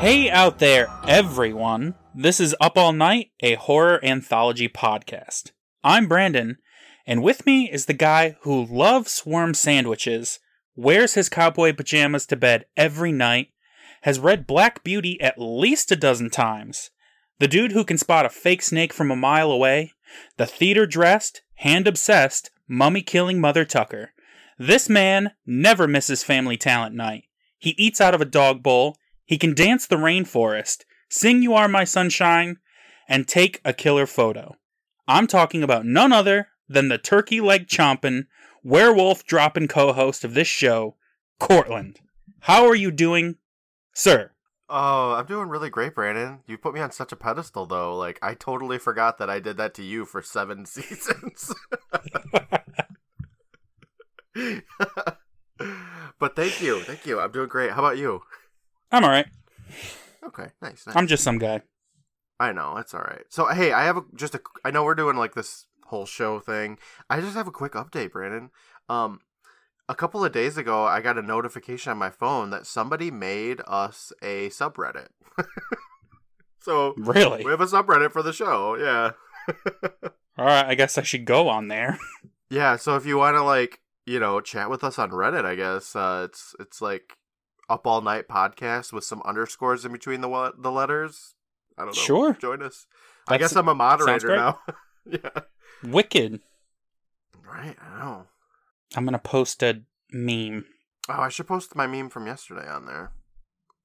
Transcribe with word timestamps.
Hey 0.00 0.30
out 0.30 0.60
there, 0.60 0.86
everyone. 1.08 1.96
This 2.14 2.38
is 2.38 2.54
Up 2.60 2.78
All 2.78 2.92
Night, 2.92 3.32
a 3.40 3.56
horror 3.56 3.98
anthology 4.04 4.68
podcast. 4.68 5.50
I'm 5.82 6.06
Brandon, 6.06 6.58
and 7.04 7.20
with 7.20 7.44
me 7.44 7.68
is 7.68 7.86
the 7.86 7.94
guy 7.94 8.36
who 8.42 8.64
loves 8.64 9.26
worm 9.26 9.54
sandwiches, 9.54 10.38
wears 10.76 11.14
his 11.14 11.28
cowboy 11.28 11.72
pajamas 11.72 12.26
to 12.26 12.36
bed 12.36 12.66
every 12.76 13.10
night, 13.10 13.48
has 14.02 14.20
read 14.20 14.46
Black 14.46 14.84
Beauty 14.84 15.20
at 15.20 15.34
least 15.36 15.90
a 15.90 15.96
dozen 15.96 16.30
times, 16.30 16.90
the 17.40 17.48
dude 17.48 17.72
who 17.72 17.84
can 17.84 17.98
spot 17.98 18.24
a 18.24 18.30
fake 18.30 18.62
snake 18.62 18.92
from 18.92 19.10
a 19.10 19.16
mile 19.16 19.50
away, 19.50 19.94
the 20.36 20.46
theater 20.46 20.86
dressed, 20.86 21.42
hand 21.56 21.88
obsessed, 21.88 22.52
mummy 22.68 23.02
killing 23.02 23.40
Mother 23.40 23.64
Tucker. 23.64 24.12
This 24.60 24.88
man 24.88 25.32
never 25.44 25.88
misses 25.88 26.22
family 26.22 26.56
talent 26.56 26.94
night. 26.94 27.24
He 27.58 27.70
eats 27.70 28.00
out 28.00 28.14
of 28.14 28.20
a 28.20 28.24
dog 28.24 28.62
bowl, 28.62 28.96
he 29.28 29.36
can 29.36 29.54
dance 29.54 29.86
the 29.86 29.96
rainforest, 29.96 30.86
sing 31.10 31.42
You 31.42 31.52
Are 31.52 31.68
My 31.68 31.84
Sunshine, 31.84 32.56
and 33.06 33.28
take 33.28 33.60
a 33.62 33.74
killer 33.74 34.06
photo. 34.06 34.56
I'm 35.06 35.26
talking 35.26 35.62
about 35.62 35.84
none 35.84 36.14
other 36.14 36.48
than 36.66 36.88
the 36.88 36.96
turkey 36.96 37.42
leg 37.42 37.66
chomping, 37.66 38.24
werewolf 38.64 39.26
dropping 39.26 39.68
co 39.68 39.92
host 39.92 40.24
of 40.24 40.32
this 40.32 40.48
show, 40.48 40.96
Courtland. 41.38 42.00
How 42.40 42.66
are 42.66 42.74
you 42.74 42.90
doing, 42.90 43.36
sir? 43.92 44.30
Oh, 44.70 45.12
I'm 45.12 45.26
doing 45.26 45.50
really 45.50 45.68
great, 45.68 45.94
Brandon. 45.94 46.38
You 46.46 46.56
put 46.56 46.72
me 46.72 46.80
on 46.80 46.90
such 46.90 47.12
a 47.12 47.16
pedestal, 47.16 47.66
though. 47.66 47.94
Like, 47.94 48.18
I 48.22 48.32
totally 48.32 48.78
forgot 48.78 49.18
that 49.18 49.28
I 49.28 49.40
did 49.40 49.58
that 49.58 49.74
to 49.74 49.82
you 49.82 50.06
for 50.06 50.22
seven 50.22 50.64
seasons. 50.66 51.54
but 56.18 56.34
thank 56.34 56.62
you. 56.62 56.80
Thank 56.80 57.04
you. 57.04 57.20
I'm 57.20 57.30
doing 57.30 57.48
great. 57.48 57.72
How 57.72 57.80
about 57.80 57.98
you? 57.98 58.22
I'm 58.90 59.04
alright. 59.04 59.26
Okay, 60.24 60.46
nice. 60.62 60.86
nice. 60.86 60.96
I'm 60.96 61.06
just 61.06 61.22
some 61.24 61.38
guy. 61.38 61.62
I 62.40 62.52
know 62.52 62.74
that's 62.76 62.94
all 62.94 63.00
right. 63.00 63.24
So 63.28 63.46
hey, 63.46 63.72
I 63.72 63.84
have 63.84 63.96
a 63.96 64.02
just 64.14 64.34
a. 64.34 64.40
I 64.64 64.70
know 64.70 64.84
we're 64.84 64.94
doing 64.94 65.16
like 65.16 65.34
this 65.34 65.66
whole 65.86 66.06
show 66.06 66.38
thing. 66.38 66.78
I 67.10 67.20
just 67.20 67.34
have 67.34 67.48
a 67.48 67.52
quick 67.52 67.72
update, 67.72 68.12
Brandon. 68.12 68.50
Um, 68.88 69.20
a 69.88 69.94
couple 69.94 70.24
of 70.24 70.32
days 70.32 70.56
ago, 70.56 70.84
I 70.84 71.00
got 71.00 71.18
a 71.18 71.22
notification 71.22 71.90
on 71.90 71.98
my 71.98 72.10
phone 72.10 72.50
that 72.50 72.66
somebody 72.66 73.10
made 73.10 73.60
us 73.66 74.12
a 74.22 74.48
subreddit. 74.50 75.08
so 76.62 76.94
Really? 76.96 77.44
we 77.44 77.50
have 77.50 77.60
a 77.60 77.66
subreddit 77.66 78.12
for 78.12 78.22
the 78.22 78.32
show. 78.32 78.76
Yeah, 78.76 79.12
Alright, 80.38 80.66
I 80.66 80.74
guess 80.74 80.98
I 80.98 81.02
should 81.02 81.24
go 81.24 81.48
on 81.48 81.68
there. 81.68 81.98
yeah. 82.50 82.76
So 82.76 82.96
if 82.96 83.06
you 83.06 83.18
want 83.18 83.36
to 83.36 83.42
like 83.42 83.80
you 84.06 84.20
know 84.20 84.40
chat 84.40 84.70
with 84.70 84.84
us 84.84 84.98
on 84.98 85.10
Reddit, 85.10 85.44
I 85.44 85.54
guess 85.54 85.96
uh, 85.96 86.22
it's 86.28 86.54
it's 86.60 86.80
like 86.80 87.14
up 87.68 87.86
all 87.86 88.00
night 88.00 88.28
podcast 88.28 88.92
with 88.92 89.04
some 89.04 89.22
underscores 89.24 89.84
in 89.84 89.92
between 89.92 90.20
the 90.20 90.52
the 90.58 90.70
letters. 90.70 91.34
I 91.76 91.82
don't 91.82 91.88
know. 91.88 91.92
Sure. 92.02 92.32
Join 92.34 92.62
us. 92.62 92.86
I 93.28 93.38
guess 93.38 93.54
I'm 93.54 93.68
a 93.68 93.74
moderator 93.74 94.34
now. 94.36 94.60
yeah. 95.06 95.30
Wicked. 95.84 96.40
Right, 97.46 97.76
I 97.80 97.98
know. 97.98 98.26
I'm 98.96 99.04
gonna 99.04 99.18
post 99.18 99.62
a 99.62 99.82
meme. 100.10 100.64
Oh, 101.08 101.20
I 101.20 101.28
should 101.28 101.46
post 101.46 101.74
my 101.76 101.86
meme 101.86 102.10
from 102.10 102.26
yesterday 102.26 102.68
on 102.68 102.86
there. 102.86 103.12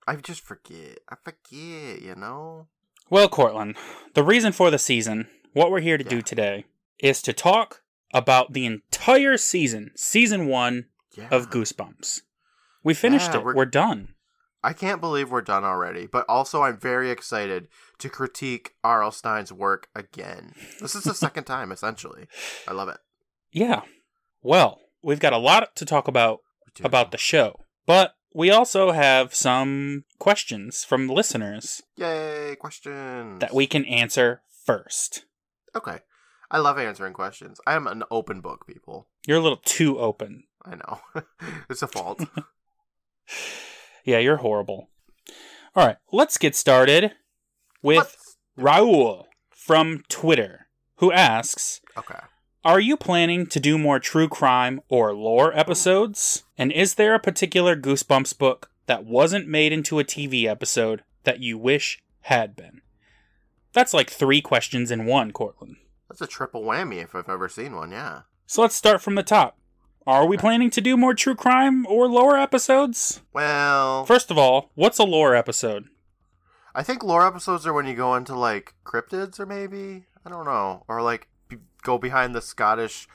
I 0.08 0.16
just 0.18 0.42
forget. 0.42 1.00
I 1.10 1.16
forget, 1.24 2.02
you 2.02 2.16
know? 2.18 2.68
Well, 3.10 3.30
Courtland, 3.30 3.76
the 4.16 4.24
reason 4.24 4.52
for 4.52 4.70
the 4.72 4.78
season, 4.80 5.28
what 5.54 5.72
we're 5.72 5.80
here 5.82 5.98
to 5.98 6.04
do 6.04 6.22
today, 6.22 6.66
is 7.00 7.22
to 7.22 7.32
talk 7.34 7.82
about 8.14 8.54
the 8.54 8.66
entire 8.66 9.38
season, 9.38 9.92
season 9.96 10.48
one 10.48 10.88
Yeah. 11.16 11.28
of 11.32 11.50
Goosebumps. 11.50 12.22
We 12.84 12.94
finished 12.94 13.32
Yeah, 13.34 13.40
it. 13.40 13.46
we're- 13.46 13.56
We're 13.56 13.66
done. 13.66 14.16
I 14.66 14.72
can't 14.72 15.02
believe 15.02 15.30
we're 15.30 15.42
done 15.42 15.66
already, 15.66 16.08
but 16.08 16.26
also 16.30 16.64
I'm 16.64 16.78
very 16.78 17.10
excited 17.12 17.68
to 17.98 18.08
critique 18.10 18.76
R.L. 18.84 19.12
Stine's 19.12 19.52
work 19.52 19.90
again. 19.94 20.54
This 20.80 20.96
is 20.96 21.04
the 21.04 21.14
second 21.26 21.44
time, 21.44 21.70
essentially. 21.72 22.28
I 22.68 22.72
love 22.72 22.88
it. 22.88 22.98
Yeah. 23.52 23.82
Well, 24.42 24.80
we've 25.04 25.20
got 25.20 25.34
a 25.34 25.38
lot 25.38 25.76
to 25.76 25.86
talk 25.86 26.08
about 26.08 26.40
about 26.84 27.12
the 27.12 27.18
show, 27.18 27.66
but 27.86 28.14
we 28.34 28.50
also 28.50 28.92
have 28.94 29.36
some 29.36 30.06
questions 30.18 30.84
from 30.86 31.08
listeners 31.10 31.82
Yay, 31.98 32.56
questions. 32.60 33.40
that 33.42 33.54
we 33.54 33.68
can 33.68 33.84
answer 33.86 34.42
first. 34.66 35.26
Okay. 35.76 36.00
I 36.50 36.58
love 36.60 36.78
answering 36.80 37.14
questions. 37.14 37.60
I 37.68 37.74
am 37.76 37.86
an 37.86 38.04
open 38.10 38.40
book, 38.42 38.66
people. 38.66 39.08
You're 39.28 39.38
a 39.40 39.42
little 39.42 39.62
too 39.64 40.00
open. 40.00 40.46
I 40.66 40.76
know. 40.76 41.02
it's 41.70 41.82
a 41.82 41.88
fault. 41.88 42.22
Yeah, 44.06 44.18
you're 44.20 44.38
horrible. 44.38 44.90
All 45.76 45.86
right, 45.88 45.96
let's 46.12 46.38
get 46.38 46.58
started 46.58 47.14
with 47.82 47.98
Let's- 48.00 48.38
Raul 48.60 49.28
from 49.50 50.04
Twitter, 50.10 50.68
who 50.98 51.10
asks 51.14 51.80
Okay. 51.98 52.20
Are 52.66 52.82
you 52.82 52.98
planning 52.98 53.46
to 53.48 53.60
do 53.62 53.78
more 53.78 54.00
true 54.00 54.28
crime 54.28 54.82
or 54.90 55.14
lore 55.14 55.58
episodes? 55.58 56.44
And 56.58 56.72
is 56.72 56.96
there 56.96 57.14
a 57.16 57.20
particular 57.20 57.76
Goosebumps 57.78 58.38
book 58.38 58.70
that 58.88 59.06
wasn't 59.06 59.48
made 59.48 59.72
into 59.72 60.00
a 60.00 60.04
TV 60.04 60.46
episode 60.48 61.04
that 61.24 61.40
you 61.40 61.58
wish 61.58 62.02
had 62.22 62.56
been? 62.58 62.82
That's 63.72 63.94
like 63.94 64.10
three 64.10 64.42
questions 64.42 64.92
in 64.92 65.06
one, 65.06 65.32
Courtland. 65.32 65.78
That's 66.10 66.22
a 66.22 66.28
triple 66.28 66.64
whammy 66.64 67.02
if 67.04 67.16
I've 67.16 67.30
ever 67.30 67.48
seen 67.48 67.76
one, 67.76 67.92
yeah. 67.92 68.22
So 68.46 68.62
let's 68.62 68.76
start 68.76 69.02
from 69.02 69.16
the 69.16 69.24
top. 69.24 69.58
Are 70.06 70.26
we 70.26 70.38
planning 70.38 70.70
to 70.72 70.82
do 70.82 70.98
more 70.98 71.14
true 71.14 71.36
crime 71.36 71.86
or 71.88 72.08
lore 72.08 72.38
episodes? 72.38 73.22
Well, 73.32 74.06
First 74.06 74.30
of 74.32 74.38
all, 74.38 74.72
what's 74.76 75.00
a 75.00 75.04
lore 75.04 75.36
episode? 75.36 75.86
I 76.76 76.84
think 76.84 77.04
lore 77.04 77.26
episodes 77.26 77.66
are 77.66 77.74
when 77.74 77.86
you 77.86 77.96
go 77.96 78.16
into 78.16 78.36
like 78.36 78.74
cryptids 78.86 79.40
or 79.40 79.46
maybe 79.46 80.06
I 80.26 80.30
don't 80.30 80.46
know 80.46 80.84
or 80.88 81.02
like 81.02 81.28
go 81.84 81.98
behind 81.98 82.36
the 82.36 82.42
Scottish 82.42 83.08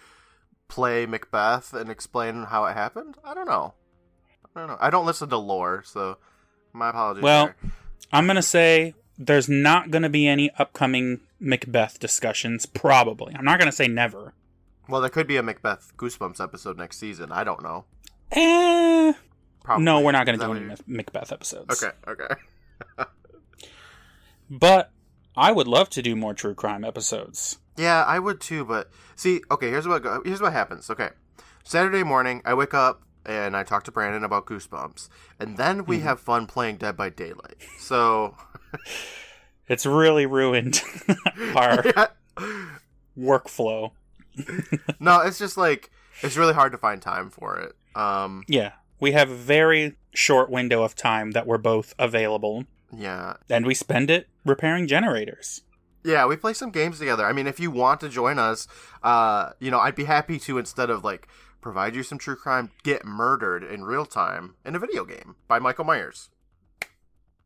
play 0.69 1.07
Macbeth 1.07 1.75
and 1.75 1.91
explain 1.91 2.45
how 2.45 2.65
it 2.67 2.75
happened. 2.75 3.17
I 3.25 3.35
don't 3.35 3.49
know. 3.49 3.75
I 4.55 4.61
don't 4.61 4.69
know. 4.69 4.79
I 4.81 4.91
don't 4.91 5.07
listen 5.07 5.29
to 5.31 5.37
lore, 5.37 5.83
so 5.85 6.19
my 6.73 6.91
apologies. 6.91 7.23
Well, 7.23 7.47
there. 7.47 7.57
I'm 8.13 8.27
going 8.27 8.37
to 8.37 8.43
say 8.43 8.95
there's 9.19 9.49
not 9.49 9.91
going 9.91 10.03
to 10.03 10.09
be 10.09 10.27
any 10.27 10.51
upcoming 10.59 11.21
Macbeth 11.41 11.99
discussions, 11.99 12.67
probably. 12.67 13.35
I'm 13.35 13.45
not 13.45 13.59
going 13.59 13.71
to 13.71 13.77
say 13.77 13.89
never. 13.89 14.35
Well, 14.89 15.01
there 15.01 15.11
could 15.11 15.27
be 15.27 15.37
a 15.37 15.43
Macbeth 15.43 15.93
Goosebumps 15.97 16.43
episode 16.43 16.77
next 16.79 16.99
season. 16.99 17.31
I 17.33 17.45
don't 17.45 17.63
know. 17.63 17.85
Eh. 18.33 19.13
Probably. 19.65 19.85
No, 19.85 20.01
we're 20.01 20.13
not 20.13 20.25
going 20.27 20.39
to 20.39 20.45
do 20.45 20.53
any 20.53 20.65
you- 20.65 20.77
Macbeth 20.87 21.31
episodes. 21.33 21.83
Okay. 21.83 21.95
Okay. 22.07 22.35
But 24.51 24.91
I 25.37 25.53
would 25.53 25.69
love 25.69 25.91
to 25.91 26.03
do 26.03 26.17
more 26.17 26.35
true 26.35 26.55
crime 26.55 26.85
episodes. 26.85 27.59
Yeah, 27.77 28.03
I 28.05 28.19
would 28.19 28.41
too, 28.41 28.65
but 28.65 28.91
see, 29.15 29.43
okay, 29.51 29.69
here's 29.69 29.87
what 29.87 30.05
here's 30.25 30.41
what 30.41 30.53
happens. 30.53 30.89
Okay, 30.91 31.11
Saturday 31.65 32.03
morning, 32.03 32.43
I 32.45 32.55
wake 32.55 32.75
up 32.75 33.03
and 33.27 33.57
I 33.57 33.63
talk 33.63 33.85
to 33.85 33.93
Brandon 33.93 34.25
about 34.25 34.47
Goosebumps, 34.47 35.09
and 35.39 35.57
then 35.59 35.85
we 35.85 35.99
Mhm. 35.99 36.03
have 36.03 36.21
fun 36.21 36.47
playing 36.47 36.79
Dead 36.79 36.97
by 36.97 37.11
Daylight. 37.11 37.59
So, 37.79 38.37
It's 39.69 39.85
really 39.85 40.25
ruined 40.25 40.81
our 41.55 41.85
workflow. 43.19 43.91
no, 45.01 45.21
it's 45.21 45.39
just 45.39 45.57
like 45.57 45.91
it's 46.23 46.37
really 46.37 46.55
hard 46.55 46.73
to 46.73 46.79
find 46.79 47.01
time 47.01 47.31
for 47.31 47.59
it. 47.59 47.75
Um, 47.95 48.45
Yeah. 48.49 48.73
We 49.01 49.13
have 49.13 49.31
a 49.31 49.35
very 49.35 49.97
short 50.13 50.51
window 50.51 50.83
of 50.83 50.97
time 50.97 51.31
that 51.31 51.47
we're 51.47 51.59
both 51.59 51.95
available, 52.01 52.65
yeah, 52.93 53.35
and 53.49 53.65
we 53.65 53.73
spend 53.75 54.11
it 54.11 54.27
repairing 54.45 54.89
generators. 54.89 55.63
yeah, 56.05 56.27
we 56.27 56.35
play 56.35 56.53
some 56.53 56.71
games 56.73 56.99
together. 56.99 57.25
I 57.25 57.33
mean, 57.33 57.47
if 57.47 57.61
you 57.61 57.71
want 57.71 58.01
to 58.01 58.09
join 58.09 58.41
us, 58.41 58.67
uh, 59.05 59.51
you 59.61 59.71
know, 59.71 59.79
I'd 59.79 59.95
be 59.95 60.05
happy 60.05 60.41
to 60.41 60.59
instead 60.59 60.91
of 60.91 61.05
like 61.05 61.29
provide 61.61 61.95
you 61.95 62.03
some 62.03 62.19
true 62.19 62.35
crime, 62.35 62.73
get 62.83 63.05
murdered 63.05 63.63
in 63.63 63.85
real 63.85 64.05
time 64.05 64.57
in 64.65 64.75
a 64.75 64.81
video 64.81 65.05
game 65.05 65.37
by 65.47 65.61
Michael 65.61 65.85
Myers. 65.85 66.31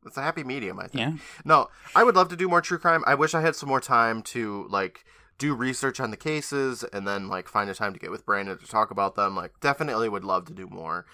It's 0.07 0.17
a 0.17 0.23
happy 0.23 0.43
medium, 0.43 0.79
I 0.79 0.87
think. 0.89 0.95
Yeah. 0.95 1.13
No, 1.45 1.69
I 1.95 2.03
would 2.03 2.17
love 2.17 2.29
to 2.31 2.37
do 2.37 2.49
more 2.49 2.63
true 2.63 2.79
crime. 2.79 3.05
I 3.07 3.15
wish 3.15 3.35
I 3.35 3.43
had 3.43 3.55
some 3.57 3.69
more 3.69 3.81
time 3.81 4.23
to 4.23 4.67
like 4.71 5.05
do 5.39 5.55
research 5.55 6.01
on 6.01 6.11
the 6.11 6.17
cases 6.17 6.85
and 6.93 7.07
then 7.07 7.29
like 7.29 7.49
find 7.49 7.69
a 7.69 7.75
time 7.75 7.93
to 7.93 7.99
get 7.99 8.11
with 8.11 8.25
Brandon 8.25 8.59
to 8.59 8.67
talk 8.67 8.91
about 8.91 9.15
them. 9.17 9.35
Like 9.37 9.53
definitely 9.61 10.09
would 10.09 10.25
love 10.25 10.47
to 10.47 10.53
do 10.53 10.69
more. 10.69 11.07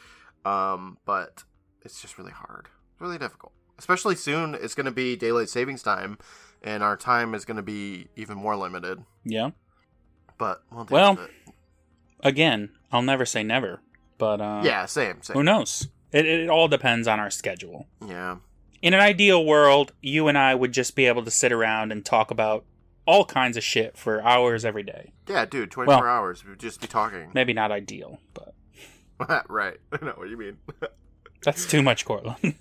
Um, 0.45 0.99
but 1.05 1.45
it's 1.83 2.01
just 2.01 2.19
really 2.19 2.33
hard. 2.33 2.69
Really 2.99 3.19
difficult. 3.19 3.53
Especially 3.79 4.17
soon 4.17 4.55
it's 4.55 4.75
going 4.75 4.87
to 4.87 4.93
be 4.93 5.17
daylight 5.17 5.49
savings 5.49 5.83
time 5.83 6.19
and 6.63 6.83
our 6.83 6.97
time 6.97 7.35
is 7.35 7.45
going 7.45 7.57
to 7.57 7.63
be 7.63 8.09
even 8.17 8.37
more 8.37 8.57
limited. 8.57 9.03
Yeah. 9.25 9.51
But 10.37 10.63
we'll 10.71 10.87
Well. 10.91 11.19
Again, 12.21 12.71
I'll 12.91 13.03
never 13.03 13.25
say 13.25 13.45
never, 13.45 13.81
but 14.19 14.41
uh, 14.41 14.63
yeah, 14.65 14.87
same, 14.87 15.23
same. 15.23 15.37
who 15.37 15.45
knows? 15.45 15.89
It, 16.11 16.27
it 16.27 16.51
all 16.51 16.67
depends 16.67 17.07
on 17.07 17.21
our 17.21 17.31
schedule. 17.31 17.87
Yeah. 18.05 18.39
In 18.83 18.95
an 18.95 19.01
ideal 19.01 19.45
world, 19.45 19.93
you 20.03 20.27
and 20.29 20.37
I 20.37 20.55
would 20.55 20.73
just 20.73 20.97
be 20.97 21.07
able 21.07 21.25
to 21.25 21.31
sit 21.31 21.53
around 21.53 21.93
and 21.93 22.05
talk 22.05 22.31
about 22.31 22.65
all 23.09 23.25
kinds 23.25 23.57
of 23.57 23.65
shit 23.65 23.97
for 23.97 24.23
hours 24.23 24.65
every 24.65 24.83
day. 24.83 25.13
Yeah, 25.27 25.47
dude, 25.47 25.71
24 25.71 25.97
Well- 26.03 26.05
hours 26.07 26.45
we'd 26.45 26.59
just 26.59 26.81
be 26.81 26.87
talking. 26.87 27.31
Maybe 27.33 27.53
not 27.55 27.73
ideal, 27.73 28.21
but 28.35 28.55
right. 29.49 29.79
I 29.93 30.05
know 30.05 30.13
what 30.17 30.29
you 30.29 30.37
mean. 30.37 30.59
that's 31.43 31.67
too 31.67 31.83
much, 31.83 32.05
Courtland. 32.05 32.55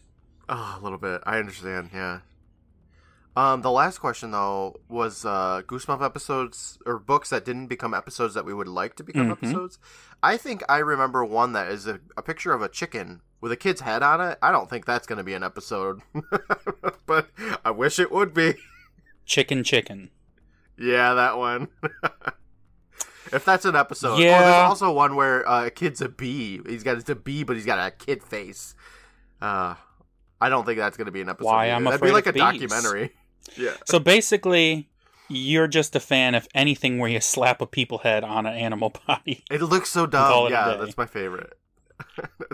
Oh, 0.50 0.78
a 0.80 0.84
little 0.84 0.98
bit. 0.98 1.22
I 1.26 1.38
understand. 1.40 1.90
Yeah. 1.94 2.20
Um, 3.36 3.62
the 3.62 3.70
last 3.70 4.00
question 4.00 4.32
though 4.32 4.80
was 4.90 5.24
uh, 5.26 5.62
Goosebump 5.68 6.04
episodes 6.04 6.80
or 6.88 6.98
books 6.98 7.30
that 7.30 7.46
didn't 7.46 7.68
become 7.68 7.94
episodes 7.94 8.34
that 8.34 8.46
we 8.46 8.54
would 8.54 8.68
like 8.68 8.96
to 8.96 9.04
become 9.04 9.28
Mhm. 9.28 9.32
episodes. 9.34 9.78
I 10.24 10.38
think 10.38 10.64
I 10.68 10.78
remember 10.80 11.24
one 11.24 11.52
that 11.54 11.68
is 11.70 11.86
a, 11.86 12.00
a 12.16 12.24
picture 12.24 12.54
of 12.54 12.62
a 12.64 12.70
chicken 12.70 13.22
with 13.42 13.52
a 13.52 13.56
kid's 13.58 13.82
head 13.82 14.02
on 14.02 14.22
it. 14.22 14.40
I 14.42 14.52
don't 14.52 14.68
think 14.70 14.86
that's 14.86 15.06
going 15.06 15.18
to 15.20 15.24
be 15.24 15.36
an 15.36 15.44
episode, 15.44 16.02
but 17.06 17.28
I 17.64 17.70
wish 17.70 18.00
it 18.00 18.12
would 18.12 18.34
be. 18.34 18.56
Chicken 19.26 19.64
Chicken. 19.64 20.10
Yeah, 20.80 21.14
that 21.16 21.38
one. 21.38 21.68
if 23.34 23.44
that's 23.46 23.66
an 23.66 23.76
episode. 23.76 24.16
Oh, 24.16 24.18
Yeah. 24.18 24.42
there's 24.42 24.54
also 24.70 24.92
one 24.92 25.16
where 25.16 25.48
uh, 25.48 25.66
a 25.66 25.70
kid's 25.72 26.02
a 26.02 26.10
bee. 26.10 26.62
He's 26.68 26.84
got 26.84 26.98
it's 26.98 27.10
a 27.10 27.16
bee, 27.16 27.44
but 27.44 27.56
he's 27.56 27.66
got 27.66 27.80
a 27.86 27.92
kid 27.92 28.24
face. 28.24 28.76
Uh, 29.42 29.76
I 30.40 30.50
don't 30.50 30.66
think 30.66 30.78
that's 30.78 30.98
going 30.98 31.06
to 31.08 31.12
be 31.12 31.22
an 31.22 31.30
episode. 31.30 31.48
Why 31.48 31.66
either. 31.68 31.76
I'm 31.76 31.84
That'd 31.84 32.02
be 32.02 32.08
Afraid 32.10 32.14
like 32.14 32.26
of 32.28 32.36
a 32.36 32.52
Bees. 32.52 32.70
documentary. 32.70 33.12
Yeah. 33.56 33.72
So 33.86 33.98
basically, 33.98 34.90
you're 35.30 35.70
just 35.70 35.96
a 35.96 36.02
fan 36.02 36.36
of 36.36 36.50
anything 36.54 37.00
where 37.00 37.10
you 37.10 37.22
slap 37.22 37.62
a 37.62 37.66
people 37.66 38.00
head 38.00 38.26
on 38.26 38.46
an 38.46 38.54
animal 38.54 38.94
body. 39.08 39.46
It 39.50 39.62
looks 39.62 39.90
so 39.90 40.06
dumb. 40.06 40.52
Yeah, 40.52 40.76
that's 40.78 40.98
my 40.98 41.06
favorite. 41.06 41.54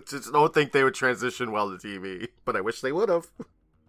Just 0.07 0.31
don't 0.31 0.53
think 0.53 0.71
they 0.71 0.83
would 0.83 0.93
transition 0.93 1.51
well 1.51 1.75
to 1.75 1.77
TV, 1.87 2.27
but 2.45 2.55
I 2.55 2.61
wish 2.61 2.81
they 2.81 2.91
would 2.91 3.09
have. 3.09 3.25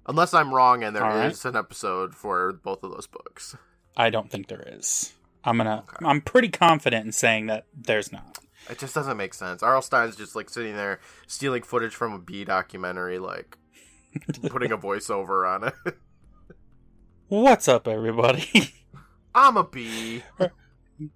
Unless 0.07 0.33
I'm 0.33 0.55
wrong 0.55 0.83
and 0.83 0.97
there 0.97 1.03
is 1.07 1.15
All 1.15 1.21
right. 1.21 1.45
an 1.45 1.57
episode 1.57 2.15
for 2.15 2.55
both 2.55 2.83
of 2.83 2.91
those 2.93 3.07
books. 3.07 3.55
I 3.97 4.11
don't 4.11 4.31
think 4.31 4.49
there 4.49 4.65
is. 4.67 5.13
I'm 5.45 5.59
gonna. 5.59 5.85
Okay. 5.89 6.07
I'm 6.07 6.21
pretty 6.21 6.49
confident 6.49 7.07
in 7.07 7.13
saying 7.13 7.47
that 7.47 7.67
there's 7.75 8.11
not. 8.13 8.39
It 8.71 8.79
just 8.79 8.95
doesn't 8.95 9.17
make 9.17 9.35
sense. 9.35 9.63
R.L. 9.63 9.83
Stine's 9.83 10.17
just 10.17 10.35
like 10.35 10.49
sitting 10.49 10.75
there 10.75 11.01
stealing 11.27 11.63
footage 11.63 11.95
from 11.95 12.13
a 12.15 12.19
bee 12.19 12.45
documentary, 12.45 13.19
like 13.19 13.59
putting 14.49 14.73
a 14.73 14.79
voiceover 14.79 15.47
on 15.49 15.69
it. 15.69 15.97
What's 17.29 17.69
up, 17.69 17.87
everybody? 17.87 18.73
I'm 19.35 19.57
a 19.57 19.65
bee. 19.65 20.23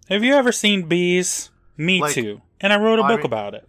Have 0.09 0.25
you 0.25 0.35
ever 0.35 0.53
seen 0.53 0.89
bees? 0.89 1.51
Me 1.77 2.01
Like- 2.01 2.15
too. 2.15 2.43
And 2.61 2.73
I 2.73 2.79
wrote 2.79 2.99
a 2.99 3.05
I 3.05 3.09
book 3.09 3.19
mean- 3.21 3.27
about 3.27 3.55
it. 3.55 3.69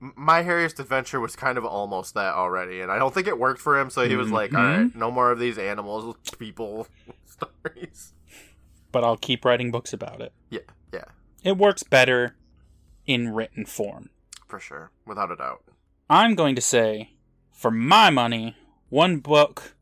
My 0.00 0.42
Hairiest 0.42 0.80
Adventure 0.80 1.20
was 1.20 1.36
kind 1.36 1.58
of 1.58 1.66
almost 1.66 2.14
that 2.14 2.32
already, 2.34 2.80
and 2.80 2.90
I 2.90 2.98
don't 2.98 3.12
think 3.12 3.26
it 3.26 3.38
worked 3.38 3.60
for 3.60 3.78
him. 3.78 3.90
So 3.90 4.08
he 4.08 4.16
was 4.16 4.28
mm-hmm. 4.28 4.34
like, 4.34 4.54
"All 4.54 4.62
right, 4.62 4.78
mm-hmm. 4.78 4.98
no 4.98 5.10
more 5.10 5.30
of 5.30 5.38
these 5.38 5.58
animals, 5.58 6.16
people 6.38 6.86
stories." 7.26 8.14
But 8.92 9.04
I'll 9.04 9.16
keep 9.16 9.44
writing 9.44 9.70
books 9.70 9.92
about 9.92 10.20
it. 10.20 10.32
Yeah, 10.50 10.60
yeah, 10.92 11.04
It 11.44 11.56
works 11.56 11.82
better 11.82 12.34
in 13.06 13.30
written 13.34 13.64
form. 13.66 14.10
for 14.48 14.58
sure, 14.60 14.90
without 15.06 15.30
a 15.30 15.36
doubt. 15.36 15.62
I'm 16.08 16.34
going 16.34 16.54
to 16.56 16.60
say, 16.60 17.10
for 17.52 17.70
my 17.70 18.10
money, 18.10 18.56
one 18.88 19.18
book 19.18 19.74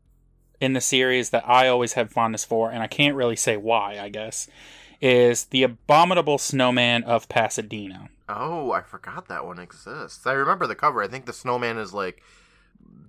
in 0.61 0.73
the 0.73 0.81
series 0.81 1.31
that 1.31 1.43
I 1.47 1.67
always 1.67 1.93
have 1.93 2.11
fondness 2.11 2.45
for, 2.45 2.69
and 2.71 2.83
I 2.83 2.87
can't 2.87 3.15
really 3.15 3.35
say 3.35 3.57
why, 3.57 3.97
I 3.99 4.09
guess, 4.09 4.47
is 5.01 5.45
The 5.45 5.63
Abominable 5.63 6.37
Snowman 6.37 7.03
of 7.03 7.27
Pasadena. 7.29 8.09
Oh, 8.27 8.71
I 8.71 8.81
forgot 8.81 9.27
that 9.29 9.45
one 9.45 9.57
exists. 9.57 10.27
I 10.27 10.33
remember 10.33 10.67
the 10.67 10.75
cover. 10.75 11.01
I 11.01 11.07
think 11.07 11.25
the 11.25 11.33
snowman 11.33 11.77
is 11.79 11.93
like 11.93 12.21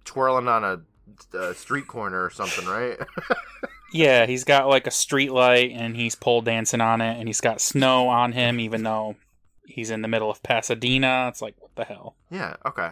twirling 0.07 0.49
on 0.49 0.65
a, 0.65 1.37
a 1.37 1.55
street 1.55 1.87
corner 1.89 2.25
or 2.25 2.31
something, 2.31 2.65
right? 2.67 2.97
Yeah, 3.93 4.27
he's 4.27 4.45
got 4.45 4.69
like 4.69 4.87
a 4.87 4.91
street 4.91 5.33
light 5.33 5.73
and 5.73 5.97
he's 5.97 6.15
pole 6.15 6.43
dancing 6.43 6.81
on 6.81 7.01
it, 7.01 7.19
and 7.19 7.29
he's 7.29 7.41
got 7.41 7.61
snow 7.61 8.09
on 8.09 8.33
him, 8.33 8.61
even 8.61 8.83
though 8.85 9.17
he's 9.67 9.91
in 9.91 10.03
the 10.03 10.09
middle 10.09 10.31
of 10.31 10.43
Pasadena. 10.43 11.27
It's 11.29 11.43
like, 11.43 11.55
what 11.59 11.75
the 11.77 11.85
hell? 11.85 12.17
yeah. 12.31 12.55
Okay. 12.67 12.91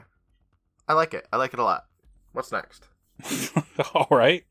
I 0.88 0.94
like 0.94 1.12
it. 1.14 1.26
I 1.32 1.36
like 1.36 1.52
it 1.52 1.60
a 1.60 1.64
lot. 1.64 1.84
What's 2.32 2.50
next? 2.50 2.86
All 3.94 4.06
right. 4.10 4.44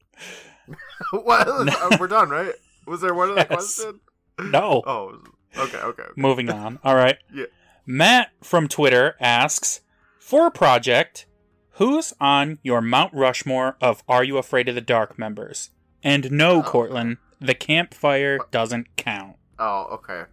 what? 1.11 1.47
Uh, 1.47 1.97
We're 1.99 2.07
done, 2.07 2.29
right? 2.29 2.53
Was 2.85 3.01
there 3.01 3.13
one 3.13 3.31
other 3.31 3.45
Yes. 3.49 3.77
question? 3.77 3.99
No. 4.39 4.83
Oh, 4.85 5.19
okay, 5.57 5.77
okay. 5.77 6.03
okay. 6.03 6.03
Moving 6.15 6.49
on. 6.49 6.79
All 6.83 6.95
right. 6.95 7.17
Yeah. 7.33 7.45
Matt 7.85 8.29
from 8.43 8.67
Twitter 8.67 9.15
asks 9.19 9.81
For 10.19 10.47
a 10.47 10.51
project, 10.51 11.25
who's 11.71 12.13
on 12.21 12.59
your 12.61 12.81
Mount 12.81 13.13
Rushmore 13.13 13.77
of 13.81 14.03
Are 14.07 14.23
You 14.23 14.37
Afraid 14.37 14.69
of 14.69 14.75
the 14.75 14.81
Dark 14.81 15.17
members? 15.17 15.71
And 16.07 16.31
no, 16.31 16.59
Oh. 16.59 16.63
Courtland, 16.63 17.17
the 17.41 17.53
campfire 17.53 18.39
doesn't 18.49 18.95
count. 18.95 19.35
Oh, 19.59 19.87
okay. 19.91 20.23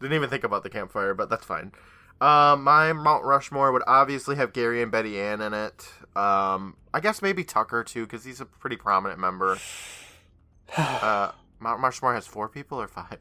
Didn't 0.00 0.14
even 0.14 0.28
think 0.28 0.44
about 0.44 0.62
the 0.62 0.68
campfire, 0.68 1.14
but 1.14 1.30
that's 1.30 1.44
fine. 1.46 1.72
Um, 2.20 2.62
my 2.64 2.92
Mount 2.92 3.24
Rushmore 3.24 3.72
would 3.72 3.82
obviously 3.86 4.36
have 4.36 4.52
Gary 4.52 4.82
and 4.82 4.92
Betty 4.92 5.18
Ann 5.20 5.40
in 5.40 5.54
it. 5.54 5.88
Um, 6.14 6.76
I 6.92 7.00
guess 7.00 7.22
maybe 7.22 7.44
Tucker 7.44 7.82
too, 7.82 8.04
because 8.04 8.24
he's 8.24 8.40
a 8.40 8.44
pretty 8.44 8.76
prominent 8.76 9.18
member. 9.20 9.58
Uh, 10.76 11.32
Mount 11.60 11.82
Rushmore 11.82 12.14
has 12.14 12.26
four 12.26 12.48
people 12.48 12.80
or 12.80 12.88
five. 12.88 13.18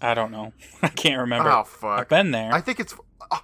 I 0.00 0.14
don't 0.14 0.30
know. 0.30 0.52
I 0.82 0.88
can't 0.88 1.18
remember. 1.18 1.50
Oh 1.50 1.64
fuck! 1.64 2.00
I've 2.00 2.08
been 2.08 2.30
there. 2.30 2.52
I 2.52 2.60
think 2.60 2.78
it's. 2.78 2.94
Oh, 3.30 3.42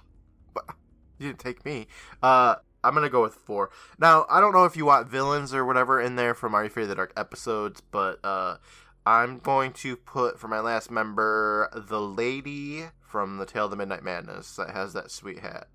you 1.19 1.27
didn't 1.27 1.39
take 1.39 1.65
me. 1.65 1.87
Uh, 2.23 2.55
I'm 2.85 2.93
gonna 2.93 3.09
go 3.09 3.21
with 3.21 3.35
four. 3.35 3.69
Now 3.99 4.25
I 4.29 4.39
don't 4.39 4.53
know 4.53 4.65
if 4.65 4.77
you 4.77 4.85
want 4.85 5.07
villains 5.09 5.53
or 5.53 5.65
whatever 5.65 5.99
in 6.01 6.15
there 6.15 6.33
from 6.33 6.53
Are 6.55 6.63
You 6.63 6.71
of 6.75 6.87
the 6.87 6.95
Dark 6.95 7.13
episodes, 7.17 7.81
but 7.81 8.23
uh, 8.23 8.57
I'm 9.05 9.39
going 9.39 9.73
to 9.73 9.95
put 9.95 10.39
for 10.39 10.47
my 10.47 10.59
last 10.59 10.89
member 10.89 11.69
the 11.75 12.01
lady 12.01 12.85
from 13.01 13.37
the 13.37 13.45
Tale 13.45 13.65
of 13.65 13.71
the 13.71 13.77
Midnight 13.77 14.03
Madness 14.03 14.55
that 14.55 14.71
has 14.71 14.93
that 14.93 15.11
sweet 15.11 15.39
hat. 15.39 15.67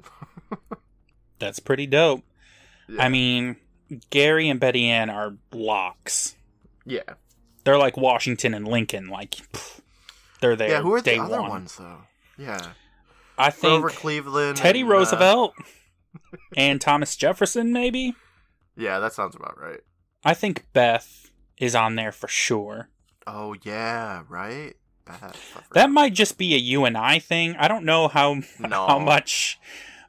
That's 1.38 1.58
pretty 1.58 1.86
dope. 1.86 2.22
Yeah. 2.88 3.04
I 3.04 3.08
mean, 3.08 3.56
Gary 4.10 4.48
and 4.48 4.58
Betty 4.60 4.88
Ann 4.88 5.10
are 5.10 5.36
locks. 5.52 6.36
yeah, 6.84 7.02
They're 7.64 7.78
like 7.78 7.96
Washington 7.96 8.52
and 8.52 8.66
Lincoln. 8.66 9.08
Like, 9.08 9.36
pff, 9.52 9.80
they're 10.40 10.56
there 10.56 10.68
yeah. 10.70 10.82
Who 10.82 10.92
are 10.94 11.00
the 11.00 11.18
other 11.18 11.40
one. 11.40 11.50
ones 11.50 11.76
though? 11.76 12.02
Yeah, 12.36 12.72
I 13.38 13.50
think 13.50 13.80
Grover 13.82 13.90
Cleveland, 13.90 14.56
Teddy 14.56 14.80
and, 14.80 14.90
uh, 14.90 14.92
Roosevelt 14.92 15.54
and 16.56 16.80
Thomas 16.80 17.16
Jefferson, 17.16 17.72
maybe. 17.72 18.14
yeah, 18.76 18.98
that 18.98 19.12
sounds 19.12 19.34
about 19.36 19.60
right. 19.60 19.80
I 20.24 20.34
think 20.34 20.66
Beth 20.72 21.30
is 21.58 21.74
on 21.74 21.94
there 21.96 22.12
for 22.12 22.28
sure. 22.28 22.88
Oh 23.26 23.54
yeah, 23.62 24.22
right. 24.28 24.74
Beth, 25.04 25.66
That 25.72 25.90
might 25.90 26.14
just 26.14 26.38
be 26.38 26.54
a 26.54 26.58
you 26.58 26.84
and 26.84 26.96
I 26.96 27.18
thing. 27.18 27.56
I 27.56 27.68
don't 27.68 27.84
know 27.84 28.08
how 28.08 28.34
No. 28.58 28.86
how 28.86 28.98
much 28.98 29.58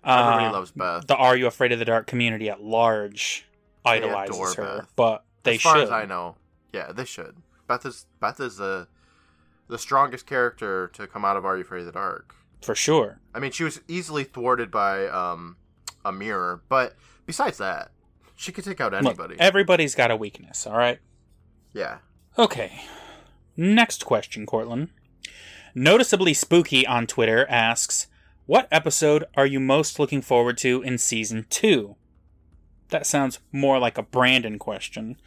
Everybody 0.03 0.46
uh, 0.46 0.51
loves 0.51 0.72
Beth. 0.72 1.08
the 1.08 1.15
Are 1.15 1.36
You 1.38 1.48
Afraid 1.48 1.72
of 1.72 1.79
the 1.79 1.86
Dark 1.86 2.08
community 2.08 2.50
at 2.50 2.62
large 2.62 3.46
idolizes 3.86 4.55
her, 4.55 4.79
Beth. 4.79 4.88
but 4.96 5.24
they 5.43 5.55
as 5.55 5.62
far 5.62 5.75
should. 5.75 5.84
as 5.86 5.91
I 5.91 6.05
know, 6.05 6.36
yeah, 6.74 6.91
they 6.91 7.05
should. 7.05 7.36
Beth 7.67 7.86
is 7.86 8.05
Beth 8.20 8.39
is 8.39 8.58
the 8.58 8.88
the 9.67 9.77
strongest 9.77 10.25
character 10.25 10.88
to 10.93 11.08
come 11.08 11.24
out 11.24 11.38
of 11.38 11.46
Are 11.46 11.55
You 11.55 11.62
Afraid 11.63 11.81
of 11.81 11.86
the 11.86 11.91
Dark. 11.93 12.36
for 12.62 12.75
sure. 12.75 13.20
I 13.34 13.39
mean, 13.39 13.51
she 13.51 13.63
was 13.63 13.79
easily 13.88 14.24
thwarted 14.25 14.70
by 14.72 15.08
um 15.08 15.55
a 16.05 16.12
mirror, 16.12 16.62
but 16.70 16.96
besides 17.25 17.58
that, 17.60 17.91
she 18.36 18.51
could 18.51 18.63
take 18.63 18.81
out 18.81 18.91
Look, 18.93 19.03
anybody. 19.05 19.36
everybody's 19.39 19.96
got 19.96 20.12
a 20.12 20.15
weakness. 20.15 20.65
All 20.65 20.77
right. 20.77 21.00
yeah. 21.74 22.00
Okay. 22.38 22.81
Next 23.58 24.05
question, 24.05 24.46
Courtland. 24.46 24.89
Noticeably 25.75 26.34
Spooky 26.34 26.86
on 26.88 27.05
Twitter 27.08 27.46
asks, 27.50 28.08
What 28.46 28.67
episode 28.72 29.25
are 29.36 29.46
you 29.46 29.60
most 29.60 30.00
looking 30.00 30.22
forward 30.22 30.58
to 30.60 30.81
in 30.81 30.98
season 30.98 31.46
two? 31.50 31.96
That 32.89 33.05
sounds 33.05 33.39
more 33.51 33.79
like 33.79 33.98
a 33.98 34.03
Brandon 34.03 34.58
question. 34.60 35.17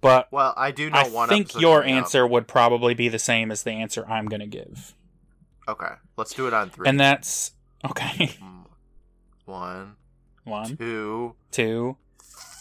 But 0.00 0.28
Well, 0.32 0.52
I 0.56 0.72
do 0.72 0.90
know 0.90 0.98
I 0.98 1.08
one. 1.08 1.28
think 1.28 1.58
your 1.60 1.80
coming 1.82 1.94
up. 1.96 2.04
answer 2.04 2.26
would 2.26 2.48
probably 2.48 2.92
be 2.94 3.08
the 3.08 3.18
same 3.18 3.50
as 3.52 3.62
the 3.62 3.70
answer 3.70 4.04
I'm 4.08 4.26
going 4.26 4.40
to 4.40 4.46
give. 4.46 4.94
Okay, 5.68 5.92
let's 6.16 6.34
do 6.34 6.46
it 6.48 6.52
on 6.54 6.70
three. 6.70 6.88
And 6.88 6.98
that's. 6.98 7.52
Okay. 7.88 8.26
Hmm. 8.40 8.61
One, 9.44 9.96
One, 10.44 10.76
two, 10.76 11.34
two, 11.50 11.96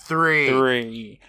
three. 0.05 0.49
three. 0.49 1.19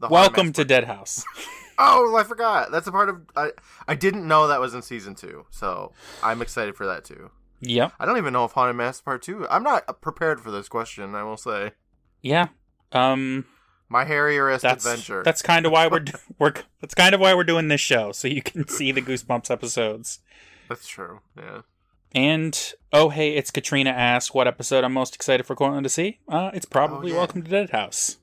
Welcome 0.00 0.52
to 0.54 0.64
Dead 0.64 0.84
House. 0.84 1.24
Oh, 1.78 2.14
I 2.16 2.22
forgot. 2.22 2.70
That's 2.70 2.86
a 2.86 2.92
part 2.92 3.08
of. 3.08 3.22
I 3.34 3.50
I 3.88 3.94
didn't 3.94 4.28
know 4.28 4.46
that 4.46 4.60
was 4.60 4.74
in 4.74 4.82
season 4.82 5.14
two, 5.14 5.46
so 5.50 5.92
I'm 6.22 6.42
excited 6.42 6.76
for 6.76 6.86
that 6.86 7.02
too. 7.02 7.30
Yeah. 7.62 7.90
I 7.98 8.04
don't 8.04 8.18
even 8.18 8.34
know 8.34 8.44
if 8.44 8.52
Haunted 8.52 8.76
Master 8.76 9.02
Part 9.02 9.22
Two. 9.22 9.48
I'm 9.48 9.62
not 9.62 10.00
prepared 10.02 10.38
for 10.40 10.50
this 10.50 10.68
question. 10.68 11.14
I 11.14 11.24
will 11.24 11.38
say. 11.38 11.72
Yeah. 12.20 12.48
Um. 12.92 13.46
My 13.88 14.04
hairiest 14.04 14.60
That's 14.60 14.84
adventure. 14.84 15.22
that's 15.24 15.40
kind 15.42 15.64
of 15.64 15.72
why 15.72 15.86
we're 15.88 16.00
d- 16.00 16.12
we're 16.38 16.52
that's 16.82 16.94
kind 16.94 17.14
of 17.14 17.20
why 17.22 17.34
we're 17.34 17.42
doing 17.42 17.68
this 17.68 17.80
show 17.80 18.12
so 18.12 18.28
you 18.28 18.42
can 18.42 18.68
see 18.68 18.92
the 18.92 19.02
Goosebumps 19.02 19.50
episodes. 19.50 20.20
That's 20.68 20.86
true. 20.86 21.20
Yeah. 21.36 21.62
And 22.14 22.74
oh 22.92 23.08
hey, 23.08 23.34
it's 23.36 23.50
Katrina 23.50 23.90
asked 23.90 24.34
what 24.34 24.46
episode 24.46 24.84
I'm 24.84 24.92
most 24.92 25.14
excited 25.14 25.46
for 25.46 25.56
Courtland 25.56 25.84
to 25.84 25.90
see. 25.90 26.20
Uh, 26.28 26.50
it's 26.52 26.66
probably 26.66 27.10
Oh, 27.10 27.14
yeah. 27.14 27.18
Welcome 27.18 27.42
to 27.42 27.50
Dead 27.50 27.70
House. 27.70 28.18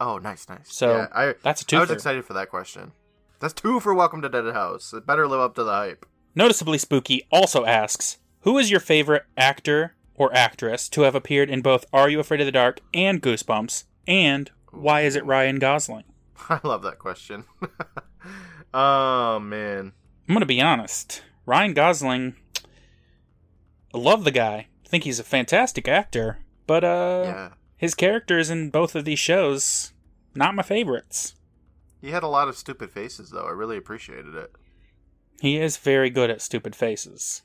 Oh, 0.00 0.18
nice, 0.18 0.48
nice. 0.48 0.72
So, 0.72 0.96
yeah, 0.96 1.06
I 1.12 1.34
That's 1.42 1.62
a 1.70 1.76
I 1.76 1.80
was 1.80 1.90
excited 1.90 2.24
for 2.24 2.34
that 2.34 2.50
question. 2.50 2.92
That's 3.40 3.54
two 3.54 3.80
for 3.80 3.94
Welcome 3.94 4.22
to 4.22 4.28
Dead 4.28 4.46
House. 4.54 4.92
It 4.92 5.06
better 5.06 5.28
live 5.28 5.40
up 5.40 5.54
to 5.56 5.64
the 5.64 5.72
hype. 5.72 6.06
Noticeably 6.34 6.78
Spooky 6.78 7.26
also 7.30 7.64
asks, 7.64 8.18
"Who 8.40 8.56
is 8.58 8.70
your 8.70 8.80
favorite 8.80 9.24
actor 9.36 9.94
or 10.14 10.34
actress 10.34 10.88
to 10.90 11.02
have 11.02 11.14
appeared 11.14 11.50
in 11.50 11.60
both 11.60 11.84
Are 11.92 12.08
You 12.08 12.20
Afraid 12.20 12.40
of 12.40 12.46
the 12.46 12.52
Dark 12.52 12.80
and 12.94 13.22
Goosebumps? 13.22 13.84
And 14.06 14.50
why 14.70 15.02
is 15.02 15.14
it 15.16 15.26
Ryan 15.26 15.58
Gosling? 15.58 16.04
I 16.48 16.60
love 16.62 16.82
that 16.82 16.98
question. 16.98 17.44
oh 18.74 19.38
man. 19.40 19.92
I'm 20.28 20.34
going 20.34 20.40
to 20.40 20.46
be 20.46 20.60
honest. 20.60 21.22
Ryan 21.46 21.74
Gosling, 21.74 22.34
love 23.98 24.24
the 24.24 24.30
guy. 24.30 24.68
I 24.84 24.88
think 24.88 25.04
he's 25.04 25.18
a 25.20 25.24
fantastic 25.24 25.88
actor, 25.88 26.38
but 26.66 26.84
uh 26.84 27.22
Yeah. 27.24 27.48
his 27.76 27.94
characters 27.94 28.50
in 28.50 28.70
both 28.70 28.94
of 28.94 29.04
these 29.04 29.18
shows 29.18 29.92
not 30.34 30.54
my 30.54 30.62
favorites. 30.62 31.34
He 32.00 32.10
had 32.10 32.22
a 32.22 32.28
lot 32.28 32.48
of 32.48 32.56
stupid 32.56 32.90
faces 32.90 33.30
though. 33.30 33.46
I 33.46 33.50
really 33.52 33.76
appreciated 33.76 34.34
it. 34.34 34.52
He 35.40 35.58
is 35.58 35.76
very 35.76 36.10
good 36.10 36.30
at 36.30 36.40
stupid 36.42 36.74
faces. 36.76 37.42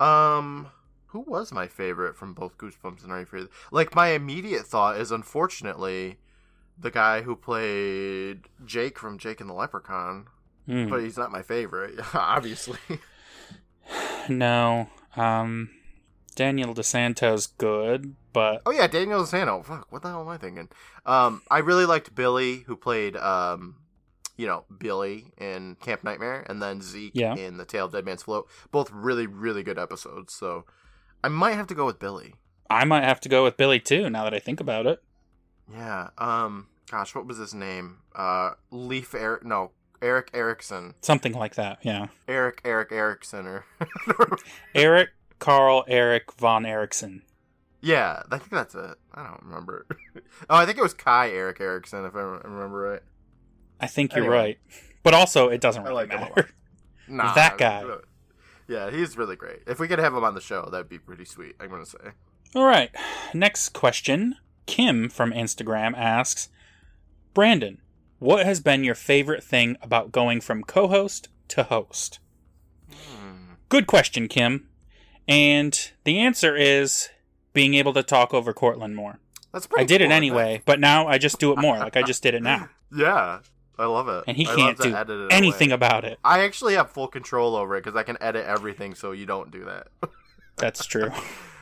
Um, 0.00 0.68
who 1.06 1.20
was 1.20 1.50
my 1.52 1.66
favorite 1.66 2.16
from 2.16 2.34
both 2.34 2.58
Goosebumps 2.58 3.02
and 3.02 3.10
Are 3.12 3.18
You 3.18 3.22
Afraid? 3.24 3.48
Like 3.72 3.94
my 3.94 4.08
immediate 4.08 4.66
thought 4.66 5.00
is, 5.00 5.10
unfortunately, 5.10 6.18
the 6.78 6.90
guy 6.92 7.22
who 7.22 7.34
played 7.34 8.48
Jake 8.64 8.98
from 8.98 9.18
Jake 9.18 9.40
and 9.40 9.50
the 9.50 9.54
Leprechaun, 9.54 10.26
Hmm. 10.66 10.88
but 10.88 11.02
he's 11.02 11.16
not 11.16 11.32
my 11.32 11.42
favorite, 11.42 11.98
obviously. 12.14 12.78
No. 14.28 14.88
Um 15.16 15.70
Daniel 16.34 16.72
DeSanto's 16.72 17.48
good, 17.48 18.14
but 18.32 18.62
oh 18.64 18.70
yeah, 18.70 18.86
Daniel 18.86 19.26
Sano. 19.26 19.60
Fuck, 19.62 19.86
what 19.90 20.02
the 20.02 20.08
hell 20.08 20.20
am 20.20 20.28
I 20.28 20.36
thinking? 20.36 20.68
Um, 21.04 21.42
I 21.50 21.58
really 21.58 21.84
liked 21.84 22.14
Billy, 22.14 22.58
who 22.66 22.76
played 22.76 23.16
um, 23.16 23.74
you 24.36 24.46
know, 24.46 24.62
Billy 24.78 25.32
in 25.36 25.76
Camp 25.80 26.04
Nightmare, 26.04 26.46
and 26.48 26.62
then 26.62 26.80
Zeke 26.80 27.10
Yeah. 27.14 27.34
in 27.34 27.56
The 27.56 27.64
Tale 27.64 27.86
of 27.86 27.92
Dead 27.92 28.04
Man's 28.04 28.22
Float. 28.22 28.48
Both 28.70 28.88
really, 28.92 29.26
really 29.26 29.64
good 29.64 29.80
episodes. 29.80 30.32
So, 30.32 30.64
I 31.24 31.28
might 31.28 31.54
have 31.56 31.66
to 31.68 31.74
go 31.74 31.84
with 31.86 31.98
Billy. 31.98 32.34
I 32.70 32.84
might 32.84 33.02
have 33.02 33.18
to 33.22 33.28
go 33.28 33.42
with 33.42 33.56
Billy 33.56 33.80
too 33.80 34.08
now 34.08 34.22
that 34.22 34.34
I 34.34 34.38
think 34.38 34.60
about 34.60 34.86
it. 34.86 35.02
Yeah. 35.72 36.10
Um. 36.18 36.68
Gosh, 36.88 37.16
what 37.16 37.26
was 37.26 37.38
his 37.38 37.52
name? 37.52 37.98
Uh, 38.14 38.52
Leaf 38.70 39.12
Eric. 39.12 39.44
No, 39.44 39.72
Eric 40.00 40.30
Erickson. 40.34 40.94
Something 41.00 41.32
like 41.32 41.54
that, 41.56 41.78
yeah. 41.82 42.06
Eric 42.26 42.60
Eric 42.64 42.92
Erickson. 42.92 43.46
Or 43.46 43.64
Eric 44.74 45.10
Carl 45.38 45.84
Eric 45.88 46.32
von 46.32 46.64
Erickson. 46.66 47.22
yeah, 47.80 48.22
I 48.30 48.38
think 48.38 48.50
that's 48.50 48.74
it. 48.74 48.96
I 49.14 49.24
don't 49.26 49.42
remember. 49.42 49.86
oh, 50.50 50.56
I 50.56 50.66
think 50.66 50.78
it 50.78 50.82
was 50.82 50.94
Kai 50.94 51.30
Eric 51.30 51.60
Erickson, 51.60 52.04
if 52.04 52.14
I 52.14 52.20
remember 52.20 52.78
right. 52.90 53.02
I 53.80 53.86
think 53.86 54.12
you're 54.14 54.24
Anyway. 54.24 54.36
right. 54.36 54.58
But 55.02 55.14
also 55.14 55.48
it 55.48 55.60
doesn't 55.60 55.82
I 55.82 55.88
really 55.88 55.94
like 56.06 56.10
him 56.12 56.18
a 56.18 56.24
matter. 56.26 56.50
Nah, 57.10 57.32
That 57.34 57.56
guy. 57.56 57.84
Yeah, 58.66 58.90
he's 58.90 59.16
really 59.16 59.34
great. 59.36 59.60
If 59.66 59.80
we 59.80 59.88
could 59.88 59.98
have 59.98 60.12
him 60.12 60.24
on 60.24 60.34
the 60.34 60.42
show, 60.42 60.68
that'd 60.70 60.90
be 60.90 60.98
pretty 60.98 61.24
sweet. 61.24 61.54
I'm 61.58 61.70
gonna 61.70 61.86
say. 61.86 61.98
All 62.54 62.66
right. 62.66 62.90
Next 63.32 63.70
question. 63.70 64.34
Kim 64.66 65.08
from 65.08 65.32
Instagram 65.32 65.96
asks 65.96 66.50
Brandon, 67.32 67.80
what 68.18 68.44
has 68.46 68.60
been 68.60 68.84
your 68.84 68.94
favorite 68.94 69.42
thing 69.42 69.76
about 69.82 70.12
going 70.12 70.40
from 70.40 70.62
co 70.62 70.88
host 70.88 71.28
to 71.48 71.64
host? 71.64 72.18
Hmm. 72.90 73.54
Good 73.68 73.86
question, 73.86 74.28
Kim. 74.28 74.68
And 75.26 75.90
the 76.04 76.18
answer 76.18 76.56
is 76.56 77.10
being 77.52 77.74
able 77.74 77.92
to 77.94 78.02
talk 78.02 78.32
over 78.32 78.52
Courtland 78.52 78.96
more. 78.96 79.18
That's 79.52 79.66
pretty. 79.66 79.82
I 79.82 79.86
did 79.86 80.00
it 80.00 80.06
cool, 80.06 80.12
anyway, 80.12 80.62
but 80.64 80.80
now 80.80 81.06
I 81.06 81.18
just 81.18 81.38
do 81.38 81.52
it 81.52 81.58
more. 81.58 81.78
Like 81.78 81.96
I 81.96 82.02
just 82.02 82.22
did 82.22 82.34
it 82.34 82.42
now. 82.42 82.68
Yeah, 82.90 83.40
I 83.78 83.84
love 83.84 84.08
it. 84.08 84.24
And 84.26 84.34
he 84.34 84.46
I 84.48 84.56
can't 84.56 84.78
do 84.78 84.94
edit 84.96 85.20
it 85.30 85.30
anything 85.30 85.68
away. 85.68 85.74
about 85.74 86.06
it. 86.06 86.18
I 86.24 86.40
actually 86.40 86.72
have 86.72 86.90
full 86.90 87.06
control 87.06 87.54
over 87.54 87.76
it 87.76 87.84
because 87.84 87.96
I 87.96 88.02
can 88.02 88.16
edit 88.18 88.46
everything, 88.46 88.94
so 88.94 89.12
you 89.12 89.26
don't 89.26 89.50
do 89.50 89.66
that. 89.66 89.88
That's 90.56 90.86
true. 90.86 91.10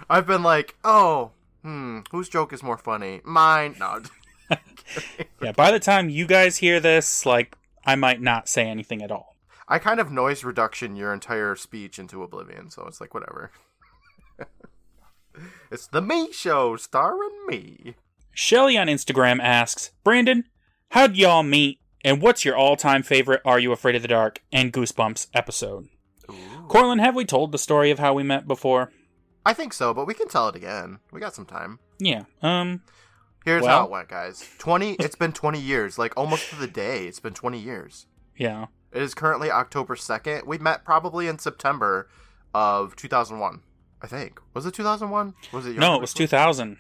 I've 0.08 0.25
been 0.25 0.44
like, 0.44 0.76
oh, 0.84 1.32
hmm, 1.62 2.02
whose 2.12 2.28
joke 2.28 2.52
is 2.52 2.62
more 2.62 2.78
funny? 2.78 3.22
Mine. 3.25 3.75
No. 3.80 4.02
Yeah, 5.42 5.52
by 5.52 5.70
the 5.70 5.78
time 5.78 6.08
you 6.08 6.26
guys 6.26 6.56
hear 6.56 6.80
this, 6.80 7.26
like, 7.26 7.56
I 7.84 7.94
might 7.94 8.20
not 8.20 8.48
say 8.48 8.66
anything 8.66 9.02
at 9.02 9.10
all. 9.10 9.36
I 9.68 9.78
kind 9.78 10.00
of 10.00 10.10
noise 10.10 10.44
reduction 10.44 10.96
your 10.96 11.12
entire 11.12 11.56
speech 11.56 11.98
into 11.98 12.22
oblivion, 12.22 12.70
so 12.70 12.84
it's 12.86 13.00
like 13.00 13.14
whatever. 13.14 13.50
it's 15.70 15.88
the 15.88 16.00
me 16.00 16.32
show 16.32 16.76
starring 16.76 17.46
me. 17.46 17.94
Shelly 18.32 18.78
on 18.78 18.86
Instagram 18.86 19.40
asks, 19.40 19.90
Brandon, 20.04 20.44
how'd 20.90 21.16
y'all 21.16 21.42
meet, 21.42 21.80
and 22.04 22.22
what's 22.22 22.44
your 22.44 22.56
all 22.56 22.76
time 22.76 23.02
favorite 23.02 23.42
Are 23.44 23.58
You 23.58 23.72
Afraid 23.72 23.96
of 23.96 24.02
the 24.02 24.08
Dark 24.08 24.42
and 24.52 24.72
Goosebumps 24.72 25.28
episode? 25.34 25.88
Corlin, 26.68 27.00
have 27.00 27.14
we 27.14 27.24
told 27.24 27.52
the 27.52 27.58
story 27.58 27.90
of 27.90 27.98
how 27.98 28.14
we 28.14 28.22
met 28.22 28.48
before? 28.48 28.90
I 29.44 29.52
think 29.52 29.72
so, 29.72 29.94
but 29.94 30.06
we 30.06 30.14
can 30.14 30.28
tell 30.28 30.48
it 30.48 30.56
again. 30.56 30.98
We 31.12 31.20
got 31.20 31.34
some 31.34 31.46
time. 31.46 31.78
Yeah. 31.98 32.24
Um, 32.42 32.82
Here's 33.46 33.62
Well- 33.62 33.78
how 33.78 33.84
it 33.84 33.90
went, 33.90 34.08
guys. 34.08 34.44
Twenty. 34.58 34.94
It's 34.94 35.14
been 35.14 35.32
twenty 35.32 35.60
years, 35.60 35.98
like 35.98 36.12
almost 36.16 36.50
to 36.50 36.56
the 36.56 36.66
day. 36.66 37.06
It's 37.06 37.20
been 37.20 37.32
twenty 37.32 37.58
years. 37.58 38.06
yeah. 38.36 38.66
It 38.92 39.02
is 39.02 39.14
currently 39.14 39.50
October 39.50 39.94
second. 39.94 40.46
We 40.46 40.58
met 40.58 40.84
probably 40.84 41.28
in 41.28 41.38
September 41.38 42.08
of 42.54 42.96
two 42.96 43.08
thousand 43.08 43.38
one. 43.38 43.60
I 44.02 44.06
think 44.08 44.40
was 44.52 44.66
it 44.66 44.74
two 44.74 44.82
thousand 44.82 45.10
one? 45.10 45.34
Was 45.52 45.64
it? 45.66 45.76
No, 45.76 45.94
it 45.94 46.00
was 46.00 46.12
2000. 46.12 46.76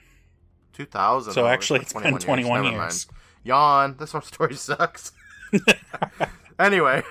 two 0.72 0.86
thousand. 0.86 1.32
So 1.34 1.46
actually, 1.46 1.80
it's 1.80 1.92
been 1.92 2.18
21 2.18 2.62
Never 2.64 2.76
years. 2.76 3.06
Yawn. 3.44 3.96
This 3.98 4.12
one 4.12 4.22
story 4.24 4.54
sucks. 4.56 5.12
anyway, 6.58 7.02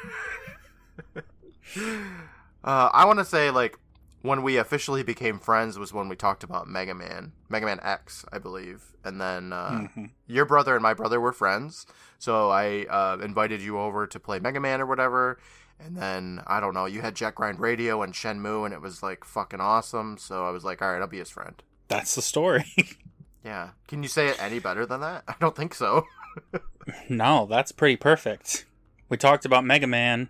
uh, 1.16 2.90
I 2.94 3.06
want 3.06 3.20
to 3.20 3.26
say 3.26 3.52
like 3.52 3.78
when 4.26 4.44
we 4.44 4.58
officially 4.58 5.04
became 5.04 5.40
friends 5.40 5.78
was 5.80 5.94
when 5.94 6.10
we 6.10 6.16
talked 6.16 6.44
about 6.44 6.68
Mega 6.68 6.94
Man, 6.94 7.32
Mega 7.50 7.66
Man 7.66 7.80
X, 7.84 8.26
I 8.32 8.40
believe, 8.40 8.84
and 9.04 9.20
then 9.22 9.54
uh, 9.54 9.88
Mhm. 9.96 10.10
your 10.28 10.46
brother 10.46 10.74
and 10.76 10.84
my 10.84 10.94
brother 10.94 11.20
were 11.22 11.34
friends. 11.34 11.86
So 12.20 12.50
I 12.50 12.86
uh, 12.90 13.18
invited 13.24 13.62
you 13.62 13.78
over 13.80 14.08
to 14.08 14.20
play 14.20 14.40
Mega 14.40 14.60
Man 14.60 14.82
or 14.82 14.86
whatever. 14.86 15.38
And 15.80 15.98
then 15.98 16.42
I 16.48 16.60
don't 16.62 16.74
know, 16.74 16.86
you 16.86 17.02
had 17.02 17.16
Jet 17.16 17.36
Grind 17.36 17.60
Radio 17.60 18.02
and 18.02 18.14
Shenmue, 18.14 18.64
and 18.66 18.74
it 18.74 18.82
was 18.82 19.04
like 19.04 19.26
fucking 19.26 19.60
awesome. 19.62 20.18
So 20.18 20.46
I 20.48 20.52
was 20.52 20.64
like, 20.64 20.82
all 20.82 20.92
right, 20.92 21.02
I'll 21.02 21.08
be 21.08 21.20
his 21.20 21.30
friend. 21.30 21.62
That's 21.88 22.16
the 22.16 22.22
story. 22.22 22.66
Yeah. 23.44 23.70
Can 23.88 24.02
you 24.02 24.10
say 24.10 24.26
it 24.30 24.42
any 24.42 24.58
better 24.58 24.88
than 24.88 25.02
that? 25.02 25.24
I 25.28 25.36
don't 25.40 25.56
think 25.56 25.76
so. 25.76 26.08
no, 27.10 27.46
that's 27.46 27.72
pretty 27.72 27.96
perfect. 27.96 28.66
We 29.08 29.18
talked 29.18 29.46
about 29.46 29.64
Mega 29.64 29.86
Man, 29.86 30.30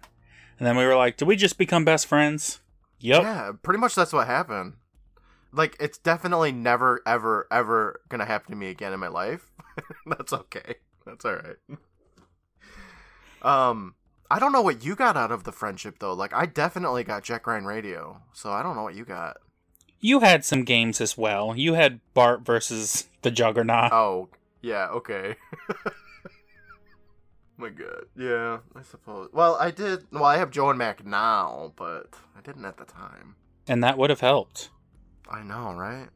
and 0.60 0.68
then 0.68 0.75
we 0.75 0.86
were 0.86 0.98
like, 0.98 1.16
did 1.16 1.25
we 1.28 1.38
just 1.38 1.58
become 1.58 1.86
best 1.86 2.08
friends? 2.08 2.60
Yep. 3.06 3.22
Yeah, 3.22 3.52
pretty 3.62 3.80
much 3.80 3.94
that's 3.94 4.14
what 4.14 4.26
happened. 4.26 4.74
Like, 5.52 5.78
it's 5.80 6.00
definitely 6.00 6.52
never, 6.52 7.02
ever, 7.06 7.48
ever 7.52 8.02
gonna 8.10 8.26
happen 8.26 8.50
to 8.52 8.58
me 8.58 8.70
again 8.70 8.94
in 8.94 9.00
my 9.00 9.10
life. 9.10 9.52
that's 10.08 10.34
okay. 10.34 10.76
That's 11.06 11.24
all 11.24 11.36
right. 11.36 11.56
Um, 13.44 13.94
I 14.32 14.40
don't 14.40 14.52
know 14.52 14.64
what 14.64 14.84
you 14.84 14.96
got 14.96 15.16
out 15.16 15.32
of 15.32 15.44
the 15.44 15.52
friendship 15.52 16.00
though. 16.00 16.14
Like, 16.14 16.34
I 16.34 16.48
definitely 16.48 17.04
got 17.04 17.24
Jet 17.24 17.44
Grind 17.44 17.68
Radio, 17.68 18.24
so 18.34 18.52
I 18.52 18.64
don't 18.64 18.76
know 18.76 18.82
what 18.82 18.96
you 18.96 19.06
got. 19.06 19.38
You 20.00 20.22
had 20.22 20.44
some 20.44 20.64
games 20.64 21.00
as 21.00 21.16
well. 21.16 21.56
You 21.56 21.76
had 21.76 22.00
Bart 22.16 22.42
versus 22.42 23.08
the 23.22 23.30
Juggernaut. 23.30 23.94
Oh, 23.94 24.30
yeah, 24.64 24.88
okay. 24.88 25.36
my 27.58 27.70
god. 27.70 28.06
Yeah, 28.18 28.60
I 28.76 28.82
suppose. 28.84 29.30
Well, 29.34 29.56
I 29.60 29.72
did. 29.72 30.06
Well, 30.12 30.26
I 30.26 30.38
have 30.38 30.52
Joe 30.52 30.70
and 30.70 30.78
Mac 30.80 31.06
now, 31.06 31.74
but 31.76 32.10
I 32.38 32.42
didn't 32.42 32.66
at 32.66 32.78
the 32.78 32.86
time. 32.86 33.36
and 33.68 33.84
that 33.84 33.98
would 33.98 34.10
have 34.10 34.20
helped. 34.22 34.70
I 35.30 35.42
know, 35.44 35.74
right? 35.74 36.08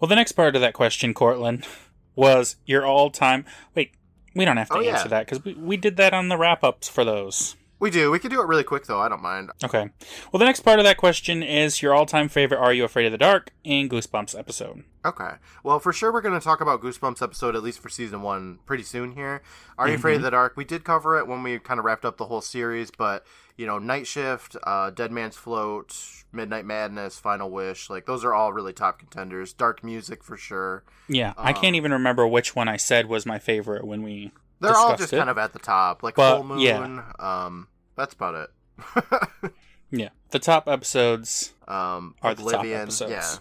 Well, 0.00 0.08
the 0.08 0.14
next 0.16 0.32
part 0.32 0.54
of 0.54 0.62
that 0.62 0.74
question, 0.74 1.12
Courtland, 1.14 1.66
was 2.16 2.56
your 2.64 2.86
all 2.86 3.10
time. 3.10 3.44
Wait, 3.74 3.92
we 4.34 4.44
don't 4.44 4.56
have 4.56 4.68
to 4.68 4.76
Oh, 4.76 4.80
yeah. 4.80 4.92
answer 4.96 5.08
that 5.08 5.26
because 5.26 5.44
we, 5.44 5.54
we 5.54 5.76
did 5.76 5.96
that 5.96 6.14
on 6.14 6.28
the 6.28 6.36
wrap 6.38 6.62
ups 6.64 6.88
for 6.88 7.04
those. 7.04 7.56
We 7.80 7.90
do. 7.90 8.10
We 8.10 8.18
could 8.18 8.30
do 8.32 8.40
it 8.40 8.46
really 8.48 8.64
quick 8.64 8.86
though. 8.86 9.00
I 9.00 9.08
don't 9.08 9.22
mind. 9.22 9.50
Okay. 9.62 9.88
Well, 10.32 10.38
the 10.38 10.44
next 10.46 10.60
part 10.60 10.78
of 10.80 10.84
that 10.84 10.96
question 10.96 11.42
is 11.44 11.80
your 11.82 11.94
all 11.94 12.06
time 12.06 12.28
favorite 12.28 12.58
Are 12.58 12.72
You 12.72 12.84
Afraid 12.84 13.06
of 13.06 13.12
the 13.12 13.18
Dark 13.18 13.50
and 13.64 13.88
Goosebumps 13.90 14.36
episode. 14.38 14.82
Okay. 15.08 15.36
Well, 15.62 15.80
for 15.80 15.90
sure, 15.92 16.12
we're 16.12 16.20
going 16.20 16.38
to 16.38 16.44
talk 16.44 16.60
about 16.60 16.82
Goosebumps 16.82 17.22
episode 17.22 17.56
at 17.56 17.62
least 17.62 17.78
for 17.80 17.88
season 17.88 18.20
one 18.20 18.58
pretty 18.66 18.82
soon 18.82 19.12
here. 19.12 19.40
Are 19.78 19.88
You 19.88 19.94
Afraid 19.94 20.16
of 20.16 20.22
the 20.22 20.30
Dark? 20.30 20.54
We 20.56 20.64
did 20.66 20.84
cover 20.84 21.18
it 21.18 21.26
when 21.26 21.42
we 21.42 21.58
kind 21.58 21.78
of 21.78 21.86
wrapped 21.86 22.04
up 22.04 22.18
the 22.18 22.26
whole 22.26 22.42
series, 22.42 22.90
but 22.90 23.24
you 23.56 23.66
know, 23.66 23.78
Night 23.78 24.06
Shift, 24.06 24.54
uh, 24.64 24.90
Dead 24.90 25.10
Man's 25.10 25.36
Float, 25.36 25.96
Midnight 26.30 26.66
Madness, 26.66 27.18
Final 27.18 27.50
Wish, 27.50 27.88
like 27.88 28.04
those 28.04 28.22
are 28.24 28.34
all 28.34 28.52
really 28.52 28.74
top 28.74 28.98
contenders. 28.98 29.52
Dark 29.54 29.82
Music 29.82 30.22
for 30.22 30.36
sure. 30.36 30.84
Yeah, 31.08 31.32
I 31.38 31.54
can't 31.54 31.74
even 31.74 31.92
remember 31.92 32.28
which 32.28 32.54
one 32.54 32.68
I 32.68 32.76
said 32.76 33.06
was 33.06 33.24
my 33.24 33.38
favorite 33.38 33.86
when 33.86 34.02
we. 34.02 34.30
They're 34.60 34.76
all 34.76 34.96
just 34.96 35.12
it. 35.12 35.16
kind 35.16 35.30
of 35.30 35.38
at 35.38 35.52
the 35.54 35.58
top, 35.58 36.02
like 36.02 36.16
But, 36.16 36.36
Full 36.36 36.44
Moon. 36.44 36.58
yeah. 36.60 37.02
Um, 37.18 37.68
that's 37.96 38.12
about 38.14 38.34
it. 38.34 39.50
Yeah, 39.90 40.10
the 40.30 40.38
top 40.38 40.68
episodes 40.68 41.54
um, 41.66 42.14
are 42.22 42.34
the 42.34 42.50
top 42.50 42.64
episodes. 42.64 43.10
Yeah, 43.10 43.36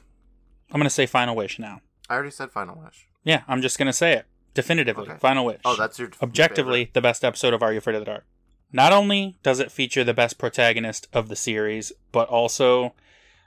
I'm 0.71 0.79
going 0.79 0.83
to 0.85 0.89
say 0.89 1.05
Final 1.05 1.35
Wish 1.35 1.59
now. 1.59 1.81
I 2.09 2.15
already 2.15 2.31
said 2.31 2.51
Final 2.51 2.81
Wish. 2.83 3.07
Yeah, 3.23 3.43
I'm 3.47 3.61
just 3.61 3.77
going 3.77 3.87
to 3.87 3.93
say 3.93 4.13
it 4.13 4.25
definitively. 4.53 5.07
Okay. 5.09 5.17
Final 5.19 5.45
Wish. 5.45 5.61
Oh, 5.65 5.75
that's 5.75 5.99
your 5.99 6.09
objectively 6.21 6.89
the 6.93 7.01
best 7.01 7.23
episode 7.23 7.53
of 7.53 7.61
Are 7.61 7.71
You 7.71 7.77
Afraid 7.79 7.95
of 7.95 8.01
the 8.01 8.05
Dark. 8.05 8.25
Not 8.71 8.91
only 8.91 9.37
does 9.43 9.59
it 9.59 9.71
feature 9.71 10.03
the 10.03 10.13
best 10.13 10.37
protagonist 10.37 11.07
of 11.13 11.29
the 11.29 11.35
series, 11.35 11.91
but 12.11 12.27
also, 12.27 12.93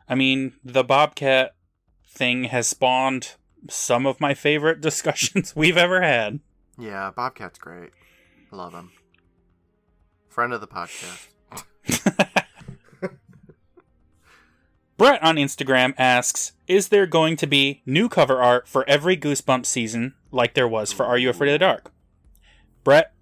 I 0.08 0.14
mean, 0.14 0.54
the 0.64 0.84
Bobcat 0.84 1.54
thing 2.08 2.44
has 2.44 2.66
spawned 2.68 3.34
some 3.68 4.06
of 4.06 4.20
my 4.20 4.34
favorite 4.34 4.80
discussions 4.82 5.54
we've 5.54 5.76
ever 5.76 6.00
had. 6.00 6.40
Yeah, 6.78 7.10
Bobcat's 7.14 7.58
great. 7.58 7.90
Love 8.50 8.72
him. 8.72 8.92
Friend 10.28 10.52
of 10.52 10.60
the 10.60 10.68
podcast. 10.68 11.26
Brett 14.96 15.22
on 15.22 15.36
Instagram 15.36 15.94
asks 15.98 16.52
Is 16.70 16.90
there 16.90 17.04
going 17.04 17.34
to 17.38 17.48
be 17.48 17.82
new 17.84 18.08
cover 18.08 18.40
art 18.40 18.68
for 18.68 18.88
every 18.88 19.16
Goosebumps 19.16 19.66
season 19.66 20.14
like 20.30 20.54
there 20.54 20.68
was 20.68 20.92
for 20.92 21.04
Are 21.04 21.18
You 21.18 21.28
Afraid 21.28 21.48
of 21.48 21.54
the 21.54 21.58
Dark? 21.58 21.90
Brett, 22.84 23.12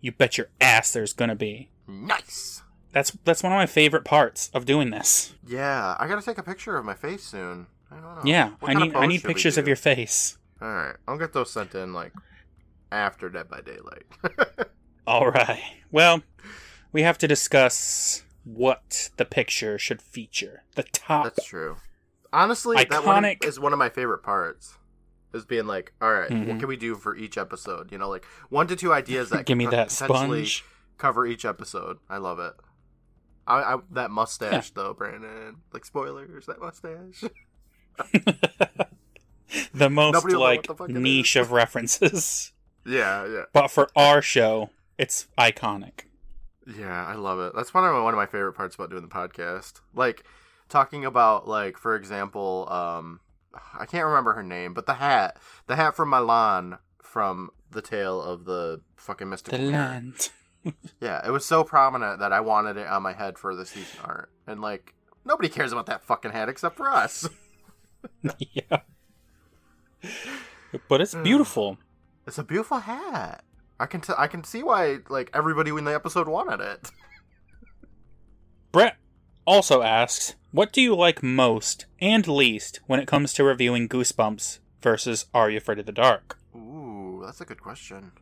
you 0.00 0.12
bet 0.12 0.38
your 0.38 0.50
ass 0.60 0.92
there's 0.92 1.12
going 1.12 1.28
to 1.28 1.34
be. 1.34 1.68
Nice. 1.88 2.62
That's 2.92 3.10
that's 3.24 3.42
one 3.42 3.50
of 3.50 3.56
my 3.56 3.66
favorite 3.66 4.04
parts 4.04 4.50
of 4.54 4.66
doing 4.66 4.90
this. 4.90 5.34
Yeah, 5.44 5.96
I 5.98 6.06
gotta 6.06 6.22
take 6.22 6.38
a 6.38 6.44
picture 6.44 6.76
of 6.76 6.84
my 6.84 6.94
face 6.94 7.24
soon. 7.24 7.66
I 7.90 7.96
don't 7.96 8.04
know. 8.04 8.22
Yeah, 8.24 8.50
What 8.60 8.70
I 8.70 8.74
need 8.74 8.94
I 8.94 9.06
need 9.06 9.24
pictures 9.24 9.58
of 9.58 9.66
your 9.66 9.76
face. 9.76 10.38
All 10.60 10.68
right, 10.68 10.94
I'll 11.08 11.18
get 11.18 11.32
those 11.32 11.50
sent 11.50 11.74
in 11.74 11.92
like 11.92 12.12
after 12.92 13.28
Dead 13.28 13.48
by 13.48 13.62
Daylight. 13.62 14.04
All 15.08 15.30
right. 15.30 15.62
Well, 15.90 16.22
we 16.92 17.02
have 17.02 17.18
to 17.18 17.26
discuss 17.26 18.22
what 18.44 19.10
the 19.16 19.24
picture 19.24 19.76
should 19.76 20.00
feature. 20.00 20.62
The 20.76 20.84
top. 20.84 21.24
That's 21.24 21.46
true. 21.46 21.78
Honestly, 22.32 22.76
that 22.84 23.04
one 23.04 23.22
Iconic- 23.24 23.44
is 23.44 23.60
one 23.60 23.72
of 23.72 23.78
my 23.78 23.88
favorite 23.88 24.22
parts. 24.22 24.78
Is 25.34 25.46
being 25.46 25.66
like, 25.66 25.92
all 26.02 26.12
right, 26.12 26.28
Mhm. 26.30 26.46
what 26.46 26.58
can 26.58 26.68
we 26.68 26.76
do 26.76 26.94
for 26.94 27.16
each 27.16 27.38
episode? 27.38 27.90
You 27.90 27.96
know, 27.96 28.10
like 28.10 28.26
one 28.50 28.66
to 28.66 28.76
two 28.76 28.92
ideas 28.92 29.30
that 29.30 29.46
Give 29.46 29.56
me 29.56 29.64
that 29.66 29.90
sponge. 29.90 30.62
cover 30.98 31.24
each 31.26 31.46
episode. 31.46 31.98
I 32.10 32.18
love 32.18 32.38
it. 32.38 32.52
I, 33.46 33.74
I 33.74 33.76
that 33.92 34.10
mustache 34.10 34.70
though, 34.72 34.92
Brandon. 34.92 35.56
Like 35.72 35.86
spoilers, 35.86 36.44
that 36.46 36.60
mustache. 36.60 37.24
the 39.74 39.90
most 39.90 40.14
Nobody 40.14 40.34
like 40.36 40.66
the 40.66 40.88
niche 40.88 41.36
of 41.36 41.52
references. 41.52 42.52
yeah, 42.86 43.26
yeah, 43.26 43.42
But 43.52 43.68
for 43.68 43.88
our 43.96 44.22
show, 44.22 44.70
it's 44.98 45.28
iconic. 45.38 46.02
yeah. 46.76 47.06
I 47.06 47.14
love 47.14 47.38
it. 47.40 47.52
That's 47.54 47.72
one 47.74 47.84
of 47.84 47.92
my, 47.94 48.02
one 48.02 48.14
of 48.14 48.18
my 48.18 48.26
favorite 48.26 48.52
parts 48.54 48.74
about 48.74 48.90
doing 48.90 49.02
the 49.02 49.08
podcast. 49.08 49.80
Like 49.94 50.24
talking 50.72 51.04
about 51.04 51.46
like, 51.46 51.78
for 51.78 51.94
example, 51.94 52.66
um, 52.70 53.20
I 53.78 53.86
can't 53.86 54.06
remember 54.06 54.32
her 54.32 54.42
name, 54.42 54.74
but 54.74 54.86
the 54.86 54.94
hat, 54.94 55.36
the 55.66 55.76
hat 55.76 55.94
from 55.94 56.10
Milan 56.10 56.78
from 57.02 57.50
the 57.70 57.82
tale 57.82 58.20
of 58.20 58.44
the 58.46 58.80
fucking 58.96 59.26
The 59.26 59.30
mystical 59.30 59.58
Mirror. 59.60 59.70
land. 59.72 60.30
Yeah, 61.00 61.20
it 61.26 61.30
was 61.32 61.44
so 61.44 61.64
prominent 61.64 62.20
that 62.20 62.32
I 62.32 62.38
wanted 62.38 62.76
it 62.76 62.86
on 62.86 63.02
my 63.02 63.12
head 63.14 63.36
for 63.36 63.52
the 63.56 63.66
season 63.66 63.98
art, 64.04 64.30
and 64.46 64.60
like 64.60 64.94
nobody 65.24 65.48
cares 65.48 65.72
about 65.72 65.86
that 65.86 66.04
fucking 66.04 66.30
hat 66.30 66.48
except 66.48 66.76
for 66.76 66.88
us. 66.88 67.28
yeah. 68.38 68.78
But 70.88 71.00
it's 71.00 71.16
beautiful. 71.16 71.78
It's 72.28 72.38
a 72.38 72.44
beautiful 72.44 72.78
hat. 72.78 73.42
I 73.80 73.86
can 73.86 74.02
t- 74.02 74.12
I 74.16 74.28
can 74.28 74.44
see 74.44 74.62
why 74.62 74.98
like 75.08 75.30
everybody 75.34 75.70
in 75.70 75.84
the 75.84 75.92
episode 75.94 76.28
wanted 76.28 76.60
it. 76.60 76.92
Brett 78.70 78.96
also 79.44 79.82
asks, 79.82 80.36
"What 80.52 80.72
do 80.72 80.80
you 80.80 80.94
like 80.94 81.22
most 81.22 81.86
and 82.00 82.26
least 82.28 82.80
when 82.86 83.00
it 83.00 83.08
comes 83.08 83.32
to 83.34 83.44
reviewing 83.44 83.88
Goosebumps 83.88 84.58
versus 84.80 85.26
Are 85.34 85.50
You 85.50 85.56
Afraid 85.56 85.78
of 85.78 85.86
the 85.86 85.92
Dark?" 85.92 86.38
Ooh, 86.54 87.22
that's 87.24 87.40
a 87.40 87.44
good 87.44 87.60
question. 87.60 88.12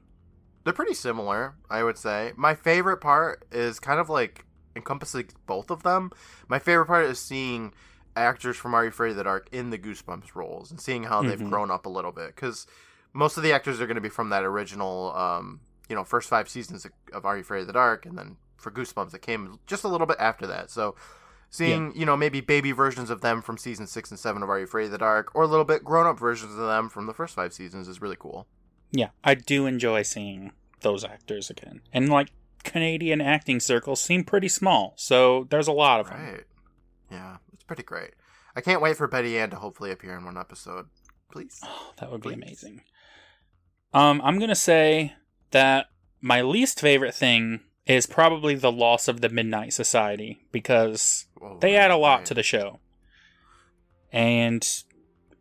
They're 0.65 0.73
pretty 0.73 0.95
similar, 0.95 1.57
I 1.69 1.83
would 1.83 1.99
say. 1.99 2.33
My 2.37 2.55
favorite 2.55 2.99
part 2.99 3.45
is 3.51 3.81
kind 3.81 3.99
of 3.99 4.09
like 4.09 4.45
encompassing 4.77 5.29
both 5.47 5.71
of 5.71 5.83
them. 5.83 6.11
My 6.49 6.59
favorite 6.59 6.87
part 6.87 7.07
is 7.07 7.19
seeing 7.19 7.73
actors 8.15 8.57
from 8.57 8.75
Are 8.75 8.85
You 8.85 8.91
Afraid 8.91 9.11
of 9.11 9.17
the 9.17 9.25
Dark 9.25 9.49
in 9.53 9.71
the 9.71 9.79
Goosebumps 9.79 10.35
roles 10.35 10.71
and 10.71 10.81
seeing 10.81 11.05
how 11.05 11.23
they've 11.23 11.39
Mhm. 11.39 11.51
grown 11.51 11.71
up 11.71 11.87
a 11.87 11.89
little 11.89 12.13
bit. 12.13 12.35
Because 12.35 12.67
most 13.13 13.37
of 13.37 13.43
the 13.43 13.53
actors 13.53 13.81
are 13.81 13.87
going 13.87 13.97
to 13.97 14.01
be 14.01 14.09
from 14.09 14.29
that 14.31 14.45
original, 14.45 15.13
um, 15.17 15.61
you 15.89 15.97
know, 15.97 16.05
first 16.05 16.29
five 16.29 16.49
seasons 16.49 16.85
of- 16.85 16.93
of 17.13 17.25
Are 17.25 17.37
You 17.37 17.41
Afraid 17.43 17.63
of 17.63 17.67
the 17.67 17.73
Dark, 17.73 18.07
and 18.07 18.17
then 18.17 18.37
for 18.57 18.71
Goosebumps, 18.71 19.15
it 19.15 19.23
came 19.23 19.59
just 19.67 19.83
a 19.83 19.89
little 19.89 20.07
bit 20.07 20.19
after 20.21 20.47
that. 20.47 20.71
So 20.71 20.95
seeing, 21.51 21.93
you 21.95 22.07
know, 22.07 22.17
maybe 22.17 22.41
baby 22.41 22.73
versions 22.73 23.11
of 23.11 23.21
them 23.21 23.43
from 23.43 23.59
season 23.59 23.87
six 23.87 24.11
and 24.11 24.19
seven 24.19 24.43
of 24.43 24.49
Are 24.49 24.59
You 24.59 24.65
Afraid 24.65 24.87
of 24.87 24.91
the 24.93 24.99
Dark, 24.99 25.35
or 25.35 25.43
a 25.43 25.47
little 25.47 25.65
bit 25.65 25.85
grown 25.85 26.07
up 26.07 26.19
versions 26.19 26.53
of 26.53 26.67
them 26.67 26.89
from 26.89 27.07
the 27.07 27.13
first 27.13 27.35
five 27.35 27.53
seasons 27.53 27.89
is 27.89 28.01
really 28.01 28.17
cool. 28.19 28.47
Yeah, 28.91 29.11
I 29.23 29.35
do 29.35 29.67
enjoy 29.67 30.03
seeing 30.03 30.53
those 30.81 31.05
actors 31.05 31.51
again. 31.51 31.83
And 31.93 32.09
like 32.09 32.31
Canadian 32.65 33.21
acting 33.21 33.61
circles 33.61 34.01
seem 34.01 34.25
pretty 34.25 34.49
small, 34.49 34.95
so 34.97 35.47
there's 35.51 35.69
a 35.69 35.73
lot 35.73 36.01
of 36.01 36.09
them. 36.09 36.45
Yeah, 37.11 37.37
it's 37.53 37.65
pretty 37.65 37.83
great. 37.83 38.13
I 38.55 38.61
can't 38.61 38.83
wait 38.83 38.97
for 38.97 39.07
Betty 39.07 39.39
Ann 39.39 39.51
to 39.51 39.57
hopefully 39.57 39.91
appear 39.91 40.17
in 40.17 40.25
one 40.25 40.39
episode. 40.39 40.87
Please. 41.31 41.61
Oh, 41.65 41.93
that 41.99 42.11
would 42.11 42.23
be 42.23 42.33
amazing. 42.33 42.83
Um, 43.93 44.21
I'm 44.25 44.39
gonna 44.39 44.55
say 44.55 45.15
that 45.51 45.87
my 46.21 46.43
least 46.43 46.81
favorite 46.81 47.15
thing 47.15 47.61
is 47.87 48.07
probably 48.07 48.55
the 48.55 48.73
loss 48.73 49.09
of 49.09 49.21
the 49.21 49.29
Midnight 49.29 49.73
Society 49.73 50.41
because 50.53 51.27
Whoa, 51.41 51.59
they 51.61 51.75
add 51.75 51.91
a 51.91 51.97
lot 51.97 52.19
right. 52.19 52.27
to 52.27 52.35
the 52.35 52.43
show, 52.45 52.79
and 54.13 54.67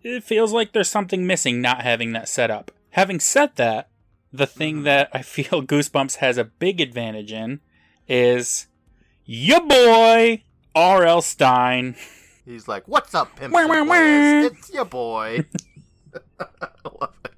it 0.01 0.23
feels 0.23 0.51
like 0.53 0.71
there's 0.71 0.89
something 0.89 1.27
missing 1.27 1.61
not 1.61 1.81
having 1.81 2.13
that 2.13 2.27
set 2.29 2.49
up. 2.49 2.71
Having 2.91 3.19
said 3.19 3.55
that, 3.57 3.89
the 4.31 4.47
thing 4.47 4.77
Mhm. 4.79 4.83
that 4.85 5.09
I 5.13 5.21
feel 5.35 5.61
Goosebumps 5.61 6.15
has 6.15 6.37
a 6.37 6.43
big 6.45 6.79
advantage 6.81 7.31
in 7.31 7.59
is 8.07 8.67
your 9.25 9.61
boy 9.61 10.43
R.L. 10.73 11.21
Stine. 11.21 11.95
He's 12.45 12.67
like, 12.67 12.87
"What's 12.87 13.13
up, 13.13 13.35
pimps 13.35 13.53
Wah, 13.53 13.59
and 13.61 13.69
wah, 13.69 13.83
players? 13.85 14.51
wah." 14.51 14.57
It's 14.57 14.73
your 14.73 14.85
boy." 14.85 15.45
I 16.39 16.45
love 16.99 17.13
it. 17.25 17.33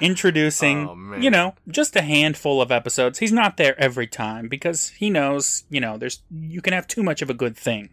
Introducing, 0.00 0.88
Oh, 0.88 1.16
you 1.18 1.30
know, 1.30 1.54
just 1.68 1.96
a 1.96 2.02
handful 2.02 2.60
of 2.60 2.70
episodes. 2.70 3.18
He's 3.18 3.32
not 3.32 3.56
there 3.56 3.78
every 3.80 4.06
time 4.06 4.48
because 4.48 4.88
he 4.90 5.10
knows, 5.10 5.64
you 5.70 5.80
know, 5.80 5.96
there's 5.96 6.22
you 6.30 6.60
can 6.60 6.72
have 6.72 6.86
too 6.86 7.02
much 7.02 7.22
of 7.22 7.30
a 7.30 7.34
good 7.34 7.56
thing. 7.56 7.90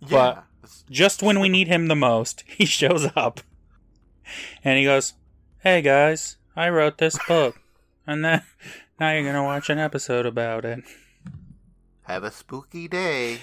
Yeah. 0.00 0.08
But- 0.08 0.44
Just 0.90 1.22
when 1.22 1.40
we 1.40 1.48
need 1.48 1.68
him 1.68 1.88
the 1.88 1.96
most, 1.96 2.42
he 2.46 2.64
shows 2.64 3.06
up. 3.16 3.40
And 4.64 4.78
he 4.78 4.84
goes, 4.84 5.14
"Hey 5.58 5.82
guys, 5.82 6.36
I 6.56 6.68
wrote 6.70 6.98
this 6.98 7.18
book." 7.28 7.60
And 8.06 8.22
then 8.22 8.42
now 9.00 9.12
you're 9.12 9.22
going 9.22 9.34
to 9.34 9.42
watch 9.42 9.70
an 9.70 9.78
episode 9.78 10.26
about 10.26 10.66
it. 10.66 10.84
Have 12.02 12.22
a 12.22 12.30
spooky 12.30 12.86
day. 12.86 13.38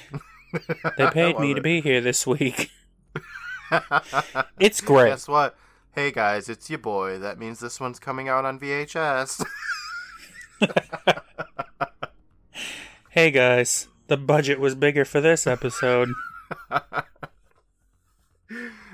They 0.98 1.08
paid 1.12 1.40
me 1.40 1.56
to 1.56 1.62
be 1.62 1.82
here 1.82 2.00
this 2.00 2.28
week. 2.28 2.70
It's 4.60 4.82
great. 4.82 5.10
Guess 5.10 5.28
what? 5.28 5.56
Hey 5.94 6.12
guys, 6.12 6.48
it's 6.48 6.70
your 6.70 6.80
boy. 6.80 7.20
That 7.20 7.38
means 7.38 7.60
this 7.60 7.80
one's 7.80 8.00
coming 8.00 8.30
out 8.30 8.46
on 8.46 8.60
VHS. 8.60 9.44
Hey 13.10 13.30
guys, 13.30 13.90
the 14.08 14.16
budget 14.16 14.58
was 14.58 14.74
bigger 14.74 15.04
for 15.04 15.20
this 15.20 15.46
episode. 15.46 16.08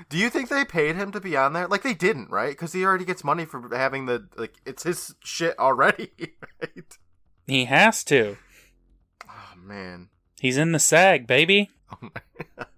Do 0.08 0.18
you 0.18 0.28
think 0.28 0.48
they 0.48 0.64
paid 0.64 0.96
him 0.96 1.12
to 1.12 1.20
be 1.20 1.36
on 1.36 1.52
there? 1.52 1.68
Like 1.68 1.84
they 1.84 1.94
didn't, 1.94 2.28
right? 2.28 2.50
Because 2.50 2.72
he 2.72 2.84
already 2.84 3.04
gets 3.04 3.22
money 3.22 3.44
for 3.44 3.68
having 3.76 4.06
the 4.06 4.26
like. 4.36 4.54
It's 4.66 4.82
his 4.82 5.14
shit 5.22 5.56
already, 5.56 6.10
right? 6.60 6.98
He 7.46 7.66
has 7.66 8.02
to. 8.04 8.38
Oh 9.28 9.52
man. 9.56 10.08
He's 10.40 10.56
in 10.56 10.72
the 10.72 10.80
SAG, 10.80 11.28
baby. 11.28 11.70
Oh, 11.92 11.98
my- 12.02 12.64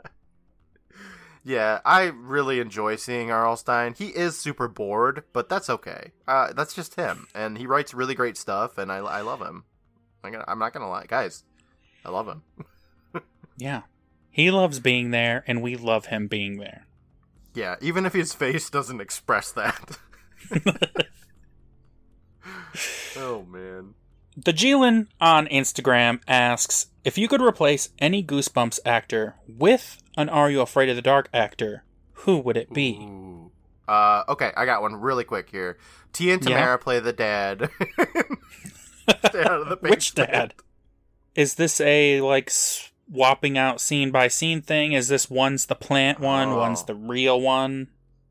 yeah, 1.51 1.81
I 1.85 2.05
really 2.05 2.61
enjoy 2.61 2.95
seeing 2.97 3.33
R.L. 3.33 3.57
Stine. 3.57 3.95
He 3.95 4.09
is 4.09 4.39
super 4.39 4.69
bored, 4.69 5.25
but 5.33 5.49
that's 5.49 5.69
okay. 5.69 6.13
Uh, 6.29 6.53
that's 6.53 6.75
just 6.75 6.95
him, 6.95 7.27
and 7.35 7.59
he 7.59 7.67
writes 7.67 7.93
really 7.93 8.15
great 8.15 8.37
stuff, 8.37 8.79
and 8.79 8.93
I, 8.93 8.99
I 8.99 9.21
love 9.23 9.41
him. 9.41 9.65
I'm, 10.23 10.31
gonna, 10.31 10.45
I'm 10.47 10.61
not 10.61 10.73
gonna 10.73 10.89
lie, 10.89 11.07
guys. 11.07 11.43
I 12.05 12.11
love 12.11 12.29
him. 12.29 12.43
Yeah. 13.61 13.83
He 14.31 14.51
loves 14.51 14.81
being 14.81 15.11
there, 15.11 15.45
and 15.47 15.61
we 15.61 15.77
love 15.77 16.07
him 16.07 16.29
being 16.29 16.57
there. 16.57 16.87
Yeah, 17.55 17.77
even 17.83 18.07
if 18.07 18.15
his 18.15 18.33
face 18.33 18.71
doesn't 18.71 19.01
express 19.01 19.53
that. 19.53 19.99
oh 23.17 23.43
man. 23.43 23.95
The 24.37 24.53
Jeelan 24.53 25.09
on 25.21 25.47
Instagram 25.49 26.21
asks 26.27 26.87
if 27.05 27.19
you 27.19 27.29
could 27.29 27.43
replace 27.43 27.91
any 27.99 28.23
Goosebumps 28.25 28.79
actor 28.87 29.35
with 29.47 29.99
an 30.21 30.29
Are 30.29 30.51
You 30.51 30.61
Afraid 30.61 30.89
of 30.89 30.97
the 30.97 31.03
Dark 31.03 31.29
actor, 31.35 31.85
who 32.13 32.39
would 32.39 32.57
it 32.57 32.73
be? 32.73 32.99
Ooh. 33.01 33.51
Uh, 33.89 34.23
okay, 34.29 34.53
I 34.57 34.67
got 34.67 34.83
one 34.83 34.95
really 34.97 35.25
quick 35.25 35.51
here. 35.51 35.77
T 36.13 36.31
and 36.31 36.43
Yeah. 36.45 36.57
Tamara 36.59 36.79
play 36.79 37.01
the 37.01 37.13
dad. 37.13 37.71
Stay 39.27 39.41
out 39.43 39.63
of 39.63 39.69
the 39.69 39.77
Which 39.81 40.15
dad? 40.15 40.55
Is 41.35 41.55
this 41.55 41.81
a 41.81 42.21
like 42.21 42.51
swapping 42.51 43.59
out 43.59 43.81
scene 43.81 44.11
by 44.11 44.29
scene 44.29 44.63
thing? 44.63 44.93
Is 44.93 45.09
this 45.09 45.29
one's 45.31 45.67
the 45.67 45.75
plant 45.75 46.21
one, 46.21 46.49
Oh. 46.51 46.59
one's 46.59 46.85
the 46.85 46.95
real 46.95 47.41
one? 47.41 47.89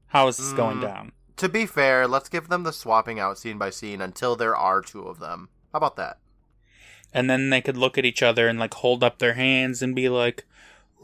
How 0.08 0.28
is 0.28 0.38
this 0.38 0.54
going 0.54 0.78
Mm. 0.78 0.82
down? 0.82 1.12
To 1.38 1.49
be 1.49 1.65
fair, 1.65 2.08
let's 2.08 2.30
give 2.30 2.49
them 2.49 2.63
the 2.63 2.73
swapping 2.73 3.19
out 3.19 3.38
scene 3.38 3.58
by 3.58 3.69
scene 3.69 4.02
until 4.02 4.36
there 4.36 4.56
are 4.56 4.82
two 4.82 5.04
of 5.04 5.19
them. 5.19 5.49
How 5.71 5.78
about 5.78 5.95
that? 5.97 6.17
And 7.13 7.30
then 7.30 7.49
they 7.49 7.62
could 7.62 7.78
look 7.78 7.97
at 7.97 8.06
each 8.06 8.21
other 8.21 8.47
and 8.47 8.60
like 8.60 8.73
hold 8.75 9.04
up 9.04 9.19
their 9.19 9.34
hands 9.34 9.82
and 9.82 9.95
be 9.95 10.10
like, 10.10 10.45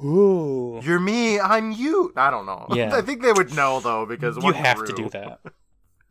Ooh. 0.04 0.80
You're 0.84 1.00
me, 1.00 1.40
I'm 1.40 1.72
you. 1.72 2.12
I 2.16 2.30
don't 2.30 2.46
know. 2.46 2.68
Yeah. 2.72 2.92
I 2.96 3.02
think 3.02 3.22
they 3.22 3.32
would 3.32 3.56
know 3.56 3.80
though 3.80 4.06
because 4.06 4.38
You 4.42 4.54
have 4.54 4.84
to 4.86 4.94
do 4.94 5.10
that. 5.10 5.40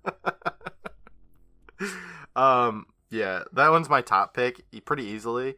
um, 2.36 2.86
yeah, 3.10 3.42
that 3.52 3.70
one's 3.70 3.88
my 3.88 4.00
top 4.00 4.34
pick, 4.34 4.62
pretty 4.84 5.04
easily. 5.04 5.56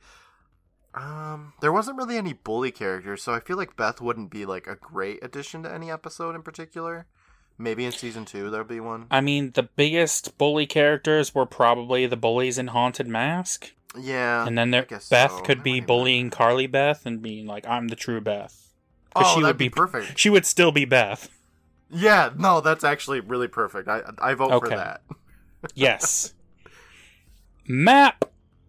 Um, 0.94 1.52
there 1.60 1.72
wasn't 1.72 1.98
really 1.98 2.16
any 2.16 2.32
bully 2.32 2.70
characters, 2.70 3.22
so 3.22 3.34
I 3.34 3.40
feel 3.40 3.56
like 3.56 3.76
Beth 3.76 4.00
wouldn't 4.00 4.30
be 4.30 4.46
like 4.46 4.66
a 4.66 4.76
great 4.76 5.22
addition 5.22 5.62
to 5.64 5.72
any 5.72 5.90
episode 5.90 6.34
in 6.34 6.42
particular. 6.42 7.06
Maybe 7.58 7.84
in 7.84 7.92
season 7.92 8.24
two 8.24 8.50
there'll 8.50 8.66
be 8.66 8.80
one. 8.80 9.06
I 9.10 9.20
mean, 9.20 9.52
the 9.52 9.62
biggest 9.62 10.36
bully 10.36 10.66
characters 10.66 11.34
were 11.34 11.46
probably 11.46 12.06
the 12.06 12.16
bullies 12.16 12.58
in 12.58 12.68
Haunted 12.68 13.08
Mask. 13.08 13.72
Yeah, 13.98 14.46
And 14.46 14.56
then 14.58 14.70
there, 14.70 14.84
Beth 14.84 15.00
so. 15.10 15.40
could 15.40 15.62
be 15.62 15.80
bullying 15.80 16.30
Carly 16.30 16.66
Beth 16.66 17.06
and 17.06 17.22
being 17.22 17.46
like, 17.46 17.66
I'm 17.66 17.88
the 17.88 17.96
true 17.96 18.20
Beth. 18.20 18.72
oh, 19.14 19.22
she 19.34 19.40
that'd 19.40 19.44
would 19.46 19.58
be 19.58 19.66
be 19.68 19.70
perfect. 19.70 20.18
She 20.18 20.30
would 20.30 20.44
still 20.46 20.72
be 20.72 20.84
Beth. 20.84 21.28
Yeah, 21.90 22.30
no, 22.36 22.60
that's 22.60 22.84
actually 22.84 23.20
really 23.20 23.48
perfect. 23.48 23.88
I 23.88 24.02
I 24.18 24.34
vote 24.34 24.58
for 24.60 24.68
that. 24.68 25.02
Yes. 25.74 26.32
Map 27.66 28.24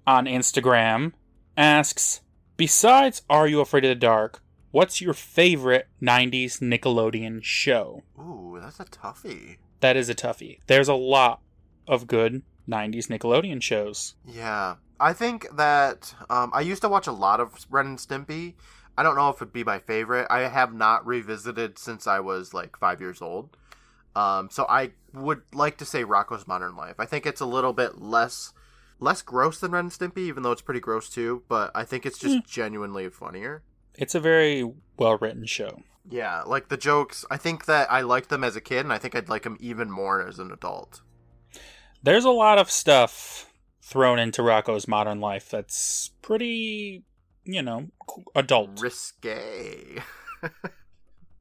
on 0.08 0.26
Instagram 0.26 1.14
asks 1.56 2.22
Besides 2.56 3.22
Are 3.30 3.48
You 3.48 3.60
Afraid 3.62 3.86
of 3.86 3.90
the 3.90 3.96
Dark, 3.96 4.42
what's 4.72 5.02
your 5.02 5.14
favorite 5.14 5.88
90s 6.02 6.60
Nickelodeon 6.60 7.44
show? 7.44 8.04
Ooh, 8.20 8.58
that's 8.60 8.80
a 8.80 8.86
toughie. 8.86 9.58
That 9.82 9.96
is 9.96 10.10
a 10.10 10.16
toughie. 10.16 10.60
There's 10.68 10.88
a 10.88 10.96
lot 10.96 11.42
of 11.88 12.08
good 12.08 12.42
90s 12.68 13.08
Nickelodeon 13.08 13.62
shows. 13.62 14.16
Yeah, 14.26 14.76
I 15.00 15.14
think 15.14 15.48
that 15.56 16.14
um, 16.30 16.52
I 16.54 16.62
used 16.62 16.82
to 16.82 16.90
watch 16.90 17.08
a 17.08 17.12
lot 17.12 17.40
of 17.40 17.66
Ren 17.70 17.88
and 17.88 17.98
Stimpy. 17.98 18.56
I 18.98 19.04
don't 19.04 19.16
know 19.16 19.30
if 19.30 19.38
it'd 19.38 19.54
be 19.54 19.64
my 19.64 19.80
favorite. 19.80 20.28
I 20.30 20.42
have 20.42 20.74
not 20.74 21.06
revisited 21.06 21.78
since 21.78 22.08
I 22.08 22.20
was 22.20 22.54
like 22.54 22.78
five 22.78 23.00
years 23.00 23.22
old. 23.22 23.56
Um, 24.16 24.50
so 24.52 24.66
I 24.68 24.92
would 25.14 25.44
like 25.54 25.78
to 25.78 25.86
say 25.86 26.04
Rocko's 26.04 26.48
Modern 26.48 26.76
Life. 26.76 26.96
I 26.98 27.06
think 27.06 27.28
it's 27.28 27.42
a 27.42 27.46
little 27.46 27.74
bit 27.74 28.02
less 28.02 28.54
less 29.00 29.22
gross 29.22 29.60
than 29.60 29.72
Ren 29.72 29.86
and 29.86 29.92
Stimpy, 29.92 30.20
even 30.20 30.42
though 30.42 30.52
it's 30.52 30.64
pretty 30.64 30.80
gross 30.80 31.10
too. 31.10 31.44
But 31.48 31.72
I 31.76 31.84
think 31.84 32.06
it's 32.06 32.18
just 32.18 32.46
genuinely 32.48 33.08
funnier. 33.10 33.62
It's 33.94 34.16
a 34.16 34.20
very 34.20 34.72
well 34.98 35.18
written 35.18 35.46
show. 35.46 35.84
Yeah, 36.10 36.42
like 36.44 36.70
the 36.70 36.78
jokes. 36.78 37.26
I 37.30 37.38
think 37.38 37.66
that 37.66 37.92
I 37.92 38.02
liked 38.02 38.30
them 38.30 38.44
as 38.44 38.56
a 38.56 38.62
kid, 38.62 38.80
and 38.80 38.94
I 38.94 38.98
think 38.98 39.14
I'd 39.16 39.30
like 39.30 39.44
them 39.44 39.58
even 39.60 39.92
more 39.92 40.26
as 40.26 40.40
an 40.40 40.52
adult. 40.52 41.02
There's 42.02 42.26
a 42.26 42.32
lot 42.32 42.58
of 42.58 42.72
stuff 42.72 43.47
thrown 43.88 44.20
into 44.20 44.42
Rocko's 44.42 44.88
Modern 44.88 45.22
Life 45.22 45.50
that's 45.50 46.12
pretty, 46.22 47.04
you 47.46 47.62
know, 47.62 47.88
adult. 48.36 48.82
Risque. 48.82 50.00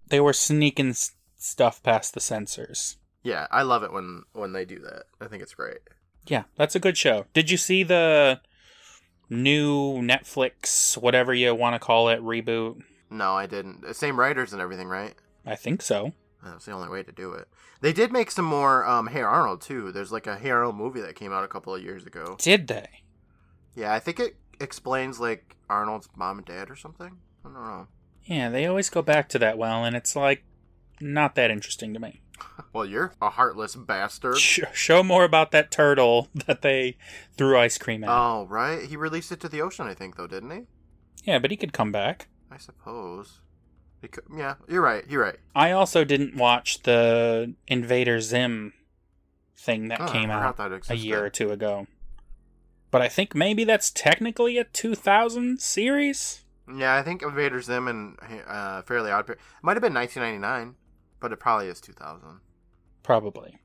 They 0.09 0.21
were 0.21 0.33
sneaking 0.33 0.91
s- 0.91 1.13
stuff 1.37 1.83
past 1.83 2.15
the 2.15 2.21
censors. 2.21 2.97
yeah, 3.25 3.47
I 3.51 3.63
love 3.63 3.83
it 3.83 3.93
when 3.93 4.23
when 4.33 4.53
they 4.53 4.65
do 4.65 4.79
that. 4.81 5.05
I 5.21 5.27
think 5.27 5.43
it's 5.43 5.55
great. 5.55 5.79
Yeah, 6.27 6.45
that's 6.57 6.77
a 6.77 6.81
good 6.81 6.97
show. 6.97 7.27
Did 7.35 7.51
you 7.51 7.57
see 7.57 7.83
the 7.83 8.41
new 9.29 9.95
Netflix, 10.01 10.97
whatever 10.97 11.35
you 11.35 11.55
want 11.55 11.75
to 11.75 11.79
call 11.85 12.09
it, 12.09 12.21
reboot? 12.21 12.83
No, 13.11 13.33
I 13.35 13.47
didn't. 13.47 13.93
Same 13.95 14.19
writers 14.19 14.53
and 14.53 14.63
everything, 14.63 14.89
right? 14.89 15.15
I 15.45 15.57
think 15.57 15.83
so. 15.83 16.13
That's 16.51 16.65
the 16.65 16.73
only 16.73 16.89
way 16.89 17.03
to 17.03 17.13
do 17.13 17.33
it. 17.33 17.49
They 17.81 17.93
did 17.93 18.13
make 18.13 18.31
some 18.31 18.45
more 18.45 18.87
um, 18.87 19.09
Hey 19.09 19.23
Arnold 19.23 19.61
too. 19.61 19.93
There's 19.93 20.13
like 20.13 20.27
a 20.27 20.37
Hey 20.37 20.51
Arnold 20.51 20.77
movie 20.77 21.01
that 21.01 21.15
came 21.17 21.33
out 21.33 21.45
a 21.45 21.49
couple 21.49 21.75
of 21.75 21.83
years 21.83 22.05
ago. 22.07 22.37
Did 22.39 22.69
they? 22.69 22.87
Yeah, 23.75 23.93
I 23.93 23.99
think 24.01 24.19
it 24.21 24.37
explains 24.61 25.21
like 25.21 25.57
Arnold's 25.69 26.09
mom 26.17 26.39
and 26.39 26.47
dad 26.47 26.71
or 26.71 26.77
something. 26.77 27.19
I 27.45 27.49
don't 27.49 27.55
know. 27.55 27.87
Yeah, 28.25 28.49
they 28.49 28.67
always 28.67 28.91
go 28.91 29.03
back 29.03 29.29
to 29.31 29.39
that 29.39 29.59
well, 29.59 29.85
and 29.85 29.95
it's 29.95 30.17
like 30.17 30.45
not 31.01 31.35
that 31.35 31.51
interesting 31.51 31.93
to 31.95 32.01
me. 32.01 32.23
Well, 32.73 32.85
you're 32.85 33.15
a 33.23 33.31
heartless 33.31 33.75
bastard. 33.75 34.37
Sh- 34.37 34.61
show 34.75 35.03
more 35.03 35.25
about 35.25 35.51
that 35.53 35.71
turtle 35.71 36.29
that 36.47 36.61
they 36.61 36.99
threw 37.39 37.59
ice 37.59 37.79
cream 37.79 38.05
at. 38.05 38.11
Oh, 38.11 38.45
right. 38.47 38.83
He 38.83 38.97
released 38.99 39.33
it 39.33 39.41
to 39.41 39.49
the 39.49 39.63
ocean, 39.63 39.87
I 39.87 39.95
think, 39.95 40.17
though, 40.17 40.27
didn't 40.27 40.51
he? 40.51 40.61
yeah, 41.25 41.39
but 41.39 41.51
he 41.51 41.57
could 41.57 41.73
come 41.73 41.91
back. 41.93 42.29
I 42.51 42.59
suppose. 42.59 43.41
Could, 44.09 44.25
yeah, 44.37 44.55
you're 44.69 44.83
right. 44.83 45.05
You're 45.09 45.23
right. 45.23 45.37
I 45.55 45.73
also 45.73 46.05
didn't 46.05 46.37
watch 46.37 46.83
the 46.83 47.55
Invader 47.69 48.21
Zim 48.21 48.73
thing 49.57 49.89
that 49.89 50.01
Oh, 50.01 50.07
came 50.07 50.31
out 50.31 50.57
that 50.59 50.91
a 50.91 50.95
year 50.97 51.25
or 51.25 51.31
two 51.31 51.51
ago. 51.51 51.87
But 52.91 53.03
I 53.03 53.09
think 53.09 53.35
maybe 53.35 53.65
that's 53.65 53.91
technically 53.91 54.59
a 54.59 54.65
2000 54.65 55.61
series. 55.61 56.45
Yeah, 56.73 56.95
I 56.97 57.03
think 57.03 57.23
Invader 57.23 57.61
Zim 57.63 57.89
and 57.89 58.17
uh, 58.47 58.83
Fairly 58.83 59.11
Odd 59.11 59.27
Parents 59.27 59.45
might 59.63 59.75
have 59.77 59.83
been 59.83 59.95
1999, 59.95 60.77
but 61.21 61.33
it 61.33 61.37
probably 61.41 61.69
is 61.69 61.81
2000. 61.81 62.41
Probably. 63.03 63.59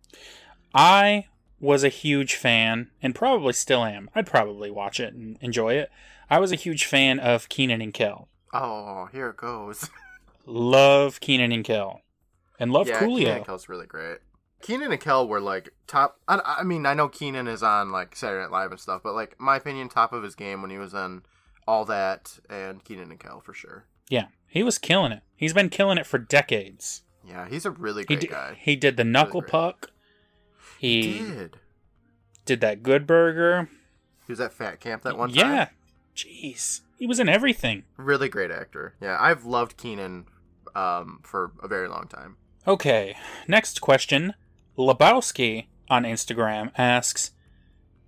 I 0.73 1.25
was 1.59 1.83
a 1.83 1.89
huge 1.89 2.35
fan, 2.35 2.89
and 3.01 3.13
probably 3.15 3.53
still 3.53 3.83
am. 3.85 4.09
I'd 4.15 4.27
probably 4.27 4.71
watch 4.71 4.99
it 4.99 5.13
and 5.13 5.37
enjoy 5.41 5.73
it. 5.75 5.89
I 6.29 6.39
was 6.39 6.51
a 6.51 6.55
huge 6.55 6.85
fan 6.85 7.19
of 7.19 7.49
Kenan 7.49 7.81
and 7.81 7.93
Kel. 7.93 8.27
Oh, 8.53 9.07
here 9.11 9.29
it 9.29 9.37
goes. 9.37 9.89
Love 10.45 11.19
Kenan 11.19 11.51
and 11.51 11.63
Kel. 11.63 12.01
And 12.59 12.71
love 12.71 12.87
yeah, 12.87 12.99
Kenan 12.99 13.15
Coolio. 13.15 13.35
and 13.37 13.45
Kel's 13.45 13.69
really 13.69 13.87
great. 13.87 14.19
Kenan 14.61 14.91
and 14.91 15.01
Kel 15.01 15.27
were 15.27 15.41
like 15.41 15.69
top. 15.87 16.17
I, 16.27 16.39
I 16.59 16.63
mean, 16.63 16.85
I 16.85 16.93
know 16.93 17.09
Kenan 17.09 17.47
is 17.47 17.63
on 17.63 17.91
like 17.91 18.15
Saturday 18.15 18.43
Night 18.43 18.51
Live 18.51 18.71
and 18.71 18.79
stuff, 18.79 19.01
but 19.03 19.13
like 19.15 19.39
my 19.39 19.55
opinion, 19.57 19.89
top 19.89 20.13
of 20.13 20.21
his 20.23 20.35
game 20.35 20.61
when 20.61 20.69
he 20.71 20.77
was 20.77 20.93
on 20.93 21.23
all 21.67 21.85
that 21.85 22.37
and 22.49 22.83
Kenan 22.83 23.09
and 23.11 23.19
Kel 23.19 23.41
for 23.41 23.53
sure. 23.53 23.85
Yeah, 24.09 24.27
he 24.47 24.61
was 24.61 24.77
killing 24.77 25.11
it. 25.11 25.23
He's 25.35 25.53
been 25.53 25.69
killing 25.69 25.97
it 25.97 26.05
for 26.05 26.17
decades. 26.19 27.01
Yeah, 27.27 27.47
he's 27.49 27.65
a 27.65 27.71
really 27.71 28.01
He 28.03 28.15
great 28.15 28.19
did, 28.21 28.29
guy. 28.29 28.57
he 28.59 28.75
did 28.75 28.97
the 28.97 29.03
knuckle 29.03 29.41
great. 29.41 29.51
puck. 29.51 29.91
He 30.77 31.13
He 31.13 31.19
did. 31.19 31.57
did 32.45 32.61
that 32.61 32.83
good 32.83 33.07
burger. 33.07 33.69
He 34.27 34.31
was 34.31 34.39
at 34.39 34.53
Fat 34.53 34.79
Camp 34.79 35.03
that 35.03 35.17
one 35.17 35.31
time. 35.31 35.67
Jeez. 36.15 36.81
He 36.97 37.07
was 37.07 37.19
in 37.19 37.29
everything. 37.29 37.83
really 37.97 38.29
great 38.29 38.51
actor. 38.51 38.95
Yeah, 39.01 39.17
I've 39.19 39.43
loved 39.45 39.77
Kenan 39.77 40.25
um, 40.75 41.19
for 41.23 41.51
a 41.63 41.67
very 41.67 41.87
long 41.87 42.07
time. 42.07 42.37
Okay, 42.67 43.15
next 43.47 43.81
question. 43.81 44.33
Lebowski 44.77 45.65
on 45.89 46.03
Instagram 46.03 46.71
asks 46.77 47.31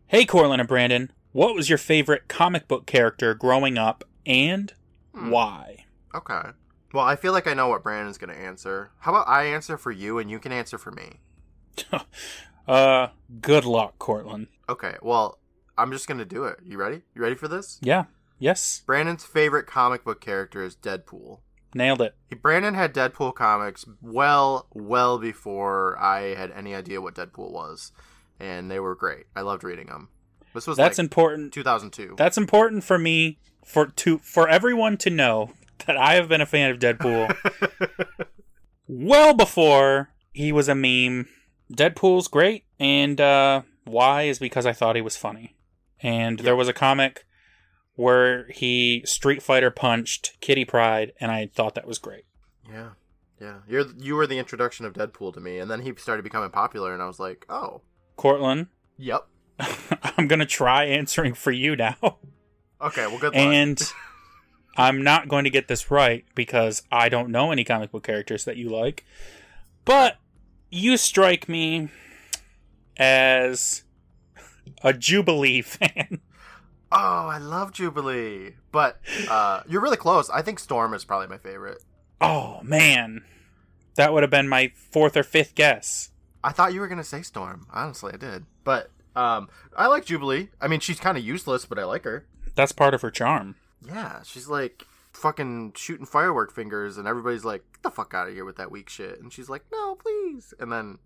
Hey, 0.08 0.26
Corlin 0.26 0.60
and 0.60 0.68
Brandon, 0.68 1.12
what 1.32 1.56
was 1.56 1.70
your 1.70 1.80
favorite 1.80 2.28
comic 2.28 2.68
book 2.68 2.86
character 2.86 3.34
growing 3.34 3.78
up 3.78 4.04
and 4.26 4.74
Hmm. 5.16 5.30
why? 5.32 5.86
Okay. 6.16 6.42
Well, 6.94 7.06
I 7.06 7.16
feel 7.16 7.34
like 7.34 7.48
I 7.48 7.54
know 7.56 7.68
what 7.70 7.82
Brandon's 7.84 8.20
going 8.20 8.34
to 8.34 8.40
answer. 8.40 8.92
How 9.00 9.12
about 9.16 9.28
I 9.28 9.46
answer 9.46 9.78
for 9.78 9.92
you 9.92 10.20
and 10.20 10.30
you 10.30 10.38
can 10.40 10.52
answer 10.52 10.78
for 10.78 10.92
me? 10.92 11.20
Uh, 12.66 13.08
good 13.42 13.66
luck, 13.66 14.00
Courtland. 14.00 14.48
Okay, 14.70 14.96
well, 15.02 15.38
I'm 15.78 15.92
just 15.92 16.08
going 16.08 16.20
to 16.20 16.26
do 16.26 16.46
it. 16.46 16.60
You 16.66 16.78
ready? 16.78 17.02
You 17.16 17.22
ready 17.22 17.36
for 17.36 17.48
this? 17.48 17.80
Yeah. 17.82 18.06
Yes. 18.40 18.84
Brandon's 18.86 19.24
favorite 19.24 19.68
comic 19.68 20.04
book 20.04 20.22
character 20.22 20.64
is 20.64 20.76
Deadpool. 20.76 21.40
Nailed 21.76 22.02
it. 22.02 22.16
He, 22.30 22.36
Brandon 22.36 22.74
had 22.74 22.94
Deadpool 22.94 23.34
comics 23.34 23.86
well, 24.02 24.68
well 24.74 25.18
before 25.18 25.98
I 26.00 26.36
had 26.36 26.52
any 26.52 26.76
idea 26.76 27.02
what 27.02 27.16
Deadpool 27.16 27.52
was, 27.52 27.92
and 28.40 28.70
they 28.70 28.80
were 28.80 28.96
great. 28.96 29.26
I 29.36 29.42
loved 29.42 29.64
reading 29.64 29.88
them. 29.88 30.10
This 30.54 30.68
was 30.68 30.78
That's 30.78 31.00
like 31.00 31.04
important. 31.04 31.54
2002. 31.54 32.16
That's 32.18 32.38
important 32.38 32.84
for 32.84 33.00
me 33.00 33.40
for 33.66 33.88
to 33.88 34.20
for 34.20 34.48
everyone 34.48 34.98
to 34.98 35.10
know 35.10 35.52
that 35.86 35.98
I 35.98 36.14
have 36.16 36.30
been 36.30 36.42
a 36.42 36.46
fan 36.46 36.70
of 36.70 36.80
Deadpool 36.80 37.36
well 38.88 39.34
before 39.34 40.10
he 40.32 40.52
was 40.52 40.68
a 40.68 40.76
meme. 40.76 41.28
Deadpool's 41.72 42.28
great, 42.28 42.66
and 42.80 43.20
uh, 43.20 43.64
why 43.86 44.24
is 44.24 44.38
because 44.38 44.66
I 44.66 44.74
thought 44.74 44.96
he 44.96 45.02
was 45.02 45.18
funny. 45.18 45.56
And 46.02 46.40
there 46.40 46.56
was 46.56 46.68
a 46.68 46.74
comic 46.74 47.26
where 47.96 48.48
he 48.50 49.04
Street 49.06 49.42
Fighter 49.42 49.72
punched 49.72 50.38
Kitty 50.42 50.66
Pryde, 50.66 51.14
and 51.20 51.32
I 51.32 51.48
thought 51.54 51.76
that 51.76 51.88
was 51.88 52.00
great. 52.00 52.26
yeah, 52.70 52.90
yeah. 53.40 53.60
You're 53.68 53.86
you 53.98 54.16
were 54.16 54.28
the 54.28 54.40
introduction 54.40 54.86
of 54.86 54.94
Deadpool 54.94 55.34
to 55.36 55.40
me, 55.40 55.60
and 55.60 55.70
then 55.70 55.82
he 55.82 55.94
started 55.98 56.24
becoming 56.24 56.50
popular, 56.50 56.94
and 56.94 57.02
I 57.02 57.06
was 57.08 57.20
like, 57.20 57.46
oh, 57.50 57.82
Courtland, 58.18 58.68
yep. 58.98 59.28
I'm 60.18 60.28
gonna 60.28 60.46
try 60.46 60.86
answering 60.86 61.34
for 61.36 61.52
you 61.52 61.76
now, 61.76 61.96
Okay, 62.82 63.06
well, 63.08 63.20
good 63.20 63.34
luck. 63.34 63.44
and 63.44 63.82
I'm 64.78 65.04
not 65.04 65.28
going 65.30 65.44
to 65.44 65.50
get 65.52 65.68
this 65.68 65.92
right 65.92 66.26
because 66.34 66.82
I 66.92 67.08
don't 67.08 67.30
know 67.30 67.52
any 67.52 67.64
comic 67.64 67.92
book 67.92 68.04
characters 68.04 68.44
that 68.46 68.58
you 68.58 68.70
like, 68.70 69.06
but 69.86 70.18
you 70.72 70.98
strike 70.98 71.48
me 71.48 71.90
as 72.98 73.84
a 74.84 74.94
Jubilee 74.94 75.62
fan. 75.64 76.20
oh, 76.92 77.28
I 77.28 77.38
love 77.38 77.72
Jubilee, 77.72 78.56
but 78.72 79.00
uh, 79.30 79.62
you're 79.68 79.82
really 79.82 79.98
close. 79.98 80.30
I 80.30 80.42
think 80.42 80.60
Storm 80.60 80.94
is 80.94 81.06
probably 81.06 81.28
my 81.28 81.38
favorite. 81.38 81.84
Oh 82.22 82.60
man, 82.64 83.24
that 83.96 84.14
would 84.14 84.24
have 84.24 84.30
been 84.32 84.48
my 84.48 84.72
fourth 84.92 85.18
or 85.18 85.24
fifth 85.24 85.56
guess. 85.56 86.12
I 86.44 86.52
thought 86.52 86.74
you 86.74 86.80
were 86.82 86.88
gonna 86.88 87.04
say 87.04 87.22
Storm. 87.22 87.68
Honestly, 87.72 88.14
I 88.14 88.18
did, 88.18 88.46
but 88.64 88.90
um, 89.16 89.50
I 89.76 89.88
like 89.88 90.06
Jubilee. 90.06 90.50
I 90.62 90.68
mean, 90.68 90.80
she's 90.80 91.00
kind 91.00 91.18
of 91.18 91.24
useless, 91.24 91.66
but 91.66 91.80
I 91.80 91.84
like 91.86 92.04
her. 92.04 92.26
That's 92.56 92.72
part 92.72 92.94
of 92.94 93.02
her 93.02 93.12
charm. 93.12 93.56
Yeah, 93.86 94.22
she's 94.24 94.48
like 94.48 94.86
fucking 95.14 95.74
shooting 95.76 96.06
firework 96.06 96.54
fingers, 96.54 96.98
and 96.98 97.08
everybody's 97.08 97.46
like, 97.46 97.64
"Get 97.74 97.84
the 97.84 97.92
fuck 97.92 98.14
out 98.14 98.28
of 98.28 98.34
here 98.34 98.46
with 98.46 98.58
that 98.58 98.72
weak 98.72 98.90
shit." 98.90 99.20
And 99.22 99.32
she's 99.34 99.50
like, 99.50 99.64
"No, 99.72 99.96
please." 99.96 100.54
And 100.60 100.72
then 100.72 101.00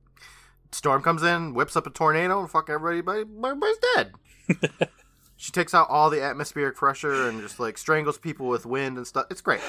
Storm 0.72 1.02
comes 1.02 1.24
in, 1.24 1.54
whips 1.54 1.76
up 1.76 1.88
a 1.88 1.90
tornado, 1.90 2.40
and 2.40 2.50
fuck 2.50 2.70
everybody. 2.70 3.22
Everybody's 3.44 3.78
dead. 3.96 4.12
she 5.38 5.52
takes 5.52 5.74
out 5.74 5.90
all 5.90 6.10
the 6.10 6.22
atmospheric 6.22 6.76
pressure 6.76 7.28
and 7.30 7.42
just 7.42 7.60
like 7.60 7.78
strangles 7.78 8.18
people 8.18 8.48
with 8.48 8.66
wind 8.66 8.98
and 8.98 9.08
stuff. 9.08 9.26
It's 9.30 9.42
great. 9.42 9.62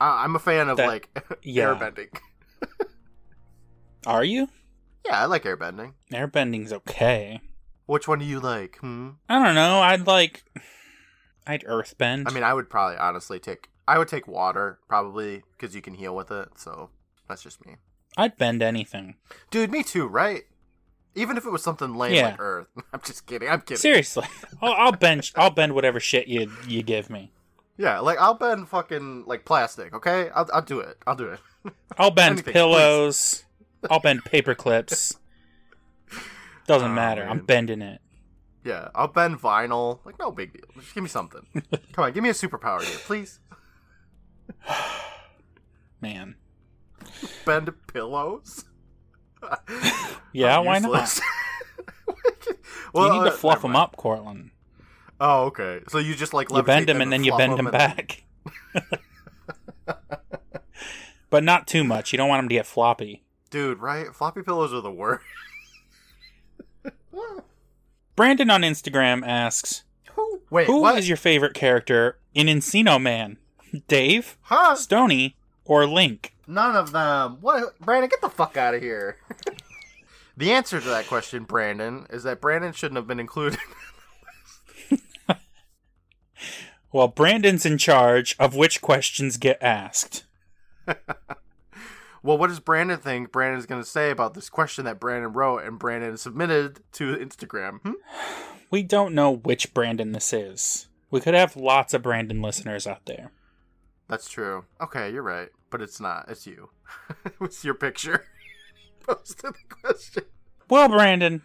I- 0.00 0.24
I'm 0.24 0.36
a 0.36 0.38
fan 0.38 0.68
of 0.68 0.76
That- 0.76 0.86
like 0.88 1.38
yeah. 1.42 1.66
airbending. 1.74 2.08
Are 4.06 4.24
you? 4.24 4.48
Yeah, 5.06 5.20
I 5.22 5.24
like 5.26 5.44
airbending. 5.44 5.94
Airbending's 6.12 6.72
okay. 6.72 7.40
Which 7.86 8.06
one 8.08 8.18
do 8.18 8.24
you 8.24 8.40
like? 8.40 8.78
Hmm. 8.78 9.10
I 9.28 9.42
don't 9.44 9.54
know. 9.54 9.80
I'd 9.80 10.06
like. 10.06 10.44
I'd 11.46 11.64
earthbend. 11.64 12.24
I 12.26 12.32
mean, 12.32 12.42
I 12.42 12.54
would 12.54 12.70
probably 12.70 12.96
honestly 12.96 13.38
take. 13.38 13.68
I 13.86 13.98
would 13.98 14.08
take 14.08 14.26
water 14.26 14.78
probably 14.88 15.42
because 15.52 15.74
you 15.74 15.82
can 15.82 15.94
heal 15.94 16.14
with 16.16 16.30
it. 16.30 16.48
So 16.58 16.90
that's 17.28 17.42
just 17.42 17.64
me, 17.66 17.76
I'd 18.16 18.36
bend 18.36 18.62
anything. 18.62 19.16
dude. 19.50 19.70
Me 19.70 19.82
too, 19.82 20.06
right? 20.06 20.42
Even 21.16 21.36
if 21.36 21.46
it 21.46 21.50
was 21.50 21.62
something 21.62 21.94
lame 21.94 22.14
Yeah. 22.14 22.26
like 22.30 22.40
Earth. 22.40 22.66
I'm 22.92 23.00
just 23.04 23.26
kidding. 23.26 23.48
I'm 23.48 23.60
kidding. 23.60 23.76
Seriously, 23.76 24.26
I'll, 24.62 24.72
I'll 24.72 24.92
bend. 24.92 25.30
I'll 25.36 25.50
bend 25.50 25.74
whatever 25.74 26.00
shit 26.00 26.26
you 26.28 26.50
you 26.66 26.82
give 26.82 27.08
me. 27.10 27.30
Yeah, 27.76 27.98
like 28.00 28.18
I'll 28.18 28.34
bend 28.34 28.68
fucking 28.68 29.24
like 29.26 29.44
plastic. 29.44 29.94
Okay, 29.94 30.30
I'll 30.34 30.48
I'll 30.52 30.62
do 30.62 30.80
it. 30.80 30.96
I'll 31.06 31.16
do 31.16 31.28
it. 31.28 31.40
I'll 31.98 32.10
bend 32.10 32.34
Anything, 32.34 32.52
pillows. 32.52 33.44
I'll 33.90 34.00
bend 34.00 34.24
paper 34.24 34.54
clips. 34.54 35.18
Doesn't 36.66 36.92
Oh, 36.92 36.94
matter. 36.94 37.24
I'm 37.28 37.44
bending 37.44 37.82
it. 37.82 38.00
Yeah, 38.64 38.88
I'll 38.94 39.08
bend 39.08 39.40
vinyl. 39.40 39.98
Like 40.06 40.18
no 40.18 40.30
big 40.30 40.52
deal. 40.52 40.62
Just 40.80 40.94
give 40.94 41.02
me 41.02 41.08
something. 41.08 41.46
Come 41.92 42.04
on, 42.04 42.12
give 42.12 42.22
me 42.22 42.30
a 42.30 42.32
superpower 42.32 42.82
here, 42.82 42.98
please. 43.04 43.40
Man. 46.00 46.36
Bend 47.44 47.70
pillows. 47.92 48.64
Yeah, 50.32 50.58
why 50.58 50.80
not? 50.80 51.20
well, 52.92 53.06
you 53.06 53.12
need 53.20 53.28
to 53.28 53.34
uh, 53.34 53.36
fluff 53.36 53.62
them 53.62 53.76
up, 53.76 53.96
Courtland. 53.96 54.50
Oh, 55.20 55.44
okay. 55.44 55.80
So 55.88 55.98
you 55.98 56.16
just 56.16 56.34
like 56.34 56.50
You 56.50 56.62
bend 56.62 56.88
them 56.88 57.00
and 57.00 57.12
then 57.12 57.22
you 57.22 57.36
bend 57.36 57.52
them 57.52 57.66
them 57.66 57.66
and 57.68 57.74
then- 57.74 57.96
back. 57.96 58.24
but 61.30 61.44
not 61.44 61.68
too 61.68 61.84
much. 61.84 62.12
You 62.12 62.16
don't 62.16 62.28
want 62.28 62.40
them 62.40 62.48
to 62.48 62.54
get 62.54 62.66
floppy. 62.66 63.22
Dude, 63.50 63.78
right? 63.78 64.12
Floppy 64.12 64.42
pillows 64.42 64.74
are 64.74 64.80
the 64.80 64.90
worst. 64.90 65.24
Brandon 68.16 68.50
on 68.50 68.62
Instagram 68.62 69.22
asks, 69.26 69.84
Wait, 70.50 70.66
"Who 70.66 70.86
is 70.88 71.08
your 71.08 71.16
favorite 71.16 71.54
character 71.54 72.18
in 72.34 72.46
Encino 72.48 73.00
Man? 73.00 73.38
Dave, 73.88 74.36
huh? 74.42 74.74
Stoney, 74.76 75.36
or 75.64 75.86
Link?" 75.86 76.34
None 76.46 76.76
of 76.76 76.92
them. 76.92 77.38
What? 77.40 77.78
Brandon, 77.80 78.10
get 78.10 78.20
the 78.20 78.28
fuck 78.28 78.56
out 78.56 78.74
of 78.74 78.82
here. 78.82 79.18
the 80.36 80.52
answer 80.52 80.80
to 80.80 80.88
that 80.88 81.06
question, 81.06 81.44
Brandon, 81.44 82.06
is 82.10 82.22
that 82.24 82.40
Brandon 82.40 82.72
shouldn't 82.72 82.96
have 82.96 83.06
been 83.06 83.20
included. 83.20 83.60
Well, 86.94 87.08
Brandon's 87.08 87.66
in 87.66 87.76
charge 87.76 88.36
of 88.38 88.54
which 88.54 88.80
questions 88.80 89.36
get 89.36 89.60
asked. 89.60 90.22
well, 92.22 92.38
what 92.38 92.46
does 92.46 92.60
Brandon 92.60 92.98
think 92.98 93.32
Brandon's 93.32 93.66
going 93.66 93.82
to 93.82 93.88
say 93.88 94.12
about 94.12 94.34
this 94.34 94.48
question 94.48 94.84
that 94.84 95.00
Brandon 95.00 95.32
wrote 95.32 95.64
and 95.64 95.76
Brandon 95.76 96.16
submitted 96.16 96.82
to 96.92 97.16
Instagram? 97.16 97.80
Hmm? 97.80 97.94
We 98.70 98.84
don't 98.84 99.12
know 99.12 99.32
which 99.32 99.74
Brandon 99.74 100.12
this 100.12 100.32
is. 100.32 100.86
We 101.10 101.20
could 101.20 101.34
have 101.34 101.56
lots 101.56 101.94
of 101.94 102.02
Brandon 102.02 102.40
listeners 102.40 102.86
out 102.86 103.06
there. 103.06 103.32
That's 104.08 104.28
true. 104.28 104.64
Okay, 104.80 105.10
you're 105.12 105.22
right. 105.22 105.48
But 105.70 105.80
it's 105.82 106.00
not. 106.00 106.26
It's 106.28 106.46
you. 106.46 106.70
it's 107.40 107.64
your 107.64 107.74
picture. 107.74 108.24
Posted 109.06 109.54
the 109.54 109.74
question. 109.82 110.24
Well, 110.70 110.88
Brandon, 110.88 111.42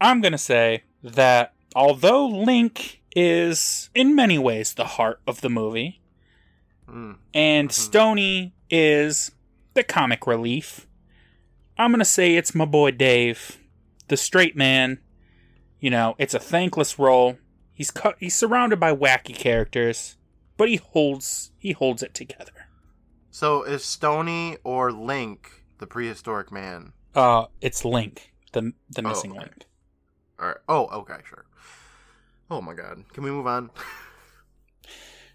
I'm 0.00 0.20
going 0.20 0.32
to 0.32 0.38
say 0.38 0.84
that 1.02 1.54
although 1.74 2.26
Link 2.26 3.00
is 3.16 3.90
in 3.94 4.14
many 4.14 4.38
ways 4.38 4.74
the 4.74 4.84
heart 4.84 5.20
of 5.26 5.40
the 5.40 5.48
movie, 5.50 6.00
Mm. 6.88 7.16
and 7.34 7.68
Mhm. 7.68 7.72
Stoney 7.72 8.54
is 8.70 9.32
the 9.74 9.82
comic 9.84 10.26
relief, 10.26 10.86
I'm 11.76 11.90
going 11.90 11.98
to 11.98 12.04
say 12.04 12.34
it's 12.34 12.54
my 12.54 12.64
boy 12.64 12.92
Dave, 12.92 13.58
the 14.08 14.16
straight 14.16 14.56
man. 14.56 14.98
You 15.80 15.90
know, 15.90 16.14
it's 16.18 16.32
a 16.34 16.38
thankless 16.40 16.98
role. 16.98 17.38
He's 17.74 17.90
cu- 17.90 18.14
he's 18.18 18.34
surrounded 18.34 18.80
by 18.80 18.94
wacky 18.94 19.34
characters, 19.34 20.16
but 20.58 20.68
he 20.68 20.76
holds 20.76 21.52
he 21.58 21.72
holds 21.72 22.02
it 22.02 22.12
together. 22.12 22.68
So 23.30 23.62
is 23.62 23.82
Stoney 23.84 24.58
or 24.64 24.92
Link 24.92 25.64
the 25.78 25.86
prehistoric 25.86 26.52
man? 26.52 26.92
Uh, 27.14 27.46
it's 27.62 27.84
Link, 27.84 28.34
the 28.52 28.72
the 28.90 29.00
Oh, 29.02 29.08
missing 29.08 29.30
okay. 29.30 29.40
link. 29.40 29.64
All 30.38 30.48
right. 30.48 30.56
Oh, 30.68 30.86
okay, 31.00 31.16
sure. 31.28 31.46
Oh 32.50 32.60
my 32.60 32.74
god. 32.74 33.04
Can 33.14 33.24
we 33.24 33.30
move 33.30 33.46
on? 33.46 33.70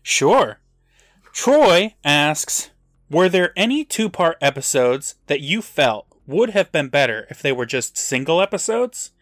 Sure. 0.06 0.60
Troy 1.32 1.96
asks, 2.04 2.72
were 3.10 3.30
there 3.30 3.54
any 3.56 3.86
two-part 3.86 4.38
episodes 4.42 5.16
that 5.28 5.40
you 5.40 5.62
felt 5.62 6.08
would 6.28 6.50
have 6.50 6.74
been 6.74 6.90
better 6.90 7.26
if 7.30 7.42
they 7.42 7.54
were 7.54 7.66
just 7.66 7.98
single 7.98 8.42
episodes? 8.42 9.13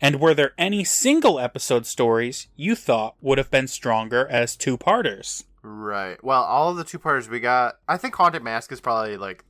And 0.00 0.20
were 0.20 0.34
there 0.34 0.52
any 0.56 0.84
single 0.84 1.40
episode 1.40 1.86
stories 1.86 2.46
you 2.56 2.74
thought 2.74 3.16
would 3.20 3.38
have 3.38 3.50
been 3.50 3.66
stronger 3.66 4.26
as 4.28 4.56
two-parters? 4.56 5.44
Right. 5.62 6.22
Well, 6.22 6.42
all 6.42 6.70
of 6.70 6.76
the 6.76 6.84
two 6.84 6.98
parters 6.98 7.28
we 7.28 7.40
got, 7.40 7.78
I 7.88 7.96
think 7.96 8.14
Haunted 8.14 8.42
Mask 8.42 8.70
is 8.70 8.80
probably 8.80 9.16
like 9.16 9.44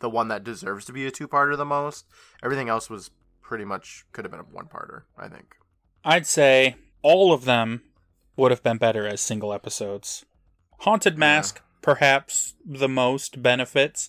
the 0.00 0.10
one 0.10 0.28
that 0.28 0.44
deserves 0.44 0.86
to 0.86 0.92
be 0.92 1.06
a 1.06 1.10
two 1.10 1.28
parter 1.28 1.56
the 1.56 1.64
most. 1.64 2.06
Everything 2.42 2.68
else 2.68 2.88
was 2.88 3.10
pretty 3.42 3.64
much 3.64 4.04
could 4.12 4.24
have 4.24 4.32
been 4.32 4.40
a 4.40 4.44
one 4.44 4.66
parter, 4.66 5.02
I 5.18 5.28
think. 5.28 5.56
I'd 6.04 6.26
say 6.26 6.76
all 7.02 7.32
of 7.32 7.44
them 7.44 7.82
would 8.36 8.50
have 8.50 8.62
been 8.62 8.78
better 8.78 9.06
as 9.06 9.20
single 9.20 9.52
episodes. 9.52 10.24
Haunted 10.78 11.18
Mask, 11.18 11.60
perhaps 11.82 12.54
the 12.64 12.88
most 12.88 13.42
benefits, 13.42 14.08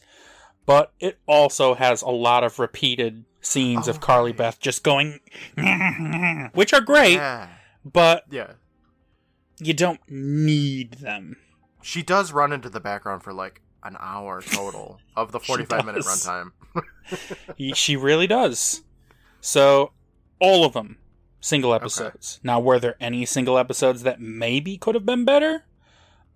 but 0.66 0.94
it 1.00 1.20
also 1.28 1.74
has 1.76 2.02
a 2.02 2.10
lot 2.10 2.44
of 2.44 2.60
repeated 2.60 3.26
scenes 3.42 3.88
of 3.88 3.98
Oh, 3.98 4.00
Carly 4.00 4.32
right. 4.32 4.38
Beth 4.38 4.60
just 4.60 4.84
going, 4.84 5.20
which 6.54 6.74
are 6.74 6.82
great, 6.82 7.14
Yeah. 7.14 7.50
but 7.84 8.24
Yeah. 8.30 8.54
you 9.60 9.74
don't 9.74 10.00
need 10.10 10.94
them. 10.96 11.38
She 11.82 12.04
does 12.04 12.32
run 12.32 12.54
into 12.54 12.70
the 12.70 12.80
background 12.80 13.24
for 13.24 13.34
like 13.34 13.62
an 13.84 13.98
hour 14.00 14.42
total 14.42 15.00
of 15.16 15.32
the 15.32 15.40
45 15.48 15.86
minute 15.86 16.04
runtime. 16.04 16.52
She 17.76 17.96
really 17.98 18.28
does. 18.28 18.84
So, 19.42 19.92
all 20.40 20.64
of 20.64 20.74
them, 20.74 20.98
single 21.42 21.74
episodes. 21.74 22.40
Now, 22.44 22.60
were 22.60 22.80
there 22.80 22.96
any 23.02 23.26
single 23.26 23.58
episodes 23.58 24.04
that 24.04 24.22
maybe 24.22 24.78
could 24.78 24.96
have 24.96 25.06
been 25.06 25.26
better? 25.26 25.66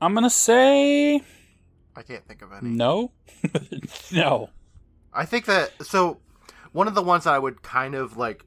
I'm 0.02 0.14
going 0.14 0.24
to 0.26 0.30
say 0.30 1.22
I 1.96 2.02
can't 2.04 2.26
think 2.28 2.42
of 2.42 2.52
any. 2.52 2.70
no. 2.70 3.12
no. 4.12 4.50
I 5.14 5.26
think 5.26 5.46
that 5.46 5.72
so 5.86 6.20
one 6.74 6.88
of 6.88 6.96
the 6.96 7.02
ones 7.04 7.24
that 7.24 7.34
I 7.34 7.40
would 7.40 7.62
kind 7.64 7.96
of 7.96 8.18
like 8.18 8.44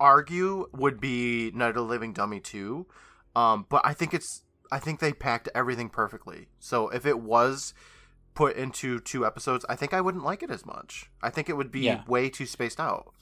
argue 0.00 0.68
would 0.72 1.00
be 1.00 1.50
Night 1.54 1.70
of 1.70 1.74
the 1.76 1.82
Living 1.82 2.12
Dummy 2.12 2.40
2. 2.40 2.86
Um, 3.34 3.66
but 3.68 3.82
I 3.84 3.92
think 3.92 4.12
it's 4.14 4.42
I 4.72 4.78
think 4.78 4.98
they 5.00 5.12
packed 5.12 5.48
everything 5.54 5.88
perfectly. 5.88 6.48
So 6.58 6.88
if 6.88 7.06
it 7.06 7.20
was 7.20 7.72
put 8.34 8.56
into 8.56 8.98
two 8.98 9.24
episodes, 9.24 9.64
I 9.68 9.76
think 9.76 9.94
I 9.94 10.00
wouldn't 10.00 10.24
like 10.24 10.42
it 10.42 10.50
as 10.50 10.66
much. 10.66 11.10
I 11.22 11.30
think 11.30 11.48
it 11.48 11.56
would 11.56 11.70
be 11.70 11.80
Yeah. 11.80 12.02
way 12.06 12.28
too 12.28 12.46
spaced 12.46 12.80
out. 12.80 13.12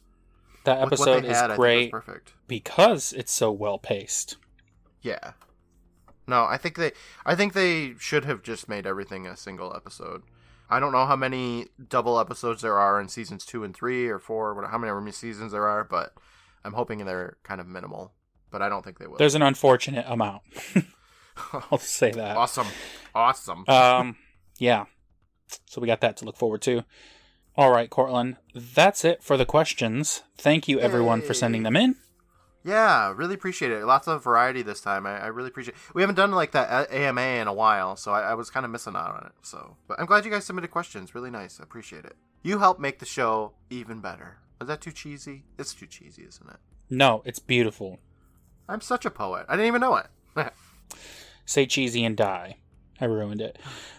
That 0.65 0.81
episode 0.81 1.25
is 1.27 1.37
had, 1.37 1.51
I 1.51 1.57
think 1.57 1.59
it 1.59 1.59
was 1.59 1.59
great 1.59 1.91
perfect. 1.91 2.33
because 2.49 3.13
it's 3.13 3.31
so 3.33 3.53
well 3.53 3.79
paced. 3.79 4.39
Yeah. 5.03 5.33
No, 6.27 6.45
I 6.45 6.57
think 6.57 6.77
they 6.77 6.93
I 7.27 7.35
think 7.35 7.53
they 7.53 7.95
should 7.99 8.25
have 8.25 8.43
just 8.43 8.69
made 8.69 8.87
everything 8.87 9.27
a 9.27 9.37
single 9.37 9.75
episode. 9.75 10.23
I 10.71 10.81
don't 10.81 10.93
know 10.93 11.05
how 11.07 11.17
many 11.17 11.67
double 11.89 12.19
episodes 12.19 12.63
there 12.63 12.79
are 12.79 12.99
in 13.01 13.09
seasons 13.09 13.45
2 13.45 13.65
and 13.65 13.75
3 13.77 14.09
or 14.09 14.19
4, 14.19 14.55
what- 14.55 14.71
how 14.71 14.79
many 14.79 15.13
seasons 15.13 15.53
there 15.53 15.69
are, 15.69 15.85
but 15.85 16.15
I'm 16.65 16.73
hoping 16.73 17.05
they're 17.05 17.37
kind 17.43 17.61
of 17.61 17.67
minimal, 17.67 18.13
but 18.51 18.63
I 18.63 18.71
don't 18.71 18.83
think 18.83 18.99
they 18.99 19.07
will. 19.07 19.19
There's 19.19 19.35
an 19.35 19.43
unfortunate 19.43 20.07
amount. 20.09 20.41
I'll 21.71 21.79
say 21.79 22.11
that. 22.13 22.37
awesome. 22.37 22.67
Awesome. 23.15 23.65
Um, 23.69 24.17
yeah. 24.59 24.85
So 25.67 25.81
we 25.81 25.87
got 25.87 26.01
that 26.01 26.17
to 26.19 26.25
look 26.25 26.37
forward 26.39 26.63
to. 26.63 26.85
All 27.57 27.71
right, 27.71 27.91
Courtland. 27.91 28.37
That's 28.55 29.05
it 29.05 29.23
for 29.23 29.37
the 29.37 29.45
questions. 29.45 30.23
Thank 30.39 30.67
you, 30.67 30.81
everyone, 30.81 31.21
for 31.23 31.35
sending 31.35 31.63
them 31.63 31.77
in. 31.77 31.97
Yeah, 32.65 33.13
really 33.15 33.35
appreciate 33.35 33.71
it. 33.73 33.85
Lots 33.85 34.09
of 34.09 34.25
variety 34.25 34.63
this 34.63 34.81
time. 34.81 35.07
I, 35.07 35.21
I 35.23 35.27
really 35.27 35.49
appreciate 35.49 35.75
It. 35.75 35.95
We 35.95 36.01
haven't 36.03 36.15
done 36.17 36.33
like 36.33 36.53
that 36.53 36.91
AMA 36.91 37.21
in 37.21 37.47
a 37.47 37.53
while, 37.53 37.95
so 37.97 38.11
I, 38.13 38.21
I 38.31 38.35
was 38.35 38.49
kind 38.51 38.65
of 38.65 38.73
missing 38.73 38.97
out 38.97 39.11
on 39.15 39.27
it. 39.27 39.33
So, 39.43 39.77
But 39.87 40.01
I'm 40.01 40.07
glad 40.07 40.25
you 40.25 40.31
guys 40.31 40.47
submitted 40.47 40.71
questions. 40.71 41.15
Really 41.15 41.31
nice. 41.31 41.61
I 41.61 41.63
appreciate 41.63 42.05
it. 42.05 42.17
You 42.43 42.59
help 42.59 42.79
make 42.81 42.99
the 43.01 43.07
show 43.07 43.53
even 43.71 44.01
better. 44.01 44.39
Is 44.61 44.69
that 44.69 44.81
too 44.81 44.93
cheesy? 44.93 45.45
It's 45.59 45.75
too 45.75 45.87
cheesy, 45.87 46.23
isn't 46.23 46.49
it? 46.49 46.57
No, 46.89 47.23
it's 47.27 47.39
beautiful. 47.39 47.99
I'm 48.69 48.81
such 48.81 49.05
a 49.05 49.11
poet. 49.11 49.45
I 49.49 49.57
didn't 49.57 49.67
even 49.69 49.81
know 49.83 49.97
it. 49.97 50.07
Say 51.45 51.67
cheesy 51.67 52.05
and 52.05 52.17
die. 52.17 52.57
I 53.01 53.05
ruined 53.05 53.41
it. 53.43 53.59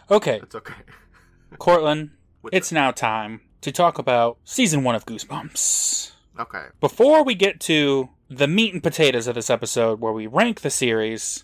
Okay, 0.10 0.39
It's 0.41 0.56
okay. 0.56 0.73
Courtland, 1.60 2.12
Which 2.41 2.54
it's 2.54 2.71
now 2.71 2.91
time 2.91 3.41
to 3.62 3.71
talk 3.71 3.97
about 3.99 4.38
season 4.43 4.84
one 4.84 4.95
of 4.95 5.06
Goosebumps. 5.06 6.12
okay. 6.39 6.65
Before 6.80 7.23
we 7.23 7.36
get 7.36 7.60
to 7.62 8.10
the 8.29 8.47
meat 8.47 8.73
and 8.73 8.81
potatoes 8.83 9.27
of 9.27 9.35
this 9.35 9.49
episode, 9.49 9.99
where 9.99 10.13
we 10.13 10.27
rank 10.27 10.61
the 10.61 10.69
series, 10.69 11.43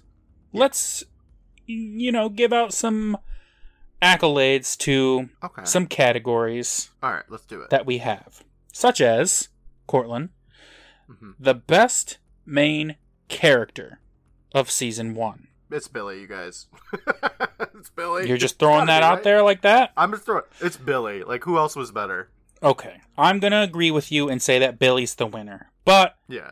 let's, 0.54 1.04
you 1.66 2.12
know, 2.12 2.30
give 2.30 2.52
out 2.54 2.74
some 2.74 3.18
accolades 4.02 4.78
to 4.80 5.30
Okay. 5.44 5.62
some 5.66 5.86
categories 5.86 6.90
All 7.04 7.12
right, 7.12 7.24
let's 7.30 7.46
do 7.46 7.62
it. 7.62 7.70
that 7.70 7.86
we 7.86 8.00
have, 8.00 8.44
such 8.74 9.00
as 9.00 9.50
Courtland, 9.88 10.30
Mhm. 11.10 11.36
the 11.40 11.54
best 11.54 12.18
main 12.46 12.96
character 13.28 14.00
of 14.54 14.72
season 14.72 15.14
one. 15.14 15.48
It's 15.70 15.88
Billy, 15.88 16.20
you 16.22 16.28
guys. 16.28 16.66
it's 17.76 17.90
Billy. 17.92 18.28
You're 18.28 18.38
just 18.38 18.60
throwing 18.60 18.88
that 18.88 19.04
out 19.04 19.16
right? 19.16 19.24
there 19.24 19.44
like 19.44 19.62
that? 19.62 19.92
I'm 19.96 20.12
just 20.12 20.26
throwing. 20.26 20.44
It's 20.60 20.76
Billy. 20.78 21.24
Like 21.24 21.44
who 21.46 21.58
else 21.58 21.76
was 21.76 21.92
better? 21.92 22.30
Okay, 22.64 23.00
I'm 23.18 23.40
gonna 23.40 23.62
agree 23.62 23.92
with 23.92 24.12
you 24.12 24.30
and 24.30 24.42
say 24.42 24.60
that 24.60 24.80
Billy's 24.80 25.16
the 25.16 25.26
winner. 25.28 25.72
But 25.86 26.18
Yeah. 26.28 26.52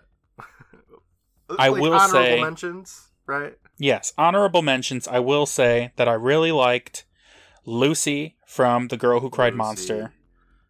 I 1.57 1.69
Like, 1.69 1.81
will 1.81 1.93
honorable 1.93 2.11
say- 2.25 2.41
mentions, 2.41 3.07
right? 3.25 3.57
yes, 3.77 4.13
honorable 4.17 4.61
mentions. 4.61 5.07
I 5.07 5.19
will 5.19 5.45
say 5.45 5.91
that 5.95 6.07
I 6.07 6.13
really 6.13 6.51
liked 6.51 7.05
Lucy 7.65 8.35
from 8.45 8.87
The 8.89 8.97
Girl 8.97 9.19
Who 9.19 9.29
Cried 9.29 9.53
Lucy. 9.53 9.57
Monster, 9.57 10.13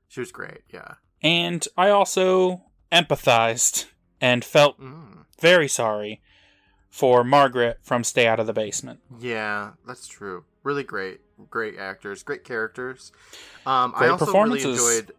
She 0.08 0.20
was 0.20 0.32
great. 0.32 0.62
Yeah. 0.70 0.96
and 1.22 1.68
I 1.78 1.90
also 1.90 2.64
empathized 2.92 3.86
and 4.22 4.44
felt 4.44 4.80
Mm. 4.80 5.26
very 5.40 5.68
sorry 5.68 6.22
for 6.90 7.24
Margaret 7.24 7.80
from 7.84 8.04
Stay 8.04 8.28
Out 8.28 8.40
of 8.40 8.48
the 8.48 8.54
Basement. 8.54 9.00
Yeah, 9.20 9.72
that's 9.86 10.08
true. 10.08 10.46
Really 10.64 10.84
great, 10.84 11.22
great 11.50 11.78
actors, 11.78 12.24
great 12.24 12.44
characters. 12.44 13.12
Um, 13.66 13.94
I 13.96 14.00
Great 14.00 14.10
also 14.12 14.26
really 14.26 14.32
performances. 14.60 14.80
enjoyed. 14.80 15.16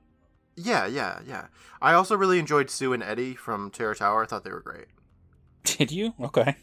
Yeah, 0.56 0.86
yeah, 0.86 1.20
yeah. 1.24 1.46
I 1.80 1.94
also 1.94 2.16
really 2.16 2.38
enjoyed 2.38 2.68
Sue 2.68 2.92
and 2.92 3.02
Eddie 3.02 3.34
from 3.34 3.70
Terror 3.70 3.94
Tower. 3.94 4.22
I 4.24 4.26
thought 4.26 4.44
they 4.44 4.50
were 4.50 4.60
great. 4.60 4.88
Did 5.64 5.90
you? 5.92 6.14
Okay. 6.20 6.56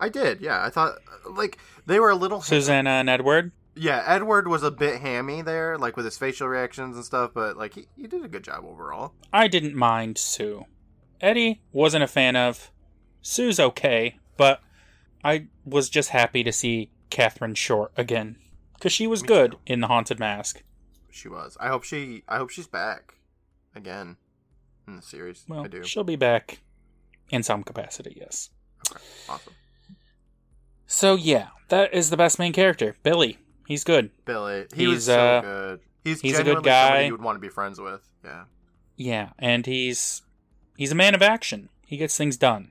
I 0.00 0.08
did. 0.08 0.40
Yeah, 0.40 0.62
I 0.64 0.70
thought 0.70 0.98
like 1.30 1.58
they 1.86 1.98
were 2.00 2.10
a 2.10 2.14
little. 2.16 2.40
Susanna 2.40 2.90
and 2.90 3.08
Edward. 3.10 3.52
Yeah, 3.74 4.02
Edward 4.06 4.48
was 4.48 4.62
a 4.62 4.70
bit 4.70 5.00
hammy 5.00 5.40
there, 5.42 5.78
like 5.78 5.96
with 5.96 6.04
his 6.04 6.18
facial 6.18 6.48
reactions 6.48 6.96
and 6.96 7.04
stuff, 7.04 7.30
but 7.32 7.56
like 7.56 7.74
he, 7.74 7.86
he 7.96 8.06
did 8.08 8.24
a 8.24 8.28
good 8.28 8.42
job 8.44 8.64
overall. 8.64 9.12
I 9.32 9.46
didn't 9.48 9.74
mind 9.76 10.18
Sue. 10.18 10.64
Eddie 11.20 11.60
wasn't 11.72 12.04
a 12.04 12.08
fan 12.08 12.36
of. 12.36 12.70
Sue's 13.22 13.58
okay, 13.60 14.18
but 14.36 14.60
I 15.24 15.48
was 15.64 15.88
just 15.90 16.10
happy 16.10 16.42
to 16.44 16.52
see 16.52 16.90
Kathryn 17.10 17.56
Short 17.56 17.92
again 17.96 18.36
because 18.74 18.92
she 18.92 19.06
was 19.06 19.22
Me 19.22 19.28
good 19.28 19.52
too. 19.52 19.58
in 19.66 19.80
The 19.80 19.88
Haunted 19.88 20.18
Mask. 20.20 20.62
She 21.10 21.28
was. 21.28 21.56
I 21.60 21.68
hope 21.68 21.82
she. 21.84 22.22
I 22.28 22.36
hope 22.38 22.50
she's 22.50 22.68
back 22.68 23.14
again 23.74 24.16
in 24.86 24.96
the 24.96 25.02
series. 25.02 25.44
Well, 25.48 25.64
I 25.64 25.68
do. 25.68 25.82
she'll 25.84 26.04
be 26.04 26.16
back 26.16 26.60
in 27.30 27.42
some 27.42 27.62
capacity, 27.62 28.16
yes. 28.20 28.50
Okay, 28.90 29.00
awesome. 29.28 29.54
So 30.86 31.14
yeah, 31.16 31.48
that 31.68 31.92
is 31.92 32.10
the 32.10 32.16
best 32.16 32.38
main 32.38 32.52
character, 32.52 32.96
Billy. 33.02 33.38
He's 33.66 33.84
good. 33.84 34.10
Billy, 34.24 34.66
he 34.74 34.86
was 34.86 34.96
He's, 34.98 35.04
so 35.04 35.20
uh, 35.20 35.40
good. 35.40 35.80
He's 36.04 36.20
he's 36.20 36.38
a 36.38 36.44
good 36.44 36.62
guy. 36.64 37.02
you 37.02 37.12
would 37.12 37.22
want 37.22 37.36
to 37.36 37.40
be 37.40 37.48
friends 37.50 37.78
with. 37.80 38.00
Yeah, 38.24 38.44
Yeah, 38.96 39.30
and 39.38 39.66
he's 39.66 40.22
he's 40.76 40.92
a 40.92 40.94
man 40.94 41.14
of 41.14 41.22
action. 41.22 41.68
He 41.86 41.96
gets 41.96 42.16
things 42.16 42.36
done. 42.36 42.70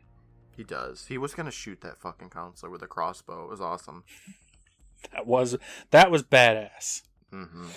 he 0.55 0.63
does. 0.63 1.05
He 1.07 1.17
was 1.17 1.33
gonna 1.35 1.51
shoot 1.51 1.81
that 1.81 1.99
fucking 1.99 2.29
counselor 2.29 2.71
with 2.71 2.81
a 2.81 2.87
crossbow. 2.87 3.43
It 3.45 3.49
was 3.49 3.61
awesome. 3.61 4.03
That 5.13 5.27
was 5.27 5.55
that 5.91 6.09
was 6.09 6.23
badass. 6.23 7.03
hmm 7.31 7.67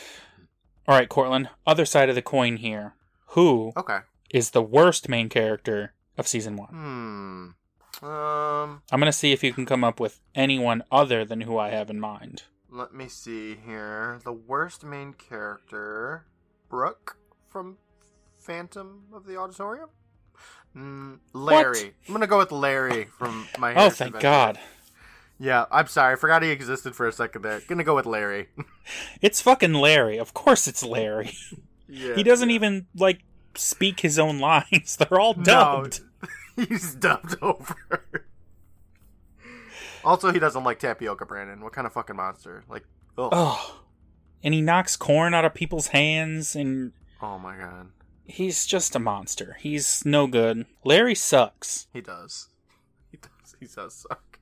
All 0.88 0.96
right, 0.96 1.08
Courtland. 1.08 1.50
Other 1.66 1.84
side 1.84 2.08
of 2.08 2.14
the 2.14 2.22
coin 2.22 2.56
here. 2.56 2.94
Who 3.32 3.72
Okay. 3.76 3.98
is 4.30 4.50
the 4.50 4.62
worst 4.62 5.06
main 5.06 5.28
character 5.28 5.92
of 6.20 6.28
season 6.28 6.56
one? 6.56 6.68
Hmm. 6.68 8.06
Um. 8.06 8.83
I'm 8.92 9.00
gonna 9.00 9.12
see 9.12 9.33
if 9.33 9.42
you 9.42 9.52
can 9.52 9.66
come 9.66 9.83
up 9.85 9.98
with 10.00 10.20
anyone 10.35 10.83
other 10.92 11.24
than 11.24 11.40
who 11.42 11.59
I 11.59 11.70
have 11.70 11.90
in 11.90 11.98
mind. 12.00 12.44
Let 12.70 12.94
me 12.94 13.09
see 13.09 13.56
here. 13.66 14.20
The 14.24 14.33
worst 14.33 14.85
main 14.85 15.12
character, 15.12 16.24
Brooke 16.68 17.16
from 17.48 17.78
Phantom 18.38 19.02
of 19.12 19.26
the 19.26 19.37
Auditorium. 19.37 19.88
Mm, 20.76 21.18
Larry. 21.33 21.94
I'm 22.06 22.14
gonna 22.14 22.26
go 22.28 22.38
with 22.38 22.52
Larry 22.52 23.06
from 23.18 23.46
my. 23.59 23.74
Oh, 23.74 23.90
thank 23.90 24.14
Adventure. 24.14 24.20
God! 24.22 24.59
Yeah, 25.38 25.64
I'm 25.70 25.88
sorry. 25.88 26.12
I 26.12 26.16
forgot 26.16 26.42
he 26.42 26.50
existed 26.50 26.94
for 26.94 27.09
a 27.09 27.12
second 27.12 27.42
there. 27.42 27.61
Gonna 27.66 27.83
go 27.85 27.96
with 27.96 28.06
Larry. 28.06 28.48
It's 29.22 29.40
fucking 29.40 29.74
Larry. 29.74 30.18
Of 30.18 30.33
course, 30.35 30.66
it's 30.66 30.83
Larry. 30.83 31.33
yeah, 31.88 32.14
he 32.14 32.22
doesn't 32.24 32.50
even 32.50 32.87
like 32.96 33.20
speak 33.54 34.00
his 34.00 34.18
own 34.18 34.38
lines. 34.40 34.96
They're 34.96 35.18
all 35.20 35.35
No, 35.35 35.42
dubbed. 35.44 36.00
he's 36.68 36.94
dubbed 36.94 37.36
over. 37.42 38.04
also, 40.04 40.32
he 40.32 40.38
doesn't 40.38 40.64
like 40.64 40.78
tapioca, 40.78 41.26
Brandon. 41.26 41.60
What 41.62 41.72
kind 41.72 41.86
of 41.86 41.92
fucking 41.92 42.16
monster? 42.16 42.64
Like, 42.68 42.84
ugh. 43.18 43.30
Oh, 43.32 43.80
and 44.42 44.54
he 44.54 44.60
knocks 44.62 44.96
corn 44.96 45.34
out 45.34 45.44
of 45.44 45.54
people's 45.54 45.88
hands, 45.88 46.56
and 46.56 46.92
oh 47.20 47.38
my 47.38 47.56
god, 47.56 47.88
he's 48.24 48.66
just 48.66 48.96
a 48.96 48.98
monster. 48.98 49.56
He's 49.60 50.04
no 50.04 50.26
good. 50.26 50.66
Larry 50.84 51.14
sucks. 51.14 51.86
he 51.92 52.00
does. 52.00 52.48
He 53.10 53.18
does. 53.18 53.56
He 53.60 53.66
does 53.66 53.94
suck. 53.94 54.38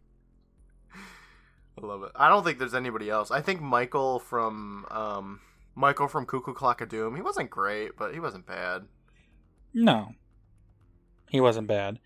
I 0.95 1.87
love 1.87 2.03
it. 2.03 2.13
I 2.17 2.29
don't 2.29 2.45
think 2.45 2.59
there's 2.59 2.75
anybody 2.75 3.09
else. 3.09 3.31
I 3.31 3.41
think 3.41 3.61
Michael 3.61 4.19
from 4.19 4.87
um 4.91 5.41
Michael 5.75 6.09
from 6.09 6.27
Cuckoo 6.27 6.55
Clock 6.55 6.81
of 6.81 6.89
Doom. 6.89 7.15
He 7.15 7.23
wasn't 7.23 7.51
great, 7.51 7.97
but 7.97 8.13
he 8.15 8.21
wasn't 8.21 8.47
bad. 8.47 8.87
No, 9.75 10.15
he 11.31 11.41
wasn't 11.41 11.67
bad. 11.69 11.99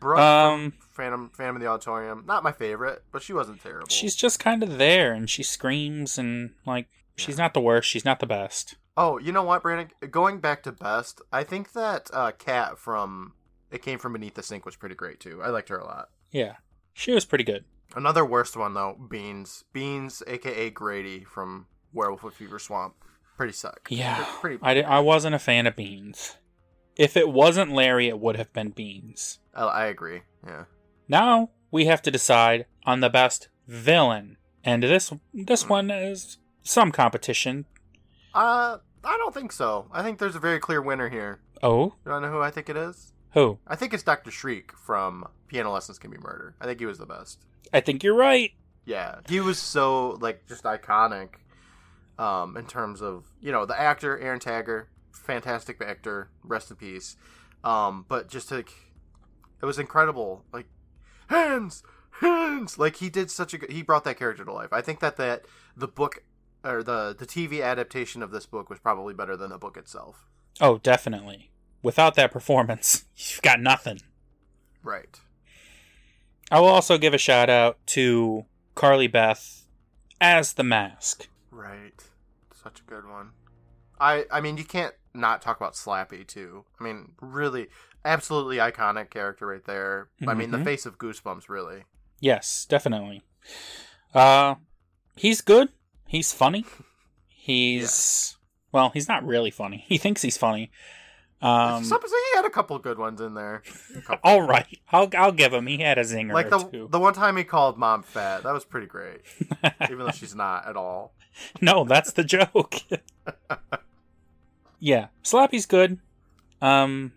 Brooke 0.00 0.18
Um, 0.20 0.74
Phantom 0.92 1.30
Phantom 1.34 1.56
of 1.56 1.62
the 1.62 1.68
Auditorium. 1.68 2.24
Not 2.26 2.42
my 2.44 2.52
favorite, 2.52 3.02
but 3.12 3.22
she 3.22 3.32
wasn't 3.32 3.60
terrible. 3.62 3.88
she's 3.88 4.14
just 4.14 4.38
kind 4.38 4.62
of 4.62 4.78
there, 4.78 5.12
and 5.12 5.28
she 5.28 5.42
screams, 5.42 6.18
and 6.18 6.50
like 6.66 6.86
she's 7.16 7.36
not 7.38 7.52
the 7.54 7.60
worst. 7.60 7.88
She's 7.88 8.04
not 8.04 8.20
the 8.20 8.26
best. 8.26 8.76
Oh, 8.96 9.18
you 9.18 9.32
know 9.32 9.42
what, 9.42 9.62
Brandon? 9.62 9.90
Going 10.10 10.38
back 10.40 10.62
to 10.64 10.72
best, 10.72 11.20
I 11.32 11.44
think 11.44 11.72
that 11.72 12.10
uh, 12.12 12.32
Cat 12.32 12.78
from 12.78 13.32
It 13.70 13.82
Came 13.82 13.98
From 13.98 14.12
Beneath 14.12 14.34
the 14.34 14.42
Sink 14.42 14.64
was 14.66 14.76
pretty 14.76 14.94
great 14.96 15.20
too. 15.20 15.42
I 15.42 15.48
liked 15.50 15.68
her 15.68 15.78
a 15.78 15.84
lot. 15.84 16.08
Yeah, 16.30 16.56
she 16.94 17.12
was 17.12 17.24
pretty 17.24 17.44
good. 17.44 17.64
Another 17.96 18.24
worst 18.24 18.56
one 18.56 18.74
though, 18.74 18.96
Beans. 19.10 19.64
Beans, 19.72 20.22
aka 20.26 20.70
Grady 20.70 21.24
from 21.24 21.66
Werewolf 21.92 22.22
of 22.24 22.34
Fever 22.34 22.58
Swamp. 22.58 22.94
Pretty 23.36 23.52
suck. 23.52 23.86
Yeah, 23.90 24.24
Pretty. 24.40 24.58
I, 24.62 24.74
di- 24.74 24.82
I 24.82 24.98
wasn't 24.98 25.34
a 25.34 25.38
fan 25.38 25.66
of 25.66 25.74
Beans. 25.76 26.36
If 26.98 27.16
it 27.16 27.28
wasn't 27.30 27.72
Larry, 27.72 28.08
it 28.08 28.18
would 28.18 28.36
have 28.36 28.52
been 28.52 28.70
Beans. 28.70 29.38
I, 29.54 29.64
I 29.64 29.86
agree. 29.86 30.22
Yeah. 30.46 30.64
Now 31.08 31.50
we 31.70 31.86
have 31.86 32.02
to 32.02 32.10
decide 32.10 32.66
on 32.84 33.00
the 33.00 33.08
best 33.08 33.48
villain, 33.66 34.36
and 34.64 34.82
this 34.82 35.12
this 35.32 35.68
one 35.68 35.90
is 35.90 36.38
some 36.62 36.90
competition. 36.92 37.64
Uh, 38.34 38.78
I 39.04 39.16
don't 39.16 39.32
think 39.32 39.52
so. 39.52 39.86
I 39.92 40.02
think 40.02 40.18
there's 40.18 40.36
a 40.36 40.40
very 40.40 40.58
clear 40.58 40.82
winner 40.82 41.08
here. 41.08 41.40
Oh, 41.62 41.94
You 42.04 42.12
to 42.12 42.20
know 42.20 42.30
who 42.30 42.40
I 42.40 42.50
think 42.50 42.68
it 42.68 42.76
is? 42.76 43.12
who? 43.32 43.58
I 43.66 43.76
think 43.76 43.92
it's 43.94 44.02
Doctor 44.02 44.30
Shriek 44.30 44.72
from 44.76 45.26
Piano 45.48 45.72
Lessons 45.72 45.98
Can 45.98 46.10
Be 46.10 46.18
Murder. 46.18 46.54
I 46.60 46.64
think 46.66 46.80
he 46.80 46.86
was 46.86 46.98
the 46.98 47.06
best. 47.06 47.44
I 47.72 47.80
think 47.80 48.02
you're 48.02 48.14
right. 48.14 48.52
Yeah, 48.84 49.16
he 49.28 49.40
was 49.40 49.58
so 49.58 50.18
like 50.20 50.46
just 50.46 50.64
iconic, 50.64 51.28
um, 52.18 52.56
in 52.56 52.66
terms 52.66 53.02
of 53.02 53.24
you 53.40 53.52
know 53.52 53.66
the 53.66 53.78
actor 53.78 54.18
Aron 54.18 54.40
Tager, 54.40 54.86
fantastic 55.18 55.80
actor, 55.82 56.30
rest 56.42 56.70
in 56.70 56.76
peace. 56.76 57.16
Um, 57.64 58.06
but 58.08 58.28
just 58.28 58.50
like 58.50 58.72
it 59.60 59.66
was 59.66 59.78
incredible, 59.78 60.44
like 60.52 60.66
hands, 61.28 61.82
hands, 62.20 62.78
like 62.78 62.96
he 62.96 63.10
did 63.10 63.30
such 63.30 63.54
a 63.54 63.58
good. 63.58 63.70
He 63.70 63.82
brought 63.82 64.04
that 64.04 64.18
character 64.18 64.44
to 64.44 64.52
life. 64.52 64.72
I 64.72 64.80
think 64.80 65.00
that 65.00 65.16
that 65.16 65.44
the 65.76 65.88
book 65.88 66.22
or 66.64 66.82
the 66.82 67.14
the 67.18 67.26
TV 67.26 67.62
adaptation 67.62 68.22
of 68.22 68.30
this 68.30 68.46
book 68.46 68.70
was 68.70 68.78
probably 68.78 69.14
better 69.14 69.36
than 69.36 69.50
the 69.50 69.58
book 69.58 69.76
itself. 69.76 70.28
Oh, 70.60 70.78
definitely. 70.78 71.50
Without 71.82 72.14
that 72.14 72.32
performance, 72.32 73.04
you've 73.16 73.42
got 73.42 73.60
nothing. 73.60 74.00
Right. 74.82 75.20
I 76.50 76.60
will 76.60 76.68
also 76.68 76.96
give 76.96 77.14
a 77.14 77.18
shout 77.18 77.50
out 77.50 77.78
to 77.88 78.46
Carly 78.74 79.06
Beth 79.06 79.66
as 80.20 80.54
the 80.54 80.64
mask. 80.64 81.28
Right. 81.50 82.02
Such 82.62 82.80
a 82.80 82.90
good 82.90 83.06
one. 83.06 83.30
I 84.00 84.24
I 84.30 84.40
mean 84.40 84.56
you 84.56 84.64
can't 84.64 84.94
not 85.14 85.42
talk 85.42 85.56
about 85.56 85.74
Slappy 85.74 86.26
too. 86.26 86.64
I 86.80 86.84
mean, 86.84 87.12
really 87.20 87.68
absolutely 88.04 88.56
iconic 88.58 89.10
character 89.10 89.46
right 89.46 89.64
there. 89.64 90.08
I 90.26 90.34
mean 90.34 90.50
the 90.50 90.58
Mhm. 90.58 90.64
face 90.64 90.86
of 90.86 90.98
Goosebumps 90.98 91.48
really. 91.48 91.84
Yes, 92.20 92.66
definitely. 92.68 93.22
Uh 94.14 94.56
he's 95.16 95.40
good. 95.40 95.68
He's 96.06 96.32
funny. 96.32 96.64
He's 97.28 98.36
well, 98.72 98.90
he's 98.90 99.08
not 99.08 99.26
really 99.26 99.50
funny. 99.50 99.84
He 99.88 99.98
thinks 99.98 100.22
he's 100.22 100.36
funny. 100.36 100.70
Um, 101.40 101.84
he 101.84 101.90
had 102.34 102.44
a 102.44 102.50
couple 102.50 102.76
good 102.80 102.98
ones 102.98 103.20
in 103.20 103.34
there. 103.34 103.62
All 104.24 104.42
right, 104.42 104.66
I'll 104.90 105.08
I'll 105.16 105.30
give 105.32 105.52
him. 105.54 105.68
He 105.68 105.78
had 105.78 105.96
a 105.96 106.02
zinger 106.02 106.32
like 106.32 106.50
the 106.50 106.58
two. 106.58 106.88
the 106.90 106.98
one 106.98 107.14
time 107.14 107.36
he 107.36 107.44
called 107.44 107.78
mom 107.78 108.02
fat, 108.02 108.42
that 108.42 108.52
was 108.52 108.64
pretty 108.64 108.88
great. 108.88 109.20
Even 109.84 109.98
though 110.00 110.10
she's 110.10 110.34
not 110.34 110.66
at 110.68 110.76
all. 110.76 111.14
no, 111.60 111.84
that's 111.84 112.12
the 112.12 112.24
joke. 112.24 112.74
yeah, 114.78 115.08
Slappy's 115.22 115.66
good. 115.66 115.98
Um, 116.60 117.12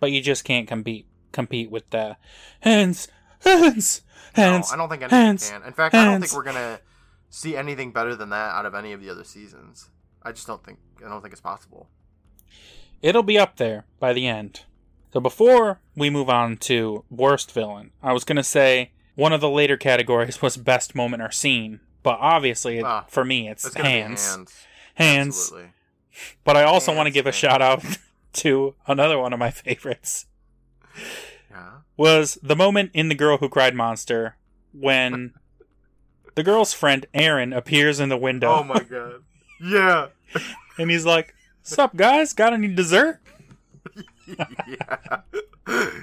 but 0.00 0.10
you 0.10 0.20
just 0.20 0.44
can't 0.44 0.66
compete 0.66 1.06
compete 1.32 1.70
with 1.70 1.88
the 1.90 2.16
hands, 2.60 3.06
hands, 3.40 4.02
No, 4.36 4.42
hands. 4.42 4.72
I 4.72 4.76
don't 4.76 4.88
think 4.88 5.02
anything 5.02 5.16
hands, 5.18 5.50
can. 5.50 5.62
In 5.62 5.72
fact, 5.72 5.94
I 5.94 6.04
don't 6.04 6.20
think 6.20 6.32
we're 6.34 6.42
gonna 6.42 6.80
see 7.28 7.56
anything 7.56 7.92
better 7.92 8.16
than 8.16 8.30
that 8.30 8.52
out 8.54 8.66
of 8.66 8.74
any 8.74 8.92
of 8.92 9.00
the 9.00 9.08
other 9.10 9.24
seasons. 9.24 9.90
I 10.22 10.32
just 10.32 10.46
don't 10.46 10.64
think 10.64 10.78
I 11.04 11.08
don't 11.08 11.20
think 11.22 11.32
it's 11.32 11.40
possible. 11.40 11.88
It'll 13.02 13.22
be 13.22 13.38
up 13.38 13.56
there 13.56 13.84
by 13.98 14.12
the 14.12 14.26
end. 14.26 14.62
So 15.12 15.20
before 15.20 15.80
we 15.96 16.10
move 16.10 16.28
on 16.28 16.56
to 16.58 17.04
worst 17.10 17.52
villain, 17.52 17.92
I 18.02 18.12
was 18.12 18.24
gonna 18.24 18.44
say 18.44 18.92
one 19.14 19.32
of 19.32 19.40
the 19.40 19.50
later 19.50 19.76
categories 19.76 20.42
was 20.42 20.56
best 20.56 20.94
moment 20.94 21.22
or 21.22 21.30
scene, 21.30 21.80
but 22.02 22.18
obviously 22.20 22.78
it- 22.78 22.84
Ah, 22.84 23.04
for 23.08 23.24
me 23.24 23.48
it's 23.48 23.64
It's 23.64 23.74
hands. 23.76 24.26
hands. 24.34 24.66
Hands. 24.94 25.36
Absolutely. 25.36 25.70
But 26.44 26.56
I 26.56 26.62
also 26.64 26.94
want 26.94 27.06
to 27.06 27.10
give 27.12 27.26
a 27.26 27.32
shout 27.32 27.62
out 27.62 27.82
to 28.34 28.74
another 28.86 29.18
one 29.18 29.32
of 29.32 29.38
my 29.38 29.50
favorites. 29.50 30.26
Yeah. 31.50 31.70
Was 31.96 32.38
the 32.42 32.56
moment 32.56 32.90
in 32.94 33.08
The 33.08 33.14
Girl 33.14 33.36
Who 33.38 33.48
Cried 33.48 33.74
Monster 33.74 34.36
when 34.72 35.34
the 36.34 36.42
girl's 36.42 36.72
friend 36.72 37.06
Aaron 37.12 37.52
appears 37.52 38.00
in 38.00 38.08
the 38.08 38.16
window 38.16 38.48
Oh 38.48 38.64
my 38.64 38.80
god. 38.80 39.22
Yeah. 39.60 40.06
and 40.78 40.90
he's 40.90 41.04
like, 41.04 41.34
Sup 41.62 41.94
guys, 41.96 42.32
got 42.32 42.52
any 42.52 42.68
dessert? 42.68 43.20
yeah. 44.26 45.20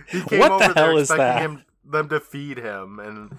He 0.09 0.21
came 0.23 0.39
What 0.39 0.59
the 0.59 0.73
hell 0.75 0.97
is 0.97 1.09
expecting 1.09 1.17
that? 1.17 1.41
Him, 1.41 1.63
them 1.85 2.09
to 2.09 2.19
feed 2.19 2.57
him, 2.57 2.99
and 2.99 3.37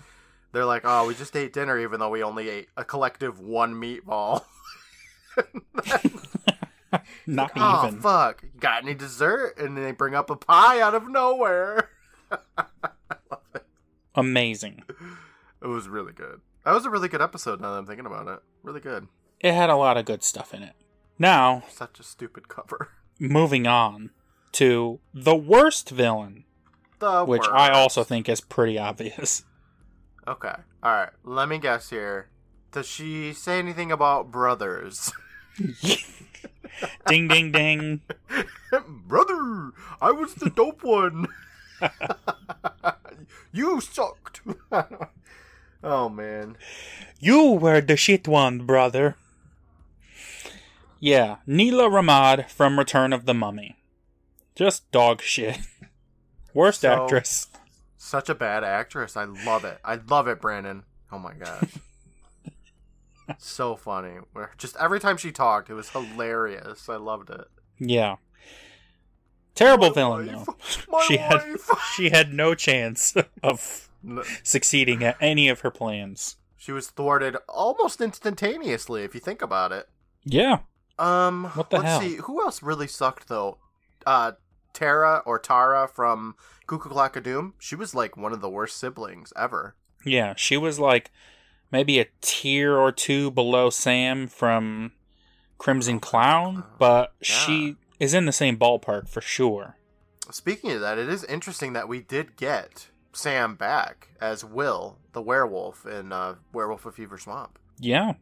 they're 0.52 0.64
like, 0.64 0.82
"Oh, 0.84 1.06
we 1.06 1.14
just 1.14 1.36
ate 1.36 1.52
dinner, 1.52 1.78
even 1.78 2.00
though 2.00 2.08
we 2.10 2.22
only 2.22 2.48
ate 2.48 2.68
a 2.76 2.84
collective 2.84 3.40
one 3.40 3.74
meatball." 3.74 4.44
Not 7.26 7.52
oh 7.56 7.86
even. 7.86 8.00
fuck! 8.00 8.42
Got 8.58 8.84
any 8.84 8.94
dessert? 8.94 9.54
And 9.58 9.76
then 9.76 9.84
they 9.84 9.92
bring 9.92 10.14
up 10.14 10.30
a 10.30 10.36
pie 10.36 10.80
out 10.80 10.94
of 10.94 11.08
nowhere. 11.08 11.90
Amazing. 14.14 14.82
It 15.62 15.66
was 15.66 15.88
really 15.88 16.12
good. 16.12 16.40
That 16.64 16.72
was 16.72 16.84
a 16.86 16.90
really 16.90 17.08
good 17.08 17.22
episode. 17.22 17.60
Now 17.60 17.72
that 17.72 17.78
I'm 17.78 17.86
thinking 17.86 18.06
about 18.06 18.26
it, 18.28 18.40
really 18.62 18.80
good. 18.80 19.08
It 19.40 19.54
had 19.54 19.70
a 19.70 19.76
lot 19.76 19.96
of 19.96 20.04
good 20.04 20.22
stuff 20.22 20.52
in 20.52 20.62
it. 20.62 20.74
Now, 21.18 21.64
Such 21.68 22.00
a 22.00 22.02
stupid 22.02 22.48
cover. 22.48 22.90
moving 23.20 23.66
on 23.66 24.10
to 24.52 25.00
the 25.12 25.34
worst 25.36 25.90
villain, 25.90 26.44
The 26.98 27.24
which 27.24 27.46
I 27.52 27.70
also 27.70 28.02
think 28.04 28.28
is 28.28 28.40
pretty 28.40 28.78
obvious. 28.78 29.44
Okay. 30.26 30.54
All 30.82 30.92
right. 30.92 31.10
Let 31.24 31.48
me 31.48 31.58
guess 31.58 31.90
here. 31.90 32.28
Does 32.72 32.86
she 32.86 33.32
say 33.32 33.58
anything 33.58 33.90
about 33.90 34.30
brothers? 34.30 35.10
Ding 37.06 37.28
ding 37.28 37.52
ding. 37.52 38.00
Brother, 39.06 39.72
I 40.00 40.10
was 40.10 40.34
the 40.34 40.50
dope 40.50 40.82
one. 40.82 41.26
you 43.52 43.80
sucked. 43.80 44.40
oh 45.82 46.08
man. 46.08 46.56
You 47.20 47.52
were 47.52 47.80
the 47.80 47.96
shit 47.96 48.28
one, 48.28 48.58
brother. 48.66 49.16
Yeah, 51.00 51.36
Nila 51.46 51.84
Rahmad 51.88 52.50
from 52.50 52.78
Return 52.78 53.12
of 53.12 53.24
the 53.24 53.34
Mummy. 53.34 53.76
Just 54.54 54.90
dog 54.90 55.22
shit. 55.22 55.58
Worst 56.54 56.80
So- 56.82 57.04
actress. 57.04 57.46
Such 58.00 58.28
a 58.28 58.34
bad 58.34 58.64
actress. 58.64 59.16
I 59.16 59.24
love 59.24 59.64
it. 59.64 59.78
I 59.84 59.96
love 60.08 60.28
it, 60.28 60.40
Brandon. 60.40 60.84
Oh 61.12 61.18
my 61.18 61.34
gosh. 61.34 61.64
So 63.38 63.76
funny. 63.76 64.16
Where- 64.32 64.52
Just 64.58 64.76
every 64.78 65.00
time 65.00 65.16
she 65.16 65.30
talked, 65.32 65.68
it 65.70 65.74
was 65.74 65.90
hilarious. 65.90 66.88
I 66.88 66.96
loved 66.96 67.30
it. 67.30 67.46
Yeah. 67.78 68.16
Terrible 69.54 69.88
My 69.88 69.94
villain 69.94 70.26
though. 70.26 70.56
My 70.88 71.04
She 71.06 71.16
had- 71.16 71.42
She 71.96 72.10
had 72.10 72.32
no 72.32 72.54
chance 72.54 73.14
of 73.42 73.88
succeeding 74.42 75.02
at 75.02 75.16
any 75.20 75.48
of 75.48 75.60
her 75.60 75.70
plans. 75.70 76.36
she 76.56 76.72
was 76.72 76.88
thwarted 76.88 77.36
almost 77.48 78.00
instantaneously, 78.00 79.02
if 79.04 79.14
you 79.14 79.20
think 79.20 79.42
about 79.42 79.72
it. 79.72 79.88
Yeah. 80.24 80.58
Um, 80.98 81.44
What 81.54 81.70
the 81.70 81.76
let's 81.78 81.88
hell? 81.88 82.00
see. 82.00 82.16
Who 82.16 82.40
else 82.42 82.62
really 82.62 82.86
sucked 82.88 83.28
though? 83.28 83.58
Uh, 84.06 84.32
Tara 84.72 85.22
or 85.26 85.38
Tara 85.38 85.88
from 85.88 86.34
Cuckoo 86.66 86.88
Clock 86.90 87.16
of 87.16 87.24
Doom. 87.24 87.54
She 87.58 87.74
was 87.74 87.94
like 87.94 88.16
one 88.16 88.32
of 88.32 88.40
the 88.40 88.50
worst 88.50 88.76
siblings 88.76 89.32
ever. 89.36 89.74
Yeah, 90.04 90.34
she 90.36 90.56
was 90.56 90.78
like 90.78 91.10
maybe 91.70 91.98
a 91.98 92.06
tier 92.20 92.76
or 92.76 92.92
two 92.92 93.30
below 93.30 93.70
Sam 93.70 94.26
from 94.26 94.92
Crimson 95.58 96.00
Clown, 96.00 96.64
but 96.78 97.14
she 97.20 97.76
is 97.98 98.14
in 98.14 98.26
the 98.26 98.32
same 98.32 98.56
ballpark 98.56 99.08
for 99.08 99.20
sure. 99.20 99.76
Speaking 100.30 100.72
of 100.72 100.80
that, 100.80 100.98
it 100.98 101.08
is 101.08 101.24
interesting 101.24 101.72
that 101.72 101.88
we 101.88 102.00
did 102.00 102.36
get 102.36 102.88
Sam 103.12 103.54
back 103.54 104.08
as 104.20 104.44
Will, 104.44 104.98
the 105.12 105.22
werewolf 105.22 105.86
in 105.86 106.12
uh, 106.12 106.36
Werewolf 106.52 106.86
of 106.86 106.94
Fever 106.94 107.18
Swamp. 107.18 107.58
Yeah. 107.78 108.14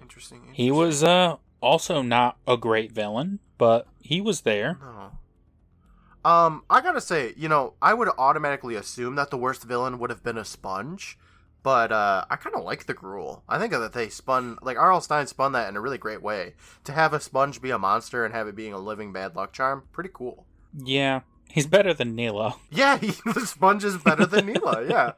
Interesting. 0.00 0.50
He 0.52 0.70
was 0.70 1.02
uh 1.02 1.36
also 1.60 2.02
not 2.02 2.36
a 2.46 2.56
great 2.56 2.92
villain, 2.92 3.40
but 3.58 3.86
he 4.00 4.20
was 4.20 4.42
there. 4.42 4.78
No. 4.80 6.30
Um, 6.30 6.64
I 6.68 6.80
gotta 6.80 7.00
say, 7.00 7.34
you 7.36 7.48
know, 7.48 7.74
I 7.80 7.94
would 7.94 8.08
automatically 8.18 8.74
assume 8.74 9.14
that 9.14 9.30
the 9.30 9.36
worst 9.36 9.62
villain 9.62 9.98
would 9.98 10.10
have 10.10 10.24
been 10.24 10.38
a 10.38 10.44
sponge, 10.44 11.18
but 11.66 11.90
uh, 11.90 12.24
I 12.30 12.36
kind 12.36 12.54
of 12.54 12.62
like 12.62 12.86
the 12.86 12.94
Grool. 12.94 13.42
I 13.48 13.58
think 13.58 13.72
that 13.72 13.92
they 13.92 14.08
spun, 14.08 14.56
like 14.62 14.78
R.L. 14.78 15.00
Stine 15.00 15.26
spun 15.26 15.50
that 15.50 15.68
in 15.68 15.74
a 15.74 15.80
really 15.80 15.98
great 15.98 16.22
way. 16.22 16.54
To 16.84 16.92
have 16.92 17.12
a 17.12 17.18
sponge 17.18 17.60
be 17.60 17.70
a 17.70 17.78
monster 17.78 18.24
and 18.24 18.32
have 18.32 18.46
it 18.46 18.54
being 18.54 18.72
a 18.72 18.78
living 18.78 19.12
bad 19.12 19.34
luck 19.34 19.52
charm, 19.52 19.82
pretty 19.90 20.10
cool. 20.14 20.46
Yeah. 20.72 21.22
He's 21.50 21.66
better 21.66 21.92
than 21.92 22.14
Nila. 22.14 22.54
Yeah, 22.70 22.98
he, 23.00 23.14
the 23.34 23.44
sponge 23.46 23.82
is 23.82 23.98
better 23.98 24.26
than 24.26 24.46
Nila. 24.46 24.84
Yeah, 24.88 25.12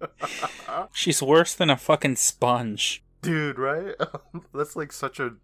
She's 0.94 1.22
worse 1.22 1.52
than 1.54 1.68
a 1.68 1.76
fucking 1.76 2.16
sponge. 2.16 3.04
dude, 3.20 3.58
right? 3.58 3.96
That's 4.54 4.76
like 4.76 4.92
such 4.92 5.20
a 5.20 5.34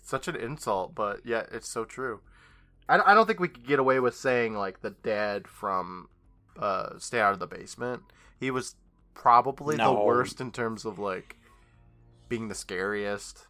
such 0.00 0.28
an 0.28 0.36
insult, 0.36 0.94
but 0.94 1.22
yeah, 1.24 1.46
it's 1.50 1.68
so 1.68 1.84
true. 1.84 2.20
I, 2.88 3.00
I 3.04 3.14
don't 3.14 3.26
think 3.26 3.40
we 3.40 3.48
could 3.48 3.66
get 3.66 3.80
away 3.80 3.98
with 3.98 4.14
saying 4.14 4.54
like 4.54 4.82
the 4.82 4.90
dad 4.90 5.48
from 5.48 6.08
uh, 6.56 6.90
Stay 6.98 7.18
Out 7.18 7.32
of 7.32 7.40
the 7.40 7.48
Basement. 7.48 8.04
He 8.38 8.52
was 8.52 8.76
probably 9.14 9.76
the 9.76 9.92
worst 9.92 10.40
in 10.40 10.50
terms 10.50 10.84
of 10.84 10.98
like 10.98 11.36
being 12.28 12.48
the 12.48 12.54
scariest. 12.54 13.46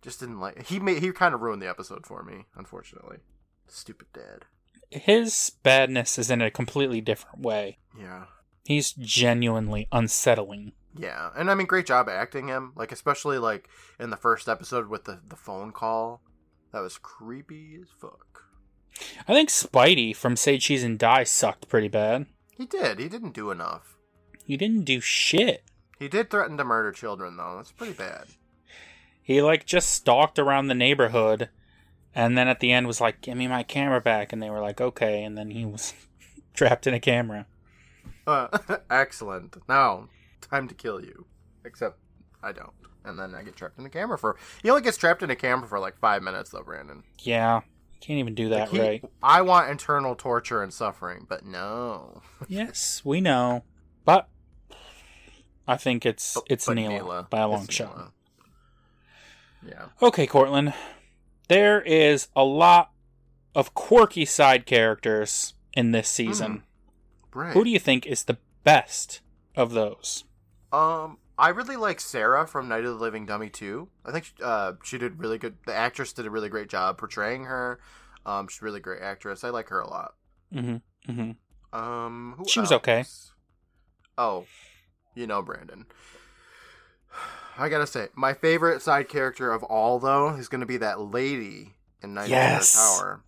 Just 0.00 0.20
didn't 0.20 0.40
like 0.40 0.66
he 0.66 0.78
made 0.78 1.02
he 1.02 1.10
kind 1.12 1.34
of 1.34 1.40
ruined 1.40 1.60
the 1.60 1.68
episode 1.68 2.06
for 2.06 2.22
me, 2.22 2.46
unfortunately. 2.56 3.18
Stupid 3.66 4.08
dad. 4.12 4.44
His 4.90 5.52
badness 5.62 6.18
is 6.18 6.30
in 6.30 6.40
a 6.40 6.50
completely 6.50 7.00
different 7.00 7.40
way. 7.40 7.78
Yeah. 7.98 8.24
He's 8.64 8.92
genuinely 8.92 9.88
unsettling. 9.92 10.72
Yeah, 10.96 11.30
and 11.36 11.50
I 11.50 11.54
mean, 11.54 11.66
great 11.66 11.86
job 11.86 12.08
acting 12.08 12.48
him. 12.48 12.72
Like, 12.74 12.92
especially 12.92 13.38
like 13.38 13.68
in 14.00 14.10
the 14.10 14.16
first 14.16 14.48
episode 14.48 14.88
with 14.88 15.04
the 15.04 15.20
the 15.26 15.36
phone 15.36 15.72
call, 15.72 16.22
that 16.72 16.80
was 16.80 16.98
creepy 16.98 17.78
as 17.80 17.88
fuck. 18.00 18.44
I 19.26 19.32
think 19.32 19.48
Spidey 19.48 20.14
from 20.14 20.36
Say 20.36 20.58
Cheese 20.58 20.82
and 20.82 20.98
Die 20.98 21.24
sucked 21.24 21.68
pretty 21.68 21.88
bad. 21.88 22.26
He 22.56 22.66
did. 22.66 22.98
He 22.98 23.08
didn't 23.08 23.34
do 23.34 23.50
enough. 23.50 23.97
He 24.48 24.56
didn't 24.56 24.84
do 24.86 24.98
shit. 24.98 25.62
He 25.98 26.08
did 26.08 26.30
threaten 26.30 26.56
to 26.56 26.64
murder 26.64 26.90
children, 26.90 27.36
though. 27.36 27.56
That's 27.58 27.70
pretty 27.70 27.92
bad. 27.92 28.28
He 29.22 29.42
like 29.42 29.66
just 29.66 29.90
stalked 29.90 30.38
around 30.38 30.68
the 30.68 30.74
neighborhood 30.74 31.50
and 32.14 32.36
then 32.38 32.48
at 32.48 32.60
the 32.60 32.72
end 32.72 32.86
was 32.86 32.98
like, 32.98 33.20
Give 33.20 33.36
me 33.36 33.46
my 33.46 33.62
camera 33.62 34.00
back 34.00 34.32
and 34.32 34.42
they 34.42 34.48
were 34.48 34.60
like, 34.62 34.80
Okay, 34.80 35.22
and 35.22 35.36
then 35.36 35.50
he 35.50 35.66
was 35.66 35.92
trapped 36.54 36.86
in 36.86 36.94
a 36.94 36.98
camera. 37.00 37.44
Uh, 38.26 38.48
excellent. 38.90 39.58
Now, 39.68 40.08
time 40.40 40.66
to 40.68 40.74
kill 40.74 41.04
you. 41.04 41.26
Except 41.66 41.98
I 42.42 42.52
don't, 42.52 42.72
and 43.04 43.18
then 43.18 43.34
I 43.34 43.42
get 43.42 43.54
trapped 43.54 43.78
in 43.78 43.84
a 43.84 43.90
camera 43.90 44.16
for. 44.16 44.36
He 44.62 44.70
only 44.70 44.80
gets 44.80 44.96
trapped 44.96 45.22
in 45.22 45.28
a 45.28 45.36
camera 45.36 45.68
for 45.68 45.78
like 45.78 45.98
five 45.98 46.22
minutes, 46.22 46.48
though, 46.48 46.62
Brandon. 46.62 47.02
Yeah. 47.18 47.60
Can't 48.00 48.18
even 48.20 48.34
do 48.34 48.48
that 48.48 48.72
Like, 48.72 48.80
he- 48.80 48.80
right. 48.80 49.04
I 49.22 49.42
want 49.42 49.68
internal 49.70 50.14
torture 50.14 50.62
and 50.62 50.72
suffering, 50.72 51.26
but 51.28 51.44
no. 51.44 52.22
yes, 52.48 53.02
we 53.04 53.20
know. 53.20 53.64
But 54.06 54.26
I 55.68 55.76
think 55.76 56.04
it's 56.06 56.34
But- 56.34 56.44
it's 56.48 56.66
but 56.66 56.74
Nila, 56.74 57.26
by 57.30 57.40
a 57.40 57.48
long 57.48 57.68
shot. 57.68 57.96
Nila. 57.96 58.12
Yeah. 59.66 59.86
Okay, 60.02 60.26
Courtland. 60.26 60.72
There 61.48 61.80
is 61.82 62.28
a 62.34 62.44
lot 62.44 62.90
of 63.54 63.74
quirky 63.74 64.24
side 64.24 64.66
characters 64.66 65.54
in 65.72 65.92
this 65.92 66.08
season. 66.08 66.62
Right. 67.34 67.52
Who 67.52 67.64
do 67.64 67.70
you 67.70 67.78
think 67.78 68.06
is 68.06 68.24
the 68.24 68.38
best 68.64 69.20
of 69.56 69.72
those? 69.72 70.24
Um, 70.72 71.18
I 71.38 71.48
really 71.50 71.76
like 71.76 72.00
Sarah 72.00 72.46
from 72.46 72.68
Night 72.68 72.84
of 72.84 72.98
the 72.98 73.02
Living 73.02 73.26
Dummy 73.26 73.48
too. 73.48 73.88
I 74.04 74.12
think 74.12 74.32
uh, 74.42 74.72
she 74.84 74.98
did 74.98 75.18
really 75.18 75.38
good. 75.38 75.56
The 75.66 75.74
actress 75.74 76.12
did 76.12 76.26
a 76.26 76.30
really 76.30 76.48
great 76.48 76.68
job 76.68 76.98
portraying 76.98 77.44
her. 77.44 77.80
Um, 78.26 78.48
she's 78.48 78.60
a 78.60 78.64
really 78.64 78.80
great 78.80 79.02
actress. 79.02 79.44
I 79.44 79.50
like 79.50 79.68
her 79.68 79.80
a 79.80 79.88
lot. 79.88 80.14
Mm-hmm. 80.54 81.10
Mm-hmm. 81.12 81.78
Um, 81.78 82.34
who 82.38 82.46
She 82.48 82.60
was 82.60 82.72
okay. 82.72 83.04
Oh, 84.16 84.46
you 85.14 85.26
know 85.26 85.42
Brandon. 85.42 85.86
I 87.58 87.68
gotta 87.68 87.86
say, 87.86 88.08
my 88.14 88.34
favorite 88.34 88.82
side 88.82 89.08
character 89.08 89.50
of 89.52 89.62
all, 89.64 89.98
though, 89.98 90.30
is 90.36 90.48
gonna 90.48 90.66
be 90.66 90.76
that 90.78 91.00
lady 91.00 91.74
in 92.02 92.14
Night 92.14 92.28
Yes. 92.28 92.74
Tower, 92.74 93.22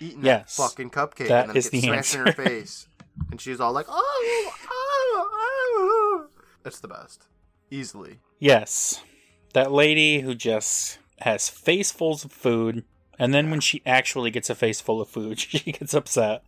eating 0.00 0.24
Yes. 0.24 0.56
that 0.56 0.62
fucking 0.62 0.90
cupcake 0.90 1.28
That 1.28 1.42
and 1.42 1.50
then 1.50 1.56
is 1.56 1.66
it 1.66 1.72
the 1.72 1.80
gets 1.82 2.08
smashed 2.08 2.14
in 2.14 2.26
her 2.26 2.32
face, 2.32 2.88
and 3.30 3.40
she's 3.40 3.60
all 3.60 3.72
like, 3.72 3.86
"Oh, 3.88 4.52
oh, 4.70 5.28
oh!" 5.32 6.26
It's 6.64 6.80
the 6.80 6.88
best, 6.88 7.24
easily. 7.70 8.20
Yes. 8.38 9.02
That 9.52 9.72
lady 9.72 10.20
who 10.20 10.34
just 10.34 10.98
has 11.20 11.48
facefuls 11.50 12.24
of 12.24 12.32
food, 12.32 12.84
and 13.18 13.32
then 13.34 13.50
when 13.50 13.60
she 13.60 13.82
actually 13.86 14.30
gets 14.30 14.50
a 14.50 14.54
face 14.54 14.80
full 14.80 15.00
of 15.02 15.08
food, 15.08 15.38
she 15.40 15.72
gets 15.72 15.92
upset. 15.94 16.42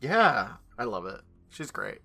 Yeah, 0.00 0.54
I 0.78 0.84
love 0.84 1.06
it. 1.06 1.20
She's 1.50 1.70
great. 1.70 2.00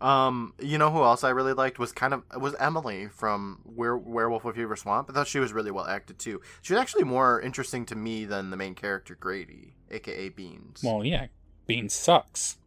Um, 0.00 0.54
you 0.60 0.78
know 0.78 0.90
who 0.90 1.02
else 1.02 1.24
I 1.24 1.30
really 1.30 1.52
liked 1.54 1.78
was 1.80 1.90
kind 1.92 2.14
of 2.14 2.22
was 2.40 2.54
Emily 2.60 3.08
from 3.08 3.60
Were- 3.64 3.98
Werewolf 3.98 4.44
of 4.44 4.54
Fever 4.54 4.76
Swamp. 4.76 5.10
I 5.10 5.12
thought 5.12 5.26
she 5.26 5.40
was 5.40 5.52
really 5.52 5.70
well 5.72 5.86
acted 5.86 6.18
too. 6.20 6.40
She 6.62 6.72
was 6.72 6.80
actually 6.80 7.04
more 7.04 7.40
interesting 7.40 7.84
to 7.86 7.96
me 7.96 8.24
than 8.24 8.50
the 8.50 8.56
main 8.56 8.74
character 8.76 9.16
Grady, 9.16 9.74
aka 9.90 10.28
Beans. 10.28 10.82
Well, 10.84 11.04
yeah, 11.04 11.26
Bean 11.66 11.88
sucks. 11.88 12.58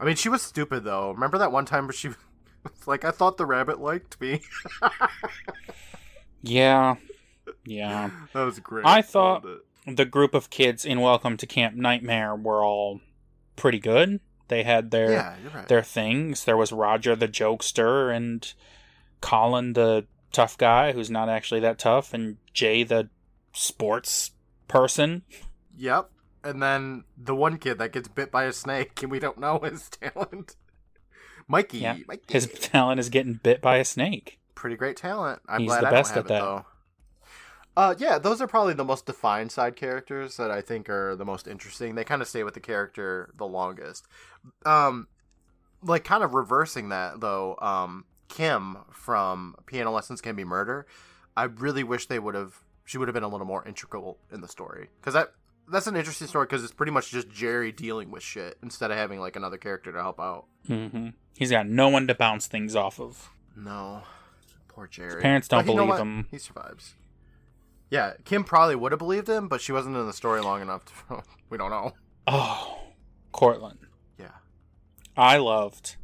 I 0.00 0.04
mean, 0.06 0.16
she 0.16 0.30
was 0.30 0.40
stupid 0.40 0.84
though. 0.84 1.10
Remember 1.10 1.36
that 1.38 1.52
one 1.52 1.66
time 1.66 1.86
where 1.86 1.92
she 1.92 2.08
was 2.64 2.86
like, 2.86 3.04
"I 3.04 3.10
thought 3.10 3.36
the 3.36 3.44
rabbit 3.46 3.78
liked 3.80 4.18
me." 4.20 4.40
Yeah. 6.42 6.96
Yeah. 7.66 8.10
that 8.32 8.42
was 8.44 8.58
great. 8.60 8.86
I 8.86 9.02
thought- 9.02 9.44
Loved 9.44 9.60
The 9.98 10.04
group 10.04 10.34
of 10.34 10.50
kids 10.50 10.84
in 10.84 11.00
Welcome 11.00 11.36
to 11.38 11.46
Camp 11.46 11.74
Nightmare 11.76 12.34
were 12.34 12.64
all 12.64 13.00
pretty 13.56 13.78
good. 13.78 14.20
They 14.50 14.62
had 14.64 14.90
their 14.90 15.12
yeah, 15.12 15.36
right. 15.54 15.68
their 15.68 15.82
things. 15.82 16.44
There 16.44 16.56
was 16.56 16.72
Roger 16.72 17.16
the 17.16 17.28
jokester 17.28 18.14
and 18.14 18.52
Colin 19.22 19.72
the 19.72 20.06
tough 20.32 20.58
guy 20.58 20.92
who's 20.92 21.10
not 21.10 21.28
actually 21.28 21.60
that 21.60 21.78
tough 21.78 22.12
and 22.12 22.36
Jay 22.52 22.82
the 22.82 23.08
sports 23.54 24.32
person. 24.68 25.22
Yep. 25.78 26.10
And 26.44 26.62
then 26.62 27.04
the 27.16 27.34
one 27.34 27.58
kid 27.58 27.78
that 27.78 27.92
gets 27.92 28.08
bit 28.08 28.30
by 28.30 28.44
a 28.44 28.52
snake 28.52 29.02
and 29.02 29.10
we 29.10 29.18
don't 29.18 29.38
know 29.38 29.58
his 29.62 29.88
talent. 29.88 30.56
Mikey. 31.48 31.78
Yeah. 31.78 31.96
Mikey. 32.06 32.24
His 32.32 32.46
talent 32.60 33.00
is 33.00 33.08
getting 33.08 33.34
bit 33.34 33.60
by 33.60 33.76
a 33.78 33.84
snake. 33.84 34.38
pretty 34.54 34.76
great 34.76 34.96
talent. 34.96 35.40
I'm 35.48 35.60
He's 35.60 35.68
glad 35.68 35.82
the 35.84 35.88
I 35.88 35.90
best 35.90 36.14
don't 36.14 36.24
have 36.24 36.30
at 36.30 36.34
it 36.36 36.40
that. 36.40 36.44
though. 36.44 36.66
Uh, 37.76 37.94
yeah, 37.98 38.18
those 38.18 38.40
are 38.40 38.46
probably 38.46 38.74
the 38.74 38.84
most 38.84 39.06
defined 39.06 39.52
side 39.52 39.76
characters 39.76 40.36
that 40.36 40.50
I 40.50 40.60
think 40.60 40.88
are 40.90 41.14
the 41.16 41.24
most 41.24 41.46
interesting. 41.46 41.94
They 41.94 42.04
kind 42.04 42.20
of 42.20 42.28
stay 42.28 42.42
with 42.42 42.54
the 42.54 42.60
character 42.60 43.30
the 43.36 43.46
longest. 43.46 44.06
Um, 44.66 45.06
like 45.82 46.04
kind 46.04 46.22
of 46.22 46.34
reversing 46.34 46.88
that 46.90 47.20
though. 47.20 47.56
Um, 47.62 48.04
Kim 48.28 48.78
from 48.92 49.54
Piano 49.66 49.92
Lessons 49.92 50.20
Can 50.20 50.36
Be 50.36 50.44
Murder. 50.44 50.86
I 51.36 51.44
really 51.44 51.84
wish 51.84 52.06
they 52.06 52.18
would 52.18 52.34
have. 52.34 52.54
She 52.84 52.98
would 52.98 53.08
have 53.08 53.14
been 53.14 53.22
a 53.22 53.28
little 53.28 53.46
more 53.46 53.66
integral 53.66 54.18
in 54.32 54.40
the 54.40 54.48
story 54.48 54.88
because 55.00 55.14
that 55.14 55.32
that's 55.68 55.86
an 55.86 55.96
interesting 55.96 56.26
story 56.26 56.46
because 56.46 56.64
it's 56.64 56.72
pretty 56.72 56.92
much 56.92 57.10
just 57.10 57.30
Jerry 57.30 57.70
dealing 57.70 58.10
with 58.10 58.22
shit 58.22 58.58
instead 58.62 58.90
of 58.90 58.96
having 58.96 59.20
like 59.20 59.36
another 59.36 59.56
character 59.56 59.92
to 59.92 60.00
help 60.00 60.18
out. 60.20 60.46
hmm 60.66 61.08
He's 61.36 61.50
got 61.50 61.66
no 61.68 61.88
one 61.88 62.06
to 62.08 62.14
bounce 62.14 62.46
things 62.46 62.74
off 62.76 63.00
of. 63.00 63.30
No, 63.56 64.02
poor 64.68 64.86
Jerry. 64.86 65.14
His 65.14 65.22
parents 65.22 65.48
don't 65.48 65.64
But 65.64 65.70
you 65.72 65.76
know 65.78 65.86
believe 65.86 66.00
him. 66.00 66.26
He 66.30 66.38
survives. 66.38 66.94
Yeah, 67.90 68.12
Kim 68.24 68.44
probably 68.44 68.76
would 68.76 68.92
have 68.92 68.98
believed 69.00 69.28
him, 69.28 69.48
but 69.48 69.60
she 69.60 69.72
wasn't 69.72 69.96
in 69.96 70.06
the 70.06 70.12
story 70.12 70.40
long 70.40 70.62
enough 70.62 70.84
to. 71.08 71.22
we 71.50 71.58
don't 71.58 71.70
know. 71.70 71.92
Oh, 72.26 72.78
Courtland. 73.32 73.78
Yeah. 74.18 74.28
I 75.16 75.38
loved 75.38 75.96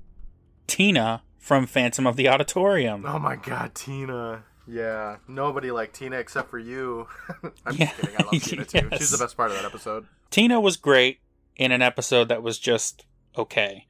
Tina 0.66 1.22
from 1.38 1.66
Phantom 1.66 2.06
of 2.06 2.16
the 2.16 2.28
Auditorium. 2.28 3.04
Oh 3.06 3.18
my 3.18 3.36
God, 3.36 3.74
Tina. 3.74 4.42
Yeah, 4.66 5.18
nobody 5.28 5.70
liked 5.70 5.94
Tina 5.94 6.16
except 6.16 6.50
for 6.50 6.58
you. 6.58 7.06
I'm 7.64 7.76
Yeah. 7.76 7.86
just 7.86 8.00
kidding. 8.00 8.16
I 8.18 8.22
love 8.24 8.42
Tina 8.42 8.64
too. 8.66 8.88
Yes. 8.90 8.98
She's 9.00 9.10
the 9.12 9.18
best 9.24 9.36
part 9.36 9.52
of 9.52 9.56
that 9.56 9.64
episode. 9.64 10.06
Tina 10.30 10.60
was 10.60 10.76
great 10.76 11.20
in 11.54 11.70
an 11.70 11.82
episode 11.82 12.28
that 12.28 12.42
was 12.42 12.58
just 12.58 13.06
okay. 13.38 13.86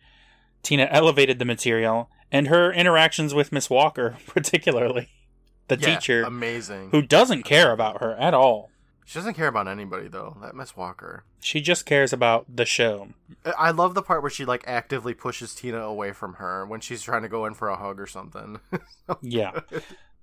Tina 0.63 0.87
elevated 0.91 1.39
the 1.39 1.45
material, 1.47 2.11
and 2.31 2.49
her 2.49 2.71
interactions 2.73 3.33
with 3.33 3.53
Miss 3.53 3.71
Walker, 3.71 4.17
particularly 4.27 5.09
the 5.69 5.79
Yeah, 5.79 5.95
teacher, 5.97 6.23
amazing. 6.23 6.91
who 6.91 7.03
doesn't 7.03 7.43
care 7.45 7.73
about 7.73 8.01
her 8.01 8.15
at 8.17 8.35
all. 8.35 8.71
She 9.05 9.19
doesn't 9.19 9.35
care 9.35 9.47
about 9.47 9.69
anybody 9.69 10.09
though. 10.09 10.37
That 10.43 10.55
Miss 10.57 10.77
Walker. 10.77 11.25
She 11.41 11.61
just 11.61 11.87
cares 11.87 12.13
about 12.13 12.45
the 12.57 12.65
show. 12.65 13.11
I- 13.57 13.71
love 13.71 13.95
the 13.95 14.03
part 14.03 14.21
where 14.23 14.31
she 14.31 14.45
like 14.45 14.65
actively 14.67 15.15
pushes 15.15 15.55
Tina 15.55 15.79
away 15.81 16.11
from 16.13 16.35
her 16.35 16.67
when 16.67 16.81
she's 16.81 17.03
trying 17.03 17.23
to 17.23 17.29
go 17.29 17.47
in 17.47 17.55
for 17.55 17.69
a 17.69 17.77
hug 17.77 18.01
or 18.01 18.07
something. 18.07 18.59
Yeah. 19.23 19.61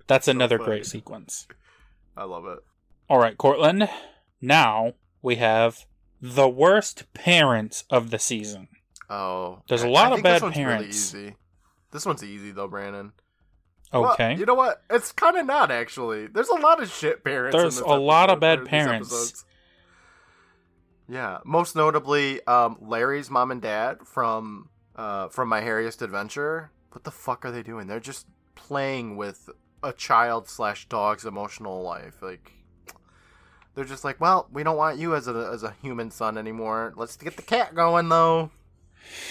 That's 0.07 0.27
another 0.27 0.57
funny. 0.57 0.69
great 0.69 0.85
sequence. 0.85 1.47
I 2.17 2.25
love 2.25 2.45
it. 2.45 2.59
All 3.09 3.19
right, 3.19 3.37
Courtland. 3.37 3.89
Now 4.41 4.93
we 5.21 5.35
have 5.37 5.85
the 6.21 6.49
worst 6.49 7.05
parents 7.13 7.85
of 7.89 8.09
the 8.09 8.19
season. 8.19 8.67
Oh, 9.09 9.61
There's 9.69 9.83
a 9.83 9.89
lot 9.89 10.11
of 10.11 10.21
bad 10.23 10.35
this 10.35 10.41
one's 10.41 10.55
parents. 10.55 11.13
Really 11.13 11.27
easy. 11.27 11.35
This 11.91 12.05
one's 12.05 12.23
easy 12.23 12.51
though, 12.51 12.67
Brandon. 12.67 13.13
Well, 14.01 14.13
Okay. 14.13 14.35
you 14.35 14.45
know 14.45 14.55
what? 14.55 14.81
It's 14.89 15.11
kind 15.11 15.37
of 15.37 15.45
not 15.45 15.69
actually. 15.71 16.27
There's 16.27 16.49
a 16.49 16.55
lot 16.55 16.81
of 16.81 16.89
shit 16.91 17.23
parents. 17.23 17.55
in 17.55 17.61
There's 17.61 17.79
a 17.79 17.87
lot 17.95 18.29
of 18.29 18.39
bad 18.39 18.65
parents. 18.65 19.45
Yeah, 21.07 21.39
most 21.43 21.75
notably, 21.75 22.45
um, 22.47 22.77
Larry's 22.81 23.29
mom 23.29 23.51
and 23.51 23.61
dad 23.61 23.99
from 24.05 24.69
uh, 24.95 25.27
from 25.29 25.49
My 25.49 25.61
Hairiest 25.61 26.01
Adventure. 26.01 26.71
What 26.91 27.03
the 27.03 27.11
fuck 27.11 27.45
are 27.45 27.51
they 27.51 27.63
doing? 27.63 27.87
They're 27.87 27.99
just 27.99 28.25
playing 28.55 29.17
with 29.17 29.49
a 29.83 29.91
child 29.91 30.47
slash 30.47 30.87
dog's 30.87 31.25
emotional 31.25 31.81
life. 31.81 32.21
Like, 32.21 32.53
they're 33.75 33.83
just 33.85 34.03
like, 34.03 34.21
well, 34.21 34.47
we 34.51 34.63
don't 34.63 34.77
want 34.77 34.97
you 34.97 35.13
as 35.15 35.27
a 35.27 35.49
as 35.53 35.63
a 35.63 35.75
human 35.81 36.09
son 36.09 36.37
anymore. 36.37 36.93
Let's 36.95 37.17
get 37.17 37.35
the 37.35 37.41
cat 37.41 37.75
going 37.75 38.07
though. 38.09 38.51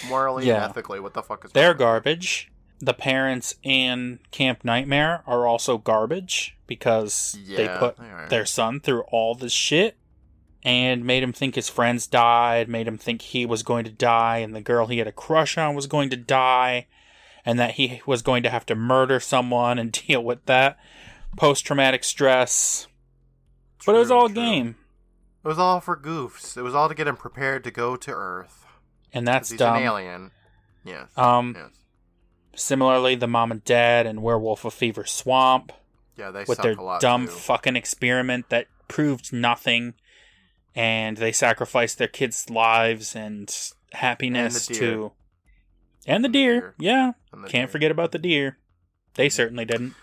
Morally 0.07 0.45
Yeah. 0.45 0.55
and 0.55 0.63
ethically, 0.65 0.99
what 0.99 1.15
the 1.15 1.23
fuck 1.23 1.43
is 1.43 1.51
They're 1.51 1.73
garbage. 1.73 2.51
The 2.79 2.93
parents 2.93 3.55
in 3.63 4.19
Camp 4.31 4.63
Nightmare 4.63 5.23
are 5.25 5.47
also 5.47 5.77
garbage 5.77 6.57
because 6.67 7.37
they 7.47 7.67
put 7.67 7.97
they 7.97 8.25
their 8.29 8.45
son 8.45 8.79
through 8.79 9.03
all 9.03 9.35
this 9.35 9.53
shit 9.53 9.97
and 10.63 11.05
made 11.05 11.23
him 11.23 11.33
think 11.33 11.55
his 11.55 11.69
friends 11.69 12.07
died, 12.07 12.69
made 12.69 12.87
him 12.87 12.97
think 12.97 13.21
he 13.21 13.45
was 13.45 13.63
going 13.63 13.83
to 13.85 13.91
die, 13.91 14.37
and 14.37 14.55
the 14.55 14.61
girl 14.61 14.87
he 14.87 14.97
had 14.97 15.07
a 15.07 15.11
crush 15.11 15.57
on 15.57 15.75
was 15.75 15.87
going 15.87 16.09
to 16.09 16.17
die, 16.17 16.87
and 17.45 17.59
that 17.59 17.71
he 17.71 18.01
was 18.05 18.21
going 18.21 18.43
to 18.43 18.49
have 18.49 18.65
to 18.65 18.75
murder 18.75 19.19
someone 19.19 19.77
and 19.77 19.91
deal 20.07 20.23
with 20.23 20.45
that 20.45 20.77
post 21.35 21.65
traumatic 21.65 22.03
stress. 22.03 22.87
but 23.85 23.95
it 23.95 23.99
was 23.99 24.11
all 24.11 24.25
a 24.25 24.29
true. 24.29 24.35
game, 24.35 24.75
It 25.43 25.47
was 25.47 25.59
all 25.59 25.81
for 25.81 25.97
goofs. 25.97 26.55
It 26.55 26.61
was 26.61 26.73
all 26.73 26.87
to 26.87 26.95
get 26.95 27.07
him 27.07 27.17
prepared 27.17 27.63
to 27.65 27.71
go 27.71 27.95
to 27.97 28.11
Earth. 28.11 28.65
And 29.11 29.27
that's 29.27 29.49
he's 29.49 29.59
dumb. 29.59 29.75
an 29.75 29.83
alien. 29.83 30.31
Yes. 30.85 31.09
Um, 31.17 31.55
yes. 31.57 31.71
Similarly, 32.55 33.15
the 33.15 33.27
mom 33.27 33.51
and 33.51 33.63
dad 33.63 34.05
and 34.05 34.21
Werewolf 34.21 34.63
of 34.65 34.73
Fever 34.73 35.05
Swamp. 35.05 35.71
Yeah, 36.15 36.29
they 36.31 36.43
with 36.47 36.59
their 36.59 36.73
a 36.73 36.83
lot 36.83 37.01
dumb 37.01 37.25
too. 37.25 37.31
fucking 37.31 37.75
experiment 37.75 38.49
that 38.49 38.67
proved 38.87 39.33
nothing 39.33 39.95
and 40.75 41.17
they 41.17 41.31
sacrificed 41.31 41.97
their 41.97 42.07
kids' 42.07 42.49
lives 42.51 43.15
and 43.15 43.55
happiness 43.93 44.67
deer. 44.67 44.77
to 44.79 45.11
and 46.05 46.23
the 46.23 46.25
And 46.25 46.25
the 46.25 46.29
deer, 46.29 46.59
deer. 46.59 46.75
yeah 46.79 47.11
the 47.31 47.37
can't 47.47 47.51
deer. 47.51 47.67
forget 47.67 47.91
about 47.91 48.11
the 48.11 48.19
deer 48.19 48.57
they 49.15 49.27
mm-hmm. 49.27 49.31
certainly 49.35 49.65
didn't 49.65 49.95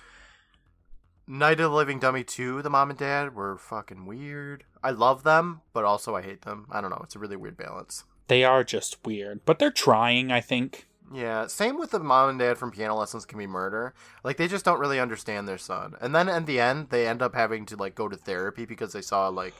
Night 1.29 1.61
of 1.61 1.71
the 1.71 1.77
Living 1.77 2.01
Dummy 2.01 2.25
2, 2.25 2.61
the 2.63 2.71
mom 2.71 2.91
and 2.91 2.99
dad 2.99 3.37
were 3.37 3.57
fucking 3.57 4.05
weird. 4.05 4.65
I 4.83 4.91
love 4.91 5.23
them, 5.23 5.61
but 5.73 5.85
also 5.85 6.17
I 6.17 6.23
hate 6.23 6.43
them. 6.43 6.67
I 6.73 6.81
don't 6.81 6.91
know. 6.91 7.03
It's 7.05 7.15
a 7.15 7.21
really 7.21 7.37
weird 7.37 7.57
balance. 7.57 8.03
they 8.27 8.43
are 8.43 8.65
just 8.65 9.05
weird 9.07 9.45
but 9.45 9.59
they're 9.59 9.71
trying 9.71 10.31
i 10.31 10.41
think 10.41 10.87
Yeah, 11.13 11.49
same 11.49 11.79
with 11.79 11.91
the 11.91 11.99
mom 11.99 12.31
and 12.31 12.39
dad 12.39 12.57
from 12.57 12.71
Piano 12.71 12.95
Lessons 12.97 13.25
Can 13.25 13.39
Be 13.39 13.47
Murder. 13.47 13.95
Like 14.23 14.37
they 14.37 14.47
just 14.49 14.65
don't 14.65 14.79
really 14.79 15.01
understand 15.01 15.49
their 15.49 15.59
son. 15.59 15.95
And 16.01 16.15
then 16.15 16.29
in 16.29 16.45
the 16.45 16.61
end, 16.61 16.91
they 16.91 17.07
end 17.07 17.21
up 17.21 17.35
having 17.35 17.67
to 17.67 17.77
like 17.77 17.95
go 17.95 18.09
to 18.09 18.17
therapy 18.17 18.65
because 18.65 18.93
they 18.93 19.03
saw 19.03 19.29
like 19.29 19.55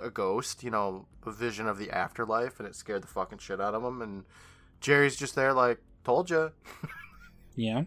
a 0.00 0.10
ghost, 0.10 0.62
you 0.62 0.70
know, 0.70 1.06
a 1.26 1.32
vision 1.32 1.66
of 1.66 1.78
the 1.78 1.90
afterlife, 1.90 2.58
and 2.58 2.66
it 2.68 2.74
scared 2.74 3.02
the 3.02 3.08
fucking 3.08 3.38
shit 3.38 3.60
out 3.60 3.74
of 3.74 3.82
them. 3.82 4.00
And 4.00 4.24
Jerry's 4.80 5.16
just 5.16 5.34
there 5.34 5.52
like, 5.52 5.80
told 6.04 6.30
you. 6.30 6.52
yeah 7.56 7.82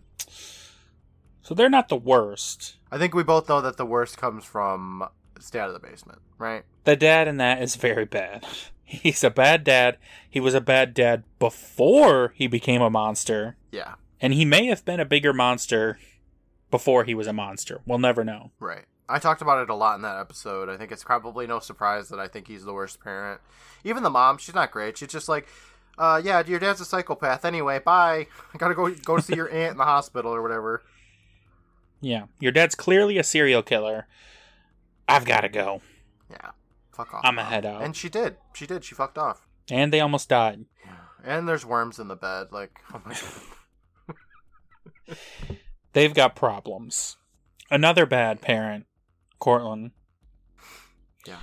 so 1.42 1.54
they're 1.54 1.70
not 1.70 1.90
the 1.90 1.96
worst 1.96 2.78
I 2.92 2.98
think 2.98 3.14
we 3.16 3.24
both 3.24 3.50
know 3.50 3.62
that 3.62 3.78
the 3.78 3.86
worst 3.86 4.18
comes 4.18 4.46
from 4.46 5.04
Stay 5.40 5.60
Out 5.60 5.70
of 5.70 5.74
the 5.74 5.86
Basement, 5.88 6.20
right? 6.38 6.64
the 6.84 6.96
dad 6.96 7.28
in 7.28 7.38
that 7.38 7.62
is 7.62 7.76
very 7.76 8.06
bad 8.06 8.46
he's 8.84 9.24
a 9.24 9.30
bad 9.30 9.64
dad 9.64 9.98
he 10.30 10.40
was 10.40 10.54
a 10.54 10.62
bad 10.62 10.94
dad 10.94 11.24
before 11.40 12.34
he 12.36 12.48
became 12.48 12.82
a 12.82 12.90
monster 12.90 13.56
Yeah, 13.72 13.96
and 14.22 14.34
he 14.34 14.46
may 14.46 14.66
have 14.68 14.86
been 14.86 15.00
a 15.00 15.06
bigger 15.06 15.34
monster 15.34 16.00
before 16.72 17.04
he 17.04 17.14
was 17.16 17.28
a 17.28 17.34
monster 17.34 17.82
we'll 17.86 18.00
never 18.00 18.24
know 18.24 18.52
right. 18.60 18.86
I 19.10 19.20
talked 19.20 19.42
about 19.42 19.62
it 19.62 19.70
a 19.70 19.76
lot 19.76 19.96
in 19.96 20.02
that 20.04 20.18
episode. 20.18 20.70
I 20.70 20.78
think 20.78 20.92
it's 20.92 21.04
probably 21.04 21.46
no 21.46 21.60
surprise 21.60 22.08
that 22.08 22.20
I 22.20 22.28
think 22.30 22.48
he's 22.48 22.64
the 22.64 22.74
worst 22.74 23.02
parent. 23.04 23.42
Even 23.84 24.02
the 24.02 24.10
mom, 24.10 24.38
she's 24.38 24.56
not 24.56 24.72
great. 24.72 24.98
She's 24.98 25.10
just 25.10 25.28
like, 25.28 25.46
uh, 25.98 26.22
yeah, 26.24 26.42
your 26.48 26.58
dad's 26.58 26.80
a 26.80 26.86
psychopath. 26.86 27.44
Anyway, 27.44 27.80
bye. 27.80 28.28
I 28.54 28.58
gotta 28.58 28.74
go 28.74 28.90
go 28.90 29.20
see 29.20 29.36
your 29.36 29.52
aunt 29.52 29.72
in 29.74 29.78
the 29.78 29.84
hospital 29.84 30.34
or 30.34 30.42
whatever. 30.42 30.84
Yeah, 32.02 32.26
your 32.40 32.54
dad's 32.54 32.76
clearly 32.76 33.18
a 33.18 33.24
serial 33.24 33.62
killer. 33.62 34.08
I've 35.08 35.26
got 35.26 35.42
to 35.42 35.50
go. 35.50 35.82
Yeah, 36.30 36.52
fuck 36.94 37.14
off. 37.14 37.22
I'm 37.24 37.38
a 37.40 37.44
Mom. 37.44 37.52
head 37.52 37.66
out. 37.66 37.84
And 37.84 37.96
she 37.96 38.10
did. 38.10 38.38
She 38.54 38.66
did. 38.66 38.84
She 38.84 38.96
fucked 38.96 39.18
off. 39.18 39.48
And 39.70 39.92
they 39.94 40.00
almost 40.00 40.30
died. 40.30 40.66
And 41.24 41.48
there's 41.48 41.66
worms 41.66 42.00
in 42.00 42.10
the 42.10 42.16
bed. 42.16 42.48
Like, 42.52 42.80
oh 42.94 43.02
my 43.06 43.16
god. 45.08 45.18
They've 45.94 46.14
got 46.14 46.36
problems. 46.36 47.18
Another 47.72 48.06
bad 48.06 48.42
parent, 48.42 48.86
Courtland. 49.40 49.92
Yeah. 51.26 51.38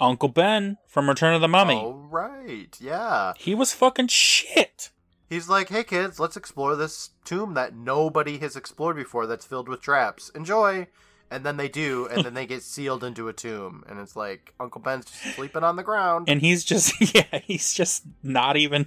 Uncle 0.00 0.28
Ben 0.28 0.78
from 0.86 1.08
Return 1.08 1.34
of 1.34 1.40
the 1.40 1.48
Mummy. 1.48 1.80
Oh 1.82 2.06
right, 2.10 2.74
yeah. 2.80 3.34
He 3.36 3.54
was 3.54 3.72
fucking 3.72 4.08
shit. 4.08 4.90
He's 5.28 5.48
like, 5.48 5.68
hey 5.68 5.84
kids, 5.84 6.18
let's 6.18 6.36
explore 6.36 6.74
this 6.76 7.10
tomb 7.24 7.54
that 7.54 7.74
nobody 7.74 8.38
has 8.38 8.56
explored 8.56 8.96
before 8.96 9.26
that's 9.26 9.46
filled 9.46 9.68
with 9.68 9.80
traps. 9.80 10.30
Enjoy. 10.34 10.86
And 11.32 11.46
then 11.46 11.56
they 11.56 11.68
do, 11.68 12.06
and 12.08 12.24
then 12.24 12.34
they 12.34 12.44
get 12.44 12.62
sealed 12.62 13.02
into 13.02 13.26
a 13.28 13.32
tomb. 13.32 13.84
And 13.88 13.98
it's 13.98 14.14
like, 14.14 14.52
Uncle 14.60 14.82
Ben's 14.82 15.06
just 15.06 15.34
sleeping 15.34 15.64
on 15.64 15.76
the 15.76 15.82
ground. 15.82 16.28
And 16.28 16.42
he's 16.42 16.62
just, 16.62 16.94
yeah, 17.14 17.38
he's 17.42 17.72
just 17.72 18.04
not 18.22 18.58
even 18.58 18.86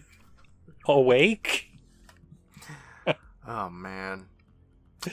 awake. 0.87 1.71
oh, 3.47 3.69
man. 3.71 4.27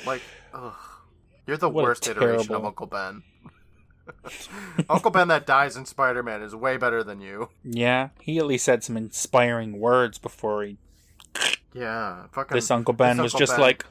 Like, 0.05 0.21
ugh. 0.53 0.75
You're 1.47 1.57
the 1.57 1.71
What 1.71 1.85
worst 1.85 2.07
iteration 2.07 2.55
of 2.55 2.65
Uncle 2.67 2.87
Ben. 2.87 3.23
Uncle 4.91 5.11
Ben 5.11 5.29
that 5.29 5.47
dies 5.47 5.75
in 5.75 5.87
Spider 5.87 6.23
Man 6.23 6.43
is 6.43 6.55
way 6.55 6.77
better 6.77 7.03
than 7.03 7.23
you. 7.23 7.49
Yeah, 7.65 8.11
he 8.21 8.39
at 8.39 8.47
least 8.47 8.65
said 8.65 8.85
some 8.85 8.97
inspiring 8.97 9.79
words 9.79 10.19
before 10.19 10.65
he. 10.65 10.77
Yeah, 11.73 12.27
fucking. 12.33 12.55
This 12.55 12.71
Uncle 12.71 12.95
Ben 12.95 13.17
this 13.17 13.25
was 13.25 13.35
Uncle 13.35 13.47
just 13.47 13.53
Ben. 13.53 13.61
like. 13.61 13.87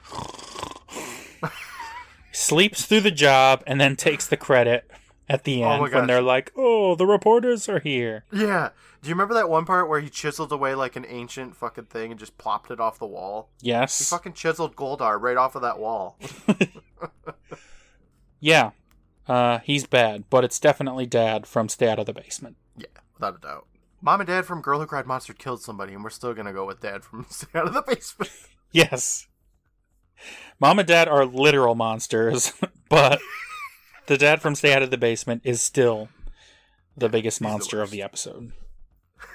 Sleeps 2.32 2.86
through 2.86 3.02
the 3.02 3.12
job 3.12 3.64
and 3.68 3.80
then 3.80 3.96
takes 3.96 4.28
the 4.28 4.38
credit 4.38 4.90
at 5.30 5.44
the 5.44 5.64
Oh 5.64 5.70
end 5.72 5.82
my 5.84 5.90
when 5.90 6.08
they're 6.08 6.22
like, 6.22 6.52
oh, 6.56 6.96
the 6.96 7.06
reporters 7.06 7.70
are 7.70 7.80
here. 7.80 8.26
Yeah. 8.32 8.70
Do 9.02 9.10
you 9.10 9.16
remember 9.16 9.34
that 9.34 9.50
one 9.50 9.66
part 9.66 9.90
where 9.90 10.00
he 10.00 10.10
chiseled 10.10 10.52
away 10.52 10.76
like 10.76 10.96
an 10.96 11.06
ancient 11.08 11.56
fucking 11.56 11.86
thing 11.86 12.12
and 12.12 12.20
just 12.20 12.38
plopped 12.38 12.70
it 12.70 12.80
off 12.80 13.00
the 13.00 13.08
wall? 13.08 13.50
Yes. 13.60 13.98
He 13.98 14.06
fucking 14.06 14.34
chiseled 14.34 14.76
Goldar 14.76 15.20
right 15.20 15.38
off 15.38 15.56
of 15.56 15.62
that 15.64 15.80
wall. 15.80 16.18
Yeah. 18.42 18.72
Uh, 19.28 19.60
he's 19.60 19.86
bad, 19.86 20.26
but 20.30 20.44
it's 20.44 20.60
definitely 20.60 21.06
Dad 21.06 21.48
from 21.48 21.70
Stay 21.70 21.88
Out 21.88 22.00
of 22.00 22.08
the 22.08 22.14
Basement. 22.14 22.58
Yeah, 22.76 22.88
without 23.14 23.36
a 23.36 23.40
doubt. 23.40 23.68
Mom 24.02 24.20
and 24.20 24.28
Dad 24.28 24.46
from 24.46 24.62
Girl 24.62 24.80
Who 24.80 24.88
Cried 24.88 25.06
Monster 25.06 25.34
killed 25.34 25.62
somebody, 25.62 25.94
and 25.94 26.04
we're 26.04 26.10
still 26.10 26.34
gonna 26.34 26.52
go 26.52 26.66
with 26.66 26.82
Dad 26.82 27.06
from 27.06 27.28
Stay 27.30 27.48
Out 27.58 27.68
of 27.68 27.74
the 27.74 27.84
Basement. 27.84 28.32
Yes. 28.72 29.28
Mom 30.60 30.80
and 30.80 30.88
Dad 30.88 31.08
are 31.08 31.26
literal 31.26 31.76
monsters, 31.76 32.54
but 32.90 33.20
the 34.08 34.18
dad 34.18 34.42
from 34.42 34.56
Stay 34.56 34.74
Out 34.74 34.84
of 34.84 34.92
the 34.92 34.98
Basement 34.98 35.42
is 35.44 35.62
still 35.62 36.10
the 36.96 37.10
biggest 37.10 37.40
he's 37.40 37.48
the 37.48 37.52
monster 37.52 37.82
of 37.82 37.92
the 37.92 38.02
episode. 38.02 38.52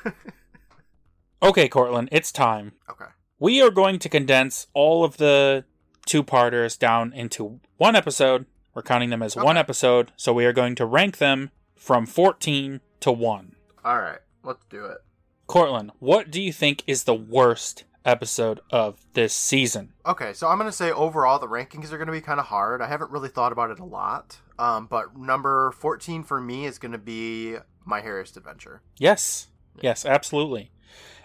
okay, 1.42 1.68
Courtland, 1.68 2.08
it's 2.12 2.30
time. 2.30 2.72
Okay. 2.88 3.10
We 3.38 3.60
are 3.60 3.70
going 3.70 3.98
to 3.98 4.08
condense 4.08 4.66
all 4.72 5.04
of 5.04 5.16
the 5.16 5.64
two 6.06 6.22
parters 6.22 6.76
down 6.76 7.12
into 7.12 7.60
one 7.76 7.96
episode. 7.96 8.46
We're 8.74 8.82
counting 8.82 9.10
them 9.10 9.22
as 9.22 9.36
one 9.36 9.56
episode, 9.56 10.12
so 10.16 10.32
we 10.32 10.44
are 10.44 10.52
going 10.52 10.74
to 10.76 10.86
rank 10.86 11.18
them 11.18 11.50
from 11.74 12.06
14 12.06 12.80
to 13.00 13.12
1. 13.12 13.56
All 13.84 13.98
right, 13.98 14.18
let's 14.42 14.64
do 14.68 14.84
it. 14.84 14.98
Courtland, 15.46 15.92
what 15.98 16.30
do 16.30 16.42
you 16.42 16.52
think 16.52 16.82
is 16.86 17.04
the 17.04 17.14
worst 17.14 17.84
episode 18.06 18.60
of 18.70 19.04
this 19.12 19.34
season? 19.34 19.92
Okay, 20.06 20.32
so 20.32 20.48
I'm 20.48 20.56
gonna 20.56 20.72
say 20.72 20.90
overall 20.90 21.38
the 21.38 21.46
rankings 21.48 21.92
are 21.92 21.98
gonna 21.98 22.12
be 22.12 22.20
kind 22.20 22.40
of 22.40 22.46
hard. 22.46 22.80
I 22.80 22.86
haven't 22.86 23.10
really 23.10 23.28
thought 23.28 23.52
about 23.52 23.70
it 23.70 23.78
a 23.78 23.84
lot, 23.84 24.38
um, 24.58 24.86
but 24.86 25.16
number 25.16 25.72
14 25.72 26.22
for 26.24 26.40
me 26.40 26.64
is 26.64 26.78
gonna 26.78 26.96
be 26.98 27.56
My 27.84 28.00
Hairiest 28.00 28.36
Adventure. 28.36 28.80
Yes. 28.98 29.48
Yes, 29.82 30.06
absolutely. 30.06 30.70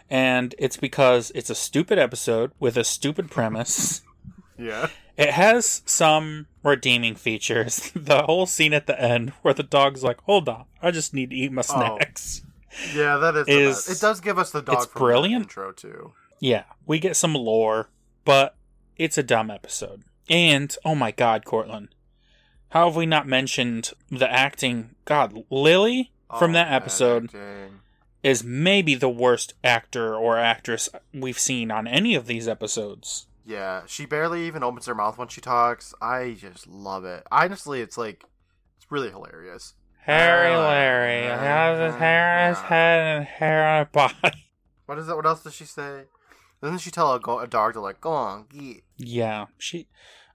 And 0.09 0.53
it's 0.59 0.75
because 0.75 1.31
it's 1.33 1.49
a 1.49 1.55
stupid 1.55 1.97
episode 1.97 2.51
with 2.59 2.75
a 2.75 2.83
stupid 2.83 3.31
premise. 3.31 4.01
Yeah. 4.57 4.89
it 5.17 5.31
has 5.31 5.81
some 5.87 6.45
redeeming 6.61 7.15
features. 7.15 7.91
the 7.95 8.21
whole 8.23 8.45
scene 8.45 8.73
at 8.73 8.85
the 8.85 9.01
end 9.01 9.31
where 9.41 9.55
the 9.55 9.63
dog's 9.63 10.03
like, 10.03 10.21
"Hold 10.25 10.47
on, 10.47 10.65
I 10.83 10.91
just 10.91 11.15
need 11.15 11.31
to 11.31 11.35
eat 11.35 11.51
my 11.51 11.63
snacks." 11.63 12.43
Yeah, 12.93 13.17
that 13.17 13.35
is. 13.35 13.47
Is-. 13.87 13.97
It 13.97 14.01
does 14.01 14.19
give 14.19 14.37
us 14.37 14.51
the 14.51 14.61
dog 14.61 14.75
it's 14.75 14.85
from 14.85 14.99
the 14.99 15.05
brilliant. 15.05 15.43
intro 15.43 15.71
too. 15.71 16.13
Yeah, 16.41 16.63
we 16.85 16.99
get 16.99 17.15
some 17.15 17.33
lore, 17.35 17.89
but 18.25 18.55
it's 18.97 19.17
a 19.17 19.23
dumb 19.23 19.49
episode. 19.49 20.03
And 20.29 20.75
oh 20.83 20.95
my 20.95 21.11
god, 21.11 21.45
Courtland. 21.45 21.89
How 22.69 22.87
have 22.87 22.95
we 22.95 23.05
not 23.05 23.27
mentioned 23.27 23.91
the 24.09 24.29
acting? 24.31 24.95
God, 25.05 25.43
Lily 25.49 26.11
from 26.39 26.51
Oh, 26.51 26.53
that 26.53 26.71
episode 26.73 27.25
acting. 27.25 27.79
is 28.23 28.43
maybe 28.43 28.95
the 28.95 29.09
worst 29.09 29.53
actor 29.63 30.15
or 30.15 30.37
actress 30.37 30.89
we've 31.13 31.37
seen 31.39 31.69
on 31.69 31.85
any 31.87 32.15
of 32.15 32.25
these 32.25 32.47
episodes. 32.47 33.27
Yeah, 33.45 33.83
she 33.85 34.05
barely 34.05 34.47
even 34.47 34.63
opens 34.63 34.85
her 34.87 34.95
mouth 34.95 35.17
when 35.17 35.27
she 35.27 35.41
talks. 35.41 35.93
I 36.01 36.35
just 36.39 36.67
love 36.67 37.05
it. 37.05 37.23
Honestly, 37.31 37.81
it's 37.81 37.97
like 37.97 38.23
it's 38.77 38.89
really 38.91 39.09
hilarious. 39.11 39.73
Harry 40.05 40.55
Larry 40.55 41.27
has 41.27 41.91
his 41.93 41.99
hair 41.99 42.43
on 42.45 42.49
his 42.49 42.59
head 42.63 43.17
and 43.17 43.25
hair 43.27 43.67
on 43.67 43.85
his 43.85 43.91
body. 43.91 44.47
What 44.87 44.97
is 44.97 45.07
that? 45.07 45.15
What 45.15 45.25
else 45.25 45.43
does 45.43 45.53
she 45.53 45.65
say? 45.65 46.03
Doesn't 46.61 46.79
she 46.79 46.91
tell 46.91 47.13
a, 47.13 47.19
go- 47.19 47.39
a 47.39 47.47
dog 47.47 47.73
to 47.73 47.81
like 47.81 47.99
go 48.01 48.11
on, 48.11 48.45
Yeah, 48.97 49.47
she. 49.57 49.87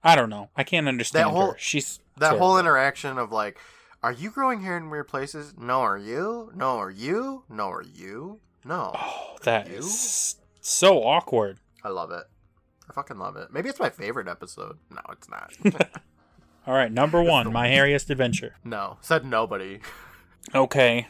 I 0.03 0.15
don't 0.15 0.29
know. 0.29 0.49
I 0.55 0.63
can't 0.63 0.87
understand 0.87 1.27
That 1.27 1.31
whole- 1.31 1.51
her. 1.53 1.57
She's 1.57 1.99
that 2.17 2.29
terrible. 2.29 2.47
whole 2.47 2.59
interaction 2.59 3.17
of 3.17 3.31
like, 3.31 3.57
are 4.03 4.11
you 4.11 4.29
growing 4.29 4.61
hair 4.61 4.77
in 4.77 4.89
weird 4.89 5.07
places? 5.07 5.53
No, 5.57 5.79
are 5.81 5.97
you? 5.97 6.51
No, 6.55 6.77
are 6.77 6.91
you? 6.91 7.43
No, 7.49 7.69
are 7.69 7.81
you? 7.83 8.39
No. 8.63 8.91
Oh, 8.95 9.35
that 9.43 9.67
is 9.69 10.35
so 10.61 11.03
awkward. 11.03 11.59
I 11.83 11.89
love 11.89 12.11
it. 12.11 12.23
I 12.89 12.93
fucking 12.93 13.17
love 13.17 13.35
it. 13.37 13.51
Maybe 13.51 13.69
it's 13.69 13.79
my 13.79 13.89
favorite 13.89 14.27
episode. 14.27 14.77
No, 14.91 15.01
it's 15.11 15.27
not. 15.29 15.51
All 16.67 16.73
right, 16.73 16.91
number 16.91 17.21
one, 17.23 17.51
My 17.53 17.67
Hairiest 17.69 18.09
Adventure. 18.09 18.55
no, 18.63 18.97
said 19.01 19.25
nobody. 19.25 19.79
Okay, 20.53 21.07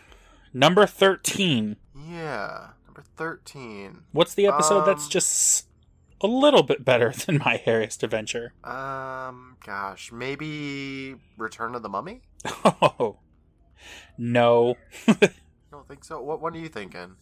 number 0.53 0.85
thirteen. 0.85 1.77
Yeah, 1.95 2.69
number 2.97 3.09
thirteen. 3.15 4.03
What's 4.11 4.33
the 4.33 4.47
episode 4.47 4.85
that's 4.85 5.05
Um, 5.05 5.09
just 5.09 5.67
a 6.21 6.27
little 6.27 6.63
bit 6.63 6.83
better 6.83 7.11
than 7.25 7.37
My 7.39 7.61
Hairiest 7.65 8.03
Adventure? 8.03 8.53
Um, 8.63 9.57
gosh, 9.65 10.11
maybe 10.11 11.15
Return 11.37 11.75
of 11.75 11.83
the 11.83 11.89
Mummy. 11.89 12.21
Oh, 12.65 13.17
no. 14.17 14.75
I 15.07 15.29
don't 15.71 15.87
think 15.87 16.03
so. 16.03 16.21
What 16.21 16.41
What 16.41 16.53
are 16.53 16.59
you 16.59 16.69
thinking? 16.69 17.15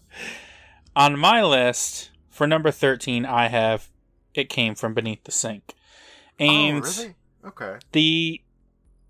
On 0.95 1.19
my 1.19 1.43
list 1.43 2.11
for 2.29 2.47
number 2.47 2.71
thirteen, 2.71 3.25
I 3.25 3.47
have 3.47 3.89
"It 4.33 4.49
Came 4.49 4.75
from 4.75 4.93
Beneath 4.93 5.23
the 5.25 5.31
Sink," 5.31 5.73
and 6.39 6.83
oh, 6.85 6.87
really? 6.97 7.15
Okay. 7.45 7.77
the 7.91 8.41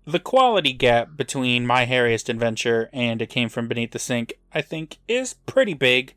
the 0.04 0.18
quality 0.20 0.72
gap 0.72 1.16
between 1.16 1.66
My 1.66 1.84
Hairiest 1.84 2.28
Adventure 2.28 2.88
and 2.92 3.20
It 3.20 3.26
Came 3.28 3.48
from 3.48 3.66
Beneath 3.66 3.90
the 3.90 3.98
Sink, 3.98 4.34
I 4.54 4.62
think, 4.62 4.98
is 5.08 5.34
pretty 5.46 5.74
big, 5.74 6.14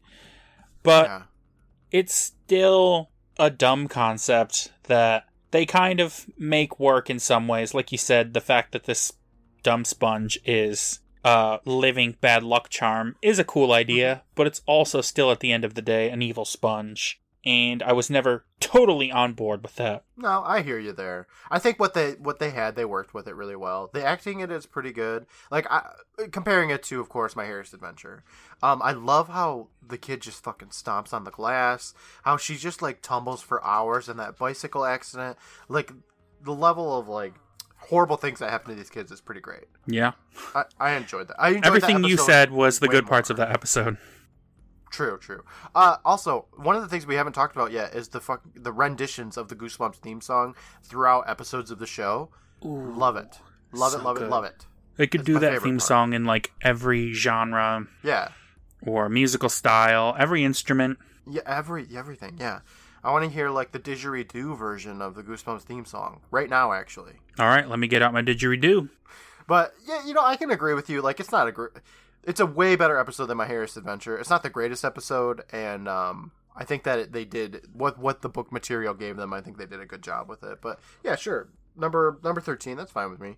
but 0.84 1.08
yeah. 1.08 1.22
it's 1.92 2.14
still 2.14 3.10
a 3.38 3.50
dumb 3.50 3.88
concept 3.88 4.72
that 4.84 5.26
they 5.52 5.66
kind 5.66 6.00
of 6.00 6.26
make 6.38 6.80
work 6.80 7.10
in 7.10 7.20
some 7.20 7.48
ways. 7.48 7.74
Like 7.74 7.92
you 7.92 7.98
said, 7.98 8.34
the 8.34 8.42
fact 8.42 8.72
that 8.74 8.84
this 8.84 9.14
dumb 9.64 9.86
sponge 9.86 10.40
is 10.46 11.00
a 11.24 11.60
living 11.66 12.16
bad 12.22 12.44
luck 12.44 12.70
charm 12.70 13.16
is 13.22 13.40
a 13.40 13.44
cool 13.44 13.72
idea, 13.72 14.24
but 14.36 14.48
it's 14.48 14.62
also 14.66 15.02
still 15.02 15.32
at 15.32 15.40
the 15.40 15.52
end 15.52 15.66
of 15.66 15.74
the 15.74 15.82
day 15.82 16.10
an 16.10 16.22
evil 16.22 16.46
sponge. 16.46 17.22
And 17.46 17.82
I 17.82 17.94
was 17.94 18.10
never 18.10 18.44
totally 18.60 19.12
on 19.12 19.32
board 19.32 19.64
with 19.64 19.76
that. 19.78 20.04
No, 20.18 20.44
I 20.46 20.62
hear 20.62 20.78
you 20.78 20.92
there. 20.92 21.26
I 21.50 21.58
think 21.58 21.80
what 21.80 21.94
they 21.94 22.12
what 22.14 22.40
they 22.40 22.50
had, 22.50 22.76
they 22.76 22.84
worked 22.84 23.14
with 23.14 23.30
it 23.30 23.36
really 23.36 23.56
well. 23.56 23.90
The 23.94 24.06
acting 24.06 24.42
in 24.42 24.52
it 24.52 24.56
is 24.56 24.66
pretty 24.66 24.92
good. 24.92 25.26
Like 25.50 25.66
I, 25.72 25.90
comparing 26.32 26.70
it 26.70 26.84
to, 26.84 27.00
of 27.00 27.08
course, 27.08 27.38
My 27.38 27.46
Hairiest 27.46 27.74
Adventure. 27.74 28.24
Um, 28.62 28.82
I 28.84 28.92
love 28.92 29.30
how 29.30 29.70
the 29.82 29.98
kid 29.98 30.22
just 30.22 30.44
fucking 30.44 30.70
stomps 30.70 31.14
on 31.14 31.24
the 31.24 31.32
glass. 31.32 31.94
How 32.24 32.36
she 32.36 32.58
just 32.58 32.82
like 32.82 33.02
tumbles 33.02 33.42
for 33.42 33.64
hours 33.64 34.10
in 34.10 34.18
that 34.18 34.38
bicycle 34.38 34.84
accident. 34.84 35.38
Like 35.70 35.94
the 36.44 36.54
level 36.54 37.00
of 37.00 37.08
like 37.08 37.36
horrible 37.78 38.18
things 38.18 38.40
that 38.40 38.50
happen 38.50 38.72
to 38.72 38.76
these 38.76 38.90
kids 38.90 39.12
is 39.14 39.22
pretty 39.22 39.40
great. 39.42 39.66
Yeah. 39.88 40.12
I, 40.54 40.66
I 40.78 40.92
enjoyed 40.96 41.30
that. 41.30 41.42
I 41.42 41.48
enjoyed 41.50 41.64
that 41.64 41.68
Everything 41.68 42.04
you 42.04 42.18
said 42.18 42.52
was 42.52 42.80
the 42.80 42.90
good 42.90 43.08
parts 43.08 43.30
more. 43.30 43.36
of 43.36 43.38
that 43.38 43.52
episode. 43.52 43.98
True, 44.90 45.18
true. 45.20 45.44
Uh, 45.76 45.98
also, 46.04 46.46
one 46.56 46.76
of 46.76 46.82
the 46.82 46.88
things 46.88 47.06
we 47.06 47.16
haven't 47.16 47.34
talked 47.34 47.56
about 47.56 47.72
yet 47.72 47.94
is 47.94 48.10
the 48.10 48.20
fuck 48.20 48.42
the 48.56 48.72
renditions 48.72 49.38
of 49.38 49.48
the 49.50 49.56
Goosebumps 49.56 49.96
theme 49.96 50.22
song 50.22 50.56
throughout 50.84 51.30
episodes 51.30 51.70
of 51.72 51.80
the 51.80 51.86
show. 51.88 52.30
Love 52.62 53.16
it. 53.16 53.40
Love 53.72 53.92
So 53.92 54.00
it, 54.00 54.04
love 54.04 54.18
good. 54.18 54.26
it, 54.26 54.30
love 54.30 54.44
it. 54.46 54.66
They 54.98 55.08
could 55.08 55.22
That's 55.22 55.26
do 55.28 55.40
that 55.40 55.62
theme 55.62 55.78
part. 55.78 55.88
song 55.88 56.14
in 56.14 56.26
like 56.26 56.52
every 56.62 57.14
genre 57.14 57.88
Yeah, 58.04 58.30
or 58.82 59.08
musical 59.10 59.48
style, 59.50 60.16
every 60.20 60.44
instrument. 60.44 60.98
yeah, 61.30 61.42
every 61.46 61.88
everything. 61.96 62.38
Yeah, 62.40 62.60
I 63.04 63.12
want 63.12 63.24
to 63.26 63.30
hear 63.32 63.50
like 63.50 63.72
the 63.72 63.80
didgeridoo 63.80 64.58
version 64.58 65.02
of 65.02 65.16
the 65.16 65.24
Goosebumps 65.24 65.62
theme 65.62 65.86
song 65.86 66.22
right 66.32 66.50
now, 66.50 66.74
actually. 66.74 67.14
All 67.38 67.48
right, 67.48 67.70
let 67.70 67.80
me 67.80 67.88
get 67.88 68.02
out 68.02 68.12
my 68.12 68.22
didgeridoo. 68.24 68.90
But 69.48 69.74
yeah, 69.88 70.06
you 70.06 70.14
know, 70.14 70.24
I 70.26 70.36
can 70.36 70.52
agree 70.52 70.74
with 70.74 70.90
you. 70.90 71.02
Like, 71.02 71.20
it's 71.20 71.32
not 71.32 71.48
a 71.48 71.52
great. 71.52 71.72
It's 72.24 72.40
a 72.40 72.46
way 72.46 72.76
better 72.76 72.98
episode 72.98 73.28
than 73.28 73.38
My 73.38 73.48
Hairiest 73.48 73.78
Adventure. 73.78 74.18
It's 74.18 74.30
not 74.30 74.44
the 74.44 74.50
greatest 74.50 74.84
episode, 74.84 75.44
and 75.52 75.88
um, 75.88 76.32
I 76.56 76.66
think 76.66 76.84
that 76.84 77.00
it, 77.00 77.12
they 77.14 77.26
did 77.26 77.68
what 77.74 77.98
what 77.98 78.22
the 78.22 78.30
book 78.30 78.52
material 78.52 78.94
gave 78.94 79.18
them. 79.18 79.34
I 79.34 79.42
think 79.42 79.58
they 79.58 79.66
did 79.66 79.80
a 79.80 79.86
good 79.86 80.04
job 80.04 80.28
with 80.30 80.44
it. 80.44 80.60
But 80.62 80.80
yeah, 81.04 81.16
sure. 81.16 81.50
Number 81.76 82.20
number 82.24 82.42
thirteen. 82.42 82.78
That's 82.78 82.92
fine 82.92 83.10
with 83.10 83.22
me. 83.22 83.38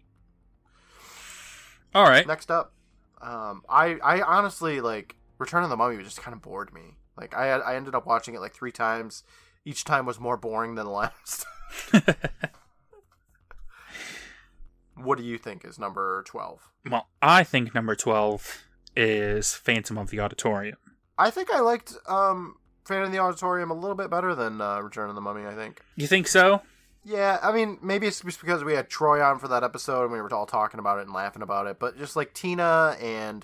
All 1.93 2.05
right. 2.05 2.25
Next 2.25 2.49
up, 2.49 2.73
um, 3.21 3.63
I 3.69 3.97
I 4.03 4.21
honestly 4.21 4.81
like 4.81 5.15
Return 5.37 5.63
of 5.63 5.69
the 5.69 5.77
Mummy 5.77 6.01
just 6.03 6.21
kind 6.21 6.33
of 6.33 6.41
bored 6.41 6.73
me. 6.73 6.95
Like 7.15 7.35
I 7.35 7.51
I 7.51 7.75
ended 7.75 7.93
up 7.93 8.07
watching 8.07 8.33
it 8.33 8.41
like 8.41 8.53
three 8.53 8.71
times. 8.71 9.23
Each 9.63 9.83
time 9.83 10.07
was 10.07 10.19
more 10.19 10.37
boring 10.37 10.73
than 10.75 10.85
the 10.85 10.91
last. 10.91 11.45
what 14.95 15.17
do 15.19 15.23
you 15.23 15.37
think 15.37 15.63
is 15.63 15.77
number 15.77 16.23
twelve? 16.25 16.71
Well, 16.89 17.07
I 17.21 17.43
think 17.43 17.75
number 17.75 17.95
12 17.95 18.63
is 18.95 19.53
Phantom 19.53 19.97
of 19.97 20.09
the 20.09 20.19
Auditorium. 20.19 20.77
I 21.17 21.29
think 21.29 21.51
I 21.51 21.59
liked 21.59 21.95
um, 22.07 22.55
Fan 22.85 23.03
in 23.03 23.11
the 23.11 23.19
Auditorium 23.19 23.71
a 23.71 23.75
little 23.75 23.95
bit 23.95 24.09
better 24.09 24.33
than 24.35 24.61
uh, 24.61 24.79
Return 24.79 25.09
of 25.09 25.15
the 25.15 25.21
Mummy. 25.21 25.45
I 25.45 25.53
think. 25.53 25.81
You 25.95 26.07
think 26.07 26.27
so? 26.27 26.61
Yeah, 27.03 27.39
I 27.41 27.51
mean, 27.51 27.79
maybe 27.81 28.05
it's 28.05 28.21
just 28.21 28.39
because 28.39 28.63
we 28.63 28.73
had 28.73 28.89
Troy 28.89 29.23
on 29.23 29.39
for 29.39 29.47
that 29.47 29.63
episode 29.63 30.03
and 30.03 30.11
we 30.11 30.21
were 30.21 30.31
all 30.33 30.45
talking 30.45 30.79
about 30.79 30.99
it 30.99 31.05
and 31.05 31.13
laughing 31.13 31.41
about 31.41 31.65
it. 31.65 31.79
But 31.79 31.97
just 31.97 32.15
like 32.15 32.33
Tina 32.33 32.95
and 33.01 33.43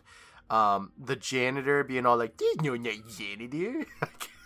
um, 0.50 0.92
the 0.98 1.16
janitor 1.16 1.84
being 1.84 2.06
all 2.06 2.18
like, 2.18 2.38
"There's 2.38 2.62
no 2.62 2.76
no 2.76 2.92
janitor." 3.10 3.86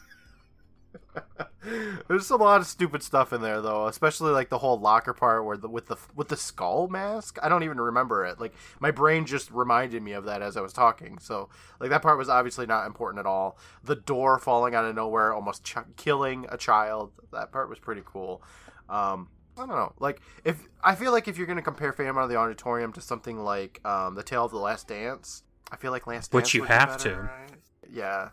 There's 2.07 2.29
a 2.31 2.35
lot 2.35 2.59
of 2.61 2.67
stupid 2.67 3.03
stuff 3.03 3.31
in 3.31 3.41
there 3.41 3.61
though, 3.61 3.87
especially 3.87 4.31
like 4.31 4.49
the 4.49 4.57
whole 4.57 4.79
locker 4.79 5.13
part 5.13 5.45
where 5.45 5.57
the 5.57 5.69
with 5.69 5.87
the 5.87 5.97
with 6.15 6.29
the 6.29 6.37
skull 6.37 6.87
mask. 6.87 7.37
I 7.41 7.49
don't 7.49 7.63
even 7.63 7.79
remember 7.79 8.25
it. 8.25 8.39
Like 8.39 8.53
my 8.79 8.91
brain 8.91 9.25
just 9.25 9.51
reminded 9.51 10.01
me 10.01 10.13
of 10.13 10.25
that 10.25 10.41
as 10.41 10.57
I 10.57 10.61
was 10.61 10.73
talking. 10.73 11.19
So 11.19 11.49
like 11.79 11.89
that 11.91 12.01
part 12.01 12.17
was 12.17 12.29
obviously 12.29 12.65
not 12.65 12.87
important 12.87 13.19
at 13.19 13.25
all. 13.25 13.57
The 13.83 13.95
door 13.95 14.39
falling 14.39 14.73
out 14.73 14.85
of 14.85 14.95
nowhere, 14.95 15.33
almost 15.33 15.63
ch- 15.63 15.77
killing 15.97 16.47
a 16.49 16.57
child. 16.57 17.11
That 17.31 17.51
part 17.51 17.69
was 17.69 17.79
pretty 17.79 18.01
cool. 18.05 18.41
Um, 18.89 19.29
I 19.55 19.65
don't 19.67 19.75
know. 19.75 19.93
Like 19.99 20.21
if 20.43 20.67
I 20.83 20.95
feel 20.95 21.11
like 21.11 21.27
if 21.27 21.37
you're 21.37 21.47
gonna 21.47 21.61
compare 21.61 21.93
Phantom 21.93 22.17
of 22.17 22.29
the 22.29 22.37
Auditorium 22.37 22.91
to 22.93 23.01
something 23.01 23.39
like 23.39 23.79
um, 23.85 24.15
the 24.15 24.23
Tale 24.23 24.45
of 24.45 24.51
the 24.51 24.57
Last 24.57 24.87
Dance, 24.87 25.43
I 25.71 25.75
feel 25.75 25.91
like 25.91 26.07
Last 26.07 26.31
Dance. 26.31 26.33
Which 26.33 26.53
you 26.55 26.63
have 26.63 26.97
better, 26.97 27.15
to. 27.15 27.21
right? 27.21 27.51
Yeah. 27.91 28.29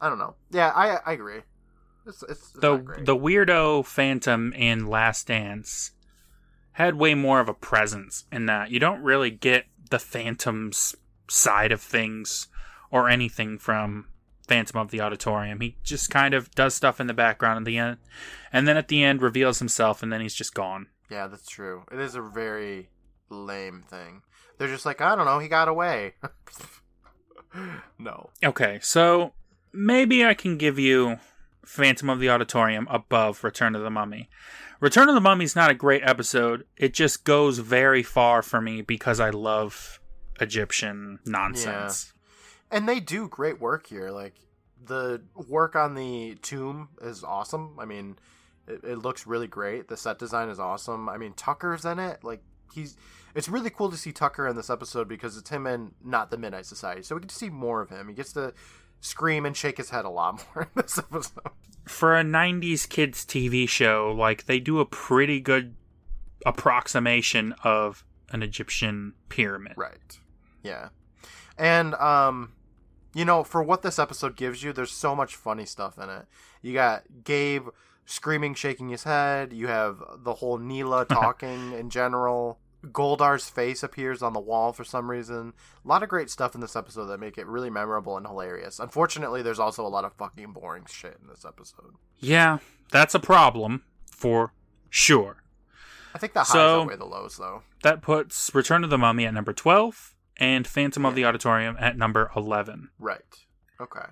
I 0.00 0.08
don't 0.08 0.18
know. 0.18 0.34
Yeah, 0.50 0.72
I 0.74 0.98
I 1.06 1.12
agree. 1.12 1.42
It's, 2.06 2.22
it's, 2.22 2.50
The 2.52 2.78
the 3.02 3.16
weirdo 3.16 3.84
Phantom 3.84 4.52
in 4.52 4.86
Last 4.86 5.26
Dance 5.26 5.92
had 6.72 6.94
way 6.94 7.14
more 7.14 7.40
of 7.40 7.48
a 7.48 7.54
presence 7.54 8.24
in 8.30 8.46
that. 8.46 8.70
You 8.70 8.78
don't 8.78 9.02
really 9.02 9.30
get 9.30 9.64
the 9.90 9.98
Phantom's 9.98 10.94
side 11.28 11.72
of 11.72 11.80
things 11.80 12.48
or 12.90 13.08
anything 13.08 13.58
from 13.58 14.06
Phantom 14.46 14.78
of 14.78 14.90
the 14.90 15.00
Auditorium. 15.00 15.60
He 15.60 15.76
just 15.82 16.10
kind 16.10 16.34
of 16.34 16.50
does 16.52 16.74
stuff 16.74 17.00
in 17.00 17.06
the 17.06 17.14
background 17.14 17.58
at 17.58 17.64
the 17.64 17.78
end, 17.78 17.98
and 18.52 18.68
then 18.68 18.76
at 18.76 18.88
the 18.88 19.02
end 19.02 19.22
reveals 19.22 19.58
himself, 19.58 20.02
and 20.02 20.12
then 20.12 20.20
he's 20.20 20.34
just 20.34 20.54
gone. 20.54 20.88
Yeah, 21.10 21.26
that's 21.26 21.48
true. 21.48 21.84
It 21.90 21.98
is 21.98 22.14
a 22.14 22.22
very 22.22 22.90
lame 23.30 23.82
thing. 23.88 24.22
They're 24.58 24.68
just 24.68 24.86
like, 24.86 25.00
I 25.00 25.16
don't 25.16 25.26
know, 25.26 25.38
he 25.38 25.48
got 25.48 25.68
away. 25.68 26.14
no. 27.98 28.30
Okay, 28.44 28.78
so 28.82 29.32
maybe 29.72 30.24
I 30.24 30.34
can 30.34 30.56
give 30.56 30.78
you 30.78 31.18
Phantom 31.66 32.08
of 32.08 32.20
the 32.20 32.30
Auditorium 32.30 32.86
above 32.90 33.42
Return 33.44 33.74
of 33.74 33.82
the 33.82 33.90
Mummy. 33.90 34.30
Return 34.80 35.08
of 35.08 35.14
the 35.14 35.20
Mummy 35.20 35.44
is 35.44 35.56
not 35.56 35.70
a 35.70 35.74
great 35.74 36.02
episode. 36.04 36.64
It 36.76 36.94
just 36.94 37.24
goes 37.24 37.58
very 37.58 38.02
far 38.02 38.42
for 38.42 38.60
me 38.60 38.82
because 38.82 39.20
I 39.20 39.30
love 39.30 40.00
Egyptian 40.40 41.18
nonsense. 41.26 42.12
And 42.70 42.88
they 42.88 43.00
do 43.00 43.28
great 43.28 43.60
work 43.60 43.86
here. 43.86 44.10
Like 44.10 44.34
the 44.84 45.22
work 45.34 45.76
on 45.76 45.94
the 45.94 46.36
tomb 46.42 46.88
is 47.02 47.24
awesome. 47.24 47.76
I 47.78 47.84
mean, 47.84 48.16
it, 48.68 48.84
it 48.84 48.98
looks 48.98 49.26
really 49.26 49.46
great. 49.48 49.88
The 49.88 49.96
set 49.96 50.18
design 50.18 50.48
is 50.48 50.60
awesome. 50.60 51.08
I 51.08 51.16
mean, 51.16 51.32
Tucker's 51.32 51.84
in 51.84 51.98
it. 51.98 52.22
Like 52.22 52.42
he's 52.72 52.96
it's 53.34 53.48
really 53.48 53.70
cool 53.70 53.90
to 53.90 53.96
see 53.96 54.12
Tucker 54.12 54.46
in 54.46 54.56
this 54.56 54.70
episode 54.70 55.08
because 55.08 55.36
it's 55.36 55.50
him 55.50 55.66
and 55.66 55.92
not 56.02 56.30
the 56.30 56.38
Midnight 56.38 56.66
Society. 56.66 57.02
So 57.02 57.14
we 57.14 57.20
get 57.20 57.30
to 57.30 57.34
see 57.34 57.50
more 57.50 57.80
of 57.82 57.90
him. 57.90 58.08
He 58.08 58.14
gets 58.14 58.32
to 58.32 58.54
scream 59.06 59.46
and 59.46 59.56
shake 59.56 59.78
his 59.78 59.90
head 59.90 60.04
a 60.04 60.10
lot 60.10 60.44
more 60.54 60.64
in 60.64 60.82
this 60.82 60.98
episode. 60.98 61.50
For 61.84 62.18
a 62.18 62.24
90s 62.24 62.88
kids 62.88 63.24
TV 63.24 63.68
show, 63.68 64.14
like 64.16 64.46
they 64.46 64.58
do 64.58 64.80
a 64.80 64.86
pretty 64.86 65.40
good 65.40 65.76
approximation 66.44 67.54
of 67.64 68.04
an 68.30 68.42
Egyptian 68.42 69.14
pyramid. 69.28 69.74
Right. 69.76 70.18
Yeah. 70.62 70.88
And 71.56 71.94
um 71.94 72.52
you 73.14 73.24
know, 73.24 73.44
for 73.44 73.62
what 73.62 73.80
this 73.80 73.98
episode 73.98 74.36
gives 74.36 74.62
you, 74.62 74.74
there's 74.74 74.92
so 74.92 75.16
much 75.16 75.36
funny 75.36 75.64
stuff 75.64 75.96
in 75.96 76.10
it. 76.10 76.26
You 76.60 76.74
got 76.74 77.04
Gabe 77.24 77.68
screaming, 78.04 78.52
shaking 78.52 78.90
his 78.90 79.04
head. 79.04 79.54
You 79.54 79.68
have 79.68 80.02
the 80.18 80.34
whole 80.34 80.58
Nila 80.58 81.04
talking 81.08 81.72
in 81.72 81.88
general. 81.88 82.58
Goldar's 82.92 83.48
face 83.48 83.82
appears 83.82 84.22
on 84.22 84.32
the 84.32 84.40
wall 84.40 84.72
for 84.72 84.84
some 84.84 85.10
reason. 85.10 85.52
A 85.84 85.88
lot 85.88 86.02
of 86.02 86.08
great 86.08 86.30
stuff 86.30 86.54
in 86.54 86.60
this 86.60 86.76
episode 86.76 87.06
that 87.06 87.20
make 87.20 87.38
it 87.38 87.46
really 87.46 87.70
memorable 87.70 88.16
and 88.16 88.26
hilarious. 88.26 88.78
Unfortunately, 88.78 89.42
there's 89.42 89.58
also 89.58 89.84
a 89.86 89.88
lot 89.88 90.04
of 90.04 90.12
fucking 90.14 90.52
boring 90.52 90.84
shit 90.88 91.18
in 91.20 91.28
this 91.28 91.44
episode. 91.44 91.94
Yeah, 92.18 92.58
that's 92.90 93.14
a 93.14 93.20
problem 93.20 93.84
for 94.10 94.52
sure. 94.90 95.42
I 96.14 96.18
think 96.18 96.32
the 96.32 96.40
highs 96.40 96.48
So- 96.52 96.82
outweigh 96.82 96.96
the 96.96 97.04
lows, 97.04 97.36
though. 97.36 97.62
That 97.82 98.00
puts 98.02 98.54
Return 98.54 98.84
of 98.84 98.90
the 98.90 98.98
Mummy 98.98 99.26
at 99.26 99.34
number 99.34 99.52
12 99.52 100.14
and 100.38 100.66
Phantom 100.66 101.04
of 101.04 101.14
the 101.14 101.24
Auditorium 101.24 101.76
at 101.78 101.96
number 101.96 102.30
11. 102.34 102.90
Right. 102.98 103.46
Okay. 103.80 104.06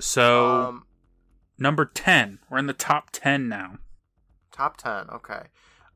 So, 0.00 0.48
um, 0.68 0.86
number 1.58 1.84
10. 1.84 2.40
We're 2.50 2.58
in 2.58 2.66
the 2.66 2.72
top 2.72 3.10
10 3.12 3.48
now. 3.48 3.78
Top 4.52 4.76
ten. 4.78 5.10
Okay. 5.10 5.42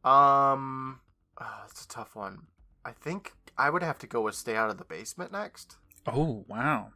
Um, 0.04 1.00
oh, 1.40 1.62
it's 1.70 1.84
a 1.84 1.88
tough 1.88 2.14
one. 2.14 2.46
I 2.84 2.92
think 2.92 3.32
I 3.58 3.70
would 3.70 3.82
have 3.82 3.98
to 3.98 4.06
go 4.06 4.20
with 4.22 4.34
"Stay 4.34 4.56
Out 4.56 4.70
of 4.70 4.78
the 4.78 4.84
Basement" 4.84 5.32
next. 5.32 5.76
Oh, 6.06 6.44
wow. 6.48 6.92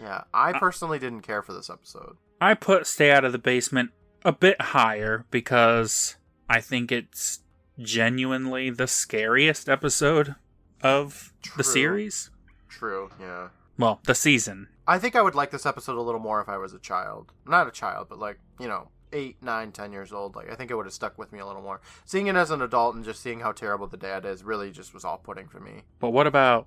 Yeah, 0.00 0.24
I 0.32 0.52
Uh, 0.52 0.58
personally 0.58 0.98
didn't 0.98 1.20
care 1.22 1.42
for 1.42 1.52
this 1.52 1.68
episode. 1.68 2.16
I 2.40 2.54
put 2.54 2.86
Stay 2.86 3.10
Out 3.10 3.24
of 3.24 3.32
the 3.32 3.38
Basement 3.38 3.90
a 4.24 4.32
bit 4.32 4.60
higher 4.60 5.26
because 5.30 6.16
I 6.48 6.60
think 6.60 6.90
it's 6.90 7.40
genuinely 7.78 8.70
the 8.70 8.86
scariest 8.86 9.68
episode 9.68 10.34
of 10.82 11.32
the 11.56 11.64
series. 11.64 12.30
True. 12.68 13.10
Yeah. 13.20 13.48
Well, 13.78 14.00
the 14.04 14.14
season. 14.14 14.68
I 14.86 14.98
think 14.98 15.14
I 15.14 15.22
would 15.22 15.34
like 15.34 15.50
this 15.50 15.66
episode 15.66 15.96
a 15.98 16.02
little 16.02 16.20
more 16.20 16.40
if 16.40 16.48
I 16.48 16.56
was 16.56 16.72
a 16.72 16.78
child. 16.78 17.32
Not 17.46 17.68
a 17.68 17.70
child, 17.70 18.06
but 18.08 18.18
like 18.18 18.38
you 18.58 18.66
know, 18.68 18.88
eight, 19.12 19.42
nine, 19.42 19.72
ten 19.72 19.92
years 19.92 20.12
old. 20.12 20.36
Like 20.36 20.50
I 20.50 20.54
think 20.54 20.70
it 20.70 20.74
would 20.74 20.86
have 20.86 20.92
stuck 20.92 21.18
with 21.18 21.32
me 21.32 21.38
a 21.38 21.46
little 21.46 21.62
more. 21.62 21.80
Seeing 22.04 22.26
it 22.26 22.36
as 22.36 22.50
an 22.50 22.62
adult 22.62 22.94
and 22.94 23.04
just 23.04 23.22
seeing 23.22 23.40
how 23.40 23.52
terrible 23.52 23.86
the 23.86 23.96
dad 23.96 24.24
is 24.24 24.42
really 24.44 24.70
just 24.70 24.94
was 24.94 25.04
off-putting 25.04 25.48
for 25.48 25.60
me. 25.60 25.82
But 25.98 26.10
what 26.10 26.26
about 26.26 26.66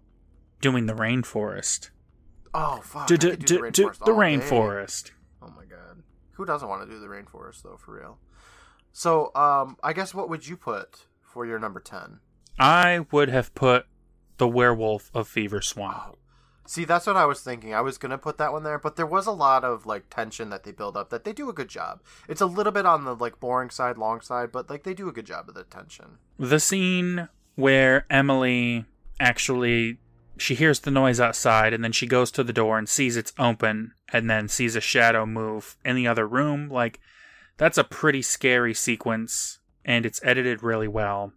doing 0.60 0.86
the 0.86 0.94
rainforest? 0.94 1.90
Oh 2.54 2.82
fuck! 2.84 3.08
Do, 3.08 3.18
do, 3.18 3.32
could 3.32 3.46
do, 3.46 3.60
the 3.62 3.72
do 3.72 3.88
rainforest. 3.88 4.06
the 4.06 4.12
all 4.12 4.18
rainforest. 4.18 5.12
Oh 5.42 5.54
my 5.56 5.66
god. 5.66 6.04
Who 6.34 6.46
doesn't 6.46 6.68
want 6.68 6.84
to 6.84 6.90
do 6.94 7.00
the 7.00 7.08
rainforest 7.08 7.64
though, 7.64 7.78
for 7.78 7.96
real? 7.96 8.18
So, 8.92 9.34
um, 9.36 9.78
I 9.82 9.94
guess 9.94 10.14
what 10.14 10.30
would 10.30 10.48
you 10.48 10.58
put 10.58 11.06
for 11.22 11.46
your 11.46 11.60
number 11.60 11.80
ten? 11.80 12.20
I 12.60 13.06
would 13.12 13.30
have 13.30 13.54
put 13.56 13.86
the 14.38 14.48
werewolf 14.48 15.10
of 15.14 15.28
Fever 15.28 15.62
Swamp. 15.62 15.98
Oh. 16.10 16.18
See, 16.72 16.86
that's 16.86 17.06
what 17.06 17.18
I 17.18 17.26
was 17.26 17.42
thinking. 17.42 17.74
I 17.74 17.82
was 17.82 17.98
gonna 17.98 18.18
put 18.18 18.38
that 18.38 18.54
one 18.54 18.64
there, 18.64 18.80
but 18.80 18.96
there 18.96 19.06
was 19.06 19.28
a 19.28 19.34
lot 19.34 19.66
of 19.66 19.86
like 19.86 20.10
tension 20.10 20.50
that 20.52 20.64
they 20.64 20.72
build 20.72 20.96
up 20.96 21.10
that 21.10 21.26
they 21.26 21.34
do 21.34 21.50
a 21.50 21.54
good 21.54 21.68
job. 21.68 22.00
It's 22.30 22.40
a 22.40 22.46
little 22.46 22.72
bit 22.72 22.86
on 22.86 23.04
the 23.04 23.14
like 23.14 23.42
boring 23.42 23.70
side, 23.70 23.98
long 23.98 24.22
side, 24.22 24.54
but 24.54 24.70
like 24.70 24.84
they 24.84 24.94
do 24.94 25.10
a 25.10 25.12
good 25.12 25.26
job 25.26 25.50
of 25.50 25.56
the 25.56 25.66
tension. 25.66 26.20
The 26.40 26.62
scene 26.62 27.28
where 27.56 28.06
Emily 28.10 28.86
actually 29.20 29.98
she 30.38 30.56
hears 30.56 30.80
the 30.80 30.92
noise 30.92 31.20
outside 31.20 31.74
and 31.74 31.84
then 31.84 31.92
she 31.92 32.08
goes 32.08 32.32
to 32.32 32.42
the 32.42 32.54
door 32.54 32.78
and 32.78 32.88
sees 32.88 33.18
it's 33.18 33.34
open 33.38 33.92
and 34.14 34.30
then 34.30 34.48
sees 34.48 34.78
a 34.78 34.82
shadow 34.82 35.26
move 35.26 35.76
in 35.84 35.98
the 35.98 36.08
other 36.08 36.26
room 36.26 36.70
like 36.70 37.02
that's 37.58 37.78
a 37.78 37.84
pretty 37.84 38.22
scary 38.22 38.74
sequence 38.74 39.60
and 39.84 40.06
it's 40.06 40.22
edited 40.24 40.64
really 40.64 40.88
well. 40.88 41.34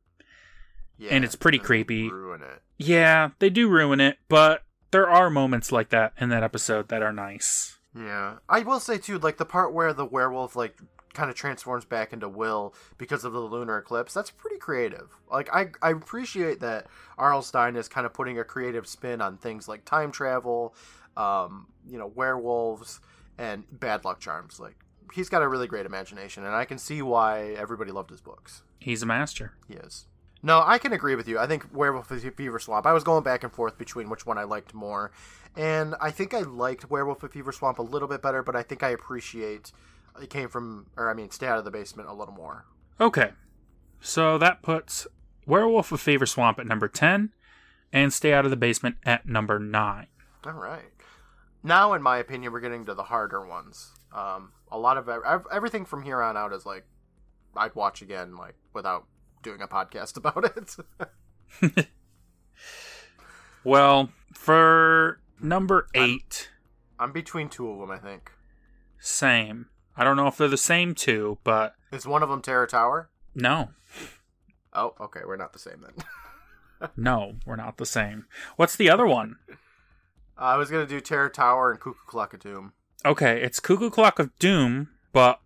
Yeah, 0.97 1.11
And 1.11 1.25
it's 1.25 1.35
pretty 1.35 1.59
creepy. 1.59 2.09
Ruin 2.09 2.41
it. 2.41 2.63
Yeah, 2.79 3.31
they 3.41 3.51
do 3.51 3.69
ruin 3.69 3.99
it, 3.99 4.19
but 4.29 4.63
there 4.95 5.11
are 5.11 5.29
moments 5.29 5.73
like 5.73 5.89
that 5.89 6.13
in 6.21 6.29
that 6.29 6.45
episode 6.45 6.89
that 6.89 7.03
are 7.03 7.13
nice. 7.13 7.79
Yeah, 7.97 8.37
I 8.49 8.61
will 8.61 8.79
say 8.79 8.97
too, 8.97 9.19
like 9.19 9.39
the 9.39 9.45
part 9.45 9.75
where 9.75 9.93
the 9.93 10.05
werewolf 10.05 10.55
like 10.55 10.79
kind 11.15 11.29
of 11.29 11.35
transforms 11.35 11.85
back 11.85 12.13
into 12.13 12.29
Will 12.29 12.73
because 12.97 13.25
of 13.25 13.33
the 13.33 13.41
lunar 13.41 13.79
eclipse. 13.79 14.15
That's 14.15 14.31
pretty 14.31 14.59
creative. 14.59 15.17
Like 15.29 15.53
I 15.53 15.71
I 15.83 15.91
appreciate 15.91 16.61
that 16.61 16.87
R.L. 17.19 17.43
Stine 17.43 17.75
is 17.75 17.89
kind 17.89 18.07
of 18.07 18.15
putting 18.15 18.39
a 18.39 18.45
creative 18.45 18.87
spin 18.87 19.21
on 19.21 19.37
things 19.37 19.67
like 19.67 19.85
time 19.85 20.13
travel, 20.13 20.77
um, 21.17 21.67
you 21.89 21.99
know, 21.99 22.13
werewolves 22.15 23.01
and 23.37 23.65
bad 23.73 24.05
luck 24.05 24.21
charms. 24.21 24.61
Like 24.61 24.77
he's 25.13 25.29
got 25.29 25.43
a 25.43 25.49
really 25.49 25.67
great 25.67 25.87
imagination, 25.87 26.45
and 26.45 26.55
I 26.55 26.65
can 26.65 26.79
see 26.79 27.03
why 27.03 27.55
everybody 27.59 27.91
loved 27.91 28.11
his 28.11 28.21
books. 28.21 28.63
He's 28.79 29.03
a 29.03 29.07
master. 29.07 29.55
He 29.67 29.75
is. 29.75 30.07
No, 30.45 30.63
I 30.63 30.77
can 30.77 30.93
agree 30.93 31.15
with 31.15 31.27
you. 31.27 31.39
I 31.39 31.47
think 31.47 31.67
Werewolf 31.73 32.11
of 32.11 32.21
Fever 32.21 32.59
Swamp. 32.59 32.85
I 32.85 32.93
was 32.93 33.03
going 33.03 33.25
back 33.25 33.45
and 33.45 33.51
forth 33.51 33.79
between 33.79 34.11
which 34.11 34.27
one 34.27 34.37
I 34.37 34.45
liked 34.45 34.75
more, 34.75 35.11
and 35.57 35.95
I 36.03 36.11
think 36.11 36.35
I 36.35 36.41
liked 36.41 36.91
Werewolf 36.91 37.23
of 37.23 37.33
Fever 37.33 37.51
Swamp 37.51 37.79
a 37.79 37.83
little 37.83 38.07
bit 38.07 38.21
better, 38.21 38.43
but 38.43 38.55
I 38.55 38.63
think 38.63 38.83
I 38.83 38.91
appreciate 38.91 39.73
it 40.21 40.29
came 40.29 40.51
from, 40.51 40.89
or 40.99 41.11
I 41.11 41.15
mean, 41.15 41.31
Stay 41.31 41.47
Out 41.47 41.57
of 41.57 41.65
the 41.65 41.71
Basement 41.71 42.11
a 42.11 42.13
little 42.13 42.35
more. 42.35 42.67
Okay. 43.01 43.31
So 44.01 44.37
that 44.37 44.61
puts 44.61 45.07
Werewolf 45.47 45.91
of 45.93 46.03
Fever 46.03 46.27
Swamp 46.27 46.59
at 46.59 46.67
number 46.67 46.89
10 46.89 47.33
and 47.91 48.13
Stay 48.13 48.35
Out 48.35 48.45
of 48.45 48.51
the 48.51 48.57
Basement 48.59 48.97
at 49.07 49.27
number 49.27 49.59
9. 49.59 50.07
All 50.45 50.53
right. 50.53 50.93
Now, 51.63 51.95
in 51.95 52.03
my 52.03 52.19
opinion, 52.19 52.53
we're 52.53 52.61
getting 52.61 52.85
to 52.85 52.93
the 52.93 53.05
harder 53.05 53.47
ones. 53.47 53.93
Um, 54.13 54.53
a 54.71 54.79
lot 54.79 54.99
of 54.99 55.09
everything 55.51 55.87
from 55.87 56.03
here 56.03 56.21
on 56.21 56.37
out 56.37 56.53
is 56.53 56.67
like 56.67 56.85
I'd 57.57 57.75
watch 57.75 58.03
again, 58.03 58.37
like 58.37 58.57
without 58.75 59.07
doing 59.45 59.63
a 59.63 59.69
podcast 59.69 60.17
about 60.17 60.45
it. 61.61 61.89
well, 63.65 64.11
for 64.33 65.21
number 65.41 65.87
8, 65.95 66.51
I'm 66.99 67.13
between 67.13 67.49
two 67.49 67.71
of 67.71 67.79
them, 67.79 67.91
I 67.91 67.99
think. 67.99 68.33
Same. 68.99 69.67
I 69.97 70.03
don't 70.03 70.17
know 70.17 70.27
if 70.27 70.37
they're 70.37 70.49
the 70.49 70.57
same 70.57 70.95
two, 70.95 71.39
but 71.45 71.77
Is 71.93 72.07
one 72.07 72.23
of 72.23 72.29
them 72.29 72.43
Terror 72.43 72.67
Tower? 72.67 73.11
no. 73.35 73.71
Oh, 74.77 74.93
okay, 75.01 75.21
we're 75.25 75.37
not 75.37 75.53
the 75.53 75.59
same 75.61 75.81
then. 75.83 75.93
No, 76.97 77.37
we're 77.47 77.57
not 77.57 77.79
the 77.79 77.87
same. 77.87 78.27
What's 78.57 78.75
the 78.77 78.91
other 78.91 79.07
one? 79.07 79.37
I 80.37 80.57
was 80.57 80.69
gonna 80.71 80.85
do 80.87 81.01
Terror 81.01 81.31
Tower 81.31 81.71
and 81.71 81.81
Cuckoo 81.81 82.01
Clock 82.07 82.35
of 82.35 82.41
Doom. 82.41 82.73
Okay, 83.07 83.41
it's 83.41 83.59
Cuckoo 83.61 83.89
Clock 83.89 84.19
of 84.19 84.37
Doom, 84.39 84.91
but 85.13 85.41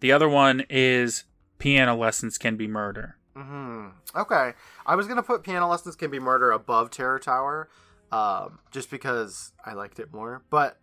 the 0.00 0.12
other 0.12 0.28
one 0.28 0.64
is 0.68 1.24
Piano 1.58 1.94
Lessons 1.96 2.36
Can 2.36 2.56
Be 2.56 2.66
Murder. 2.66 3.16
Hmm. 3.36 3.88
Okay, 4.14 4.52
I 4.86 4.94
was 4.94 5.06
gonna 5.06 5.22
put 5.22 5.42
Piano 5.42 5.68
Lessons 5.68 5.96
Can 5.96 6.10
Be 6.10 6.18
Murder 6.18 6.52
above 6.52 6.90
Terror 6.90 7.18
Tower, 7.18 7.68
um, 8.12 8.58
just 8.70 8.90
because 8.90 9.52
I 9.64 9.72
liked 9.74 9.98
it 9.98 10.12
more. 10.12 10.42
But 10.50 10.78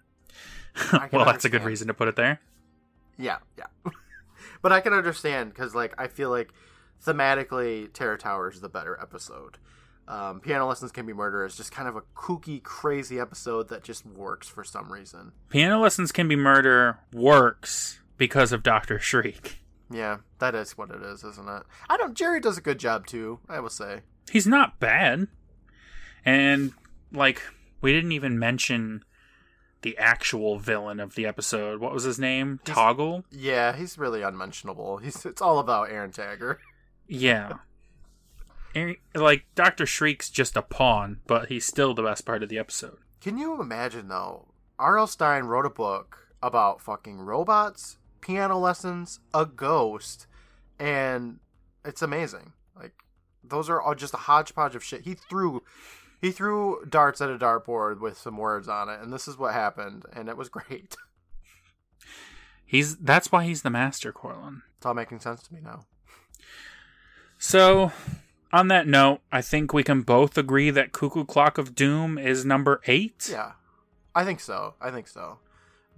well, 1.12 1.26
that's 1.26 1.46
a 1.46 1.50
good 1.50 1.64
reason 1.64 1.88
to 1.88 1.94
put 1.94 2.08
it 2.08 2.16
there. 2.16 2.40
Yeah, 3.18 3.38
yeah. 3.58 3.68
but 4.62 4.72
I 4.72 4.82
can 4.82 4.94
understand 4.94 5.50
because, 5.50 5.76
like, 5.76 5.94
I 5.98 6.08
feel 6.08 6.30
like 6.30 6.52
thematically, 7.06 7.92
Terror 7.94 8.18
Tower 8.18 8.50
is 8.50 8.62
the 8.62 8.70
better 8.70 8.98
episode. 9.02 9.58
Um, 10.08 10.42
Piano 10.42 10.68
Lessons 10.68 10.92
Can 10.92 11.06
Be 11.06 11.14
Murder 11.14 11.46
is 11.46 11.56
just 11.56 11.72
kind 11.72 11.88
of 11.88 11.96
a 11.96 12.02
kooky, 12.16 12.62
crazy 12.62 13.20
episode 13.20 13.70
that 13.70 13.84
just 13.84 14.06
works 14.06 14.48
for 14.48 14.64
some 14.64 14.92
reason. 14.92 15.32
Piano 15.50 15.80
Lessons 15.80 16.12
Can 16.12 16.28
Be 16.28 16.36
Murder 16.36 17.00
works 17.14 18.00
because 18.18 18.52
of 18.52 18.64
Dr. 18.64 19.00
Shriek. 19.00 19.61
Yeah, 19.92 20.18
that 20.40 20.56
is 20.56 20.78
what 20.78 20.90
it 20.92 21.02
is, 21.02 21.24
isn't 21.24 21.50
it? 21.50 21.64
I 21.90 21.98
don't. 21.98 22.14
Jerry 22.16 22.40
does 22.40 22.58
a 22.58 22.62
good 22.62 22.80
job 22.80 23.08
too. 23.08 23.40
I 23.50 23.60
will 23.60 23.70
say. 23.70 24.02
He's 24.32 24.48
not 24.48 24.80
bad. 24.80 25.28
And, 26.24 26.74
like, 27.12 27.42
we 27.82 27.92
didn't 27.92 28.12
even 28.12 28.38
mention 28.40 29.04
the 29.82 29.98
actual 29.98 30.60
villain 30.60 31.00
of 31.00 31.16
the 31.16 31.26
episode. 31.26 31.80
What 31.82 31.92
was 31.94 32.04
his 32.04 32.20
name? 32.20 32.60
He's- 32.66 32.76
Toggle? 32.76 33.26
Yeah, 33.32 33.76
he's 33.76 33.98
really 33.98 34.22
unmentionable. 34.22 34.98
He's 34.98 35.26
it's 35.26 35.42
all 35.42 35.60
about 35.60 35.90
Aron 35.92 36.12
Tager. 36.12 36.58
Yeah. 37.08 37.58
And, 38.74 38.96
like, 39.14 39.44
Dr. 39.54 39.86
Shriek's 39.86 40.30
just 40.30 40.56
a 40.56 40.62
pawn, 40.62 41.20
but 41.28 41.50
he's 41.50 41.66
still 41.66 41.94
the 41.94 42.04
best 42.04 42.26
part 42.26 42.42
of 42.42 42.48
the 42.48 42.58
episode. 42.58 43.00
Can 43.20 43.38
you 43.38 43.60
imagine 43.62 44.08
though? 44.08 44.48
R.L. 44.80 45.08
Stine 45.08 45.44
wrote 45.44 45.66
a 45.66 45.70
book 45.70 46.30
about 46.42 46.80
fucking 46.80 47.18
robots, 47.20 47.98
piano 48.22 48.58
lessons, 48.58 49.20
a 49.34 49.46
ghost, 49.46 50.28
and 50.80 51.40
it's 51.84 52.02
amazing. 52.02 52.54
Like 52.76 52.94
those 53.44 53.70
are 53.70 53.82
all 53.82 53.96
just 53.96 54.14
a 54.14 54.18
hodgepodge 54.18 54.76
of 54.76 54.84
shit. 54.84 55.02
He 55.02 55.14
threw 55.14 55.64
he 56.22 56.32
threw 56.32 56.86
darts 56.88 57.22
at 57.22 57.30
a 57.30 57.38
dartboard 57.38 58.00
with 58.00 58.18
some 58.18 58.38
words 58.38 58.68
on 58.68 58.90
it, 58.90 59.02
and 59.02 59.12
this 59.12 59.28
is 59.28 59.38
what 59.38 59.54
happened, 59.54 60.06
and 60.14 60.30
it 60.30 60.38
was 60.38 60.50
great. 60.50 60.96
He's 62.66 62.96
that's 62.98 63.32
why 63.32 63.44
he's 63.44 63.64
the 63.64 63.70
master, 63.70 64.12
Courtland. 64.12 64.62
It's 64.78 64.86
all 64.86 64.94
making 64.94 65.20
sense 65.20 65.44
to 65.44 65.54
me 65.54 65.60
now. 65.62 65.86
So, 67.38 67.92
on 68.54 68.68
that 68.68 68.88
note, 68.88 69.22
I 69.32 69.42
think 69.42 69.74
we 69.74 69.84
can 69.84 70.04
both 70.04 70.38
agree 70.38 70.70
that 70.70 70.92
Cuckoo 70.92 71.26
Clock 71.26 71.58
of 71.58 71.74
Doom 71.74 72.20
is 72.20 72.46
number 72.46 72.82
eight. 72.86 73.30
Yeah. 73.32 73.54
I 74.14 74.26
think 74.26 74.40
so. 74.40 74.76
I 74.82 74.92
think 74.92 75.08
so. 75.08 75.40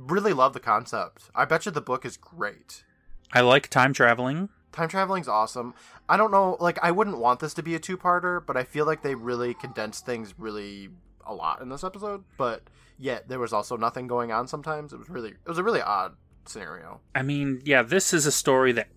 Really 0.08 0.34
love 0.34 0.54
the 0.54 0.60
concept. 0.60 1.30
I 1.34 1.46
bet 1.46 1.66
you 1.66 1.72
the 1.72 1.82
book 1.82 2.06
is 2.06 2.18
great. 2.18 2.84
I 3.32 3.42
like 3.42 3.70
time 3.70 3.94
traveling. 3.94 4.50
Time 4.72 4.90
traveling's 4.90 5.28
awesome. 5.28 5.74
I 6.10 6.18
don't 6.18 6.32
know, 6.32 6.58
like 6.60 6.80
I 6.82 6.92
wouldn't 6.92 7.20
want 7.20 7.40
this 7.40 7.54
to 7.56 7.64
be 7.64 7.76
a 7.76 7.80
two-parter, 7.80 8.44
but 8.46 8.58
I 8.58 8.64
feel 8.64 8.86
like 8.86 9.02
they 9.02 9.16
really 9.16 9.54
condensed 9.54 10.06
things 10.06 10.34
really 10.38 10.90
a 11.26 11.34
lot 11.34 11.62
in 11.62 11.70
this 11.70 11.84
episode. 11.84 12.24
But 12.38 12.64
yet 12.98 13.28
there 13.30 13.40
was 13.40 13.54
also 13.54 13.78
nothing 13.78 14.08
going 14.08 14.32
on. 14.32 14.48
Sometimes 14.48 14.94
it 14.94 15.00
was 15.00 15.10
really, 15.10 15.30
it 15.30 15.48
was 15.48 15.58
a 15.58 15.64
really 15.64 15.82
odd 15.82 16.16
scenario. 16.46 17.02
I 17.16 17.22
mean, 17.22 17.62
yeah, 17.64 17.84
this 17.84 18.14
is 18.14 18.26
a 18.26 18.32
story 18.32 18.72
that 18.74 18.88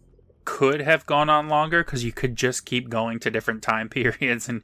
could 0.45 0.81
have 0.81 1.05
gone 1.07 1.29
on 1.29 1.49
longer 1.49 1.85
because 1.85 2.05
you 2.05 2.13
could 2.13 2.37
just 2.37 2.65
keep 2.65 2.89
going 2.89 3.19
to 3.21 3.31
different 3.31 3.63
time 3.63 3.89
periods 3.91 4.49
and 4.49 4.63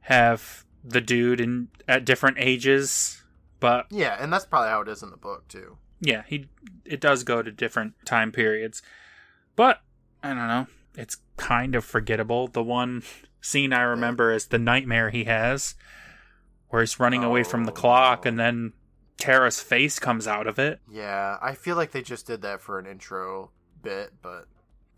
have 0.00 0.64
the 0.84 1.00
dude 1.00 1.40
in 1.40 1.68
at 1.88 2.04
different 2.04 2.36
ages. 2.38 3.22
But 3.60 3.86
Yeah, 3.90 4.16
and 4.20 4.32
that's 4.32 4.44
probably 4.46 4.68
how 4.70 4.80
it 4.82 4.88
is 4.88 5.02
in 5.02 5.10
the 5.10 5.16
book 5.16 5.48
too. 5.48 5.78
yeah, 6.00 6.22
he 6.26 6.48
it 6.84 7.00
does 7.00 7.24
go 7.24 7.42
to 7.42 7.50
different 7.50 7.94
time 8.04 8.30
periods. 8.32 8.82
But 9.56 9.80
I 10.22 10.28
don't 10.28 10.48
know, 10.48 10.66
it's 10.96 11.18
kind 11.36 11.74
of 11.74 11.84
forgettable. 11.84 12.48
The 12.48 12.62
one 12.62 13.02
scene 13.40 13.72
I 13.72 13.82
remember 13.82 14.32
is 14.32 14.46
the 14.46 14.58
nightmare 14.58 15.10
he 15.10 15.24
has 15.24 15.74
where 16.68 16.82
he's 16.82 16.98
running 16.98 17.22
away 17.22 17.42
from 17.44 17.64
the 17.64 17.72
Oh, 17.72 17.74
clock 17.74 18.26
and 18.26 18.38
then 18.38 18.72
Tara's 19.16 19.60
face 19.60 19.98
comes 19.98 20.26
out 20.26 20.46
of 20.46 20.58
it. 20.58 20.80
Yeah, 20.90 21.38
I 21.40 21.54
feel 21.54 21.76
like 21.76 21.92
they 21.92 22.02
just 22.02 22.26
did 22.26 22.42
that 22.42 22.60
for 22.60 22.78
an 22.78 22.86
intro 22.86 23.52
bit, 23.82 24.14
but 24.22 24.46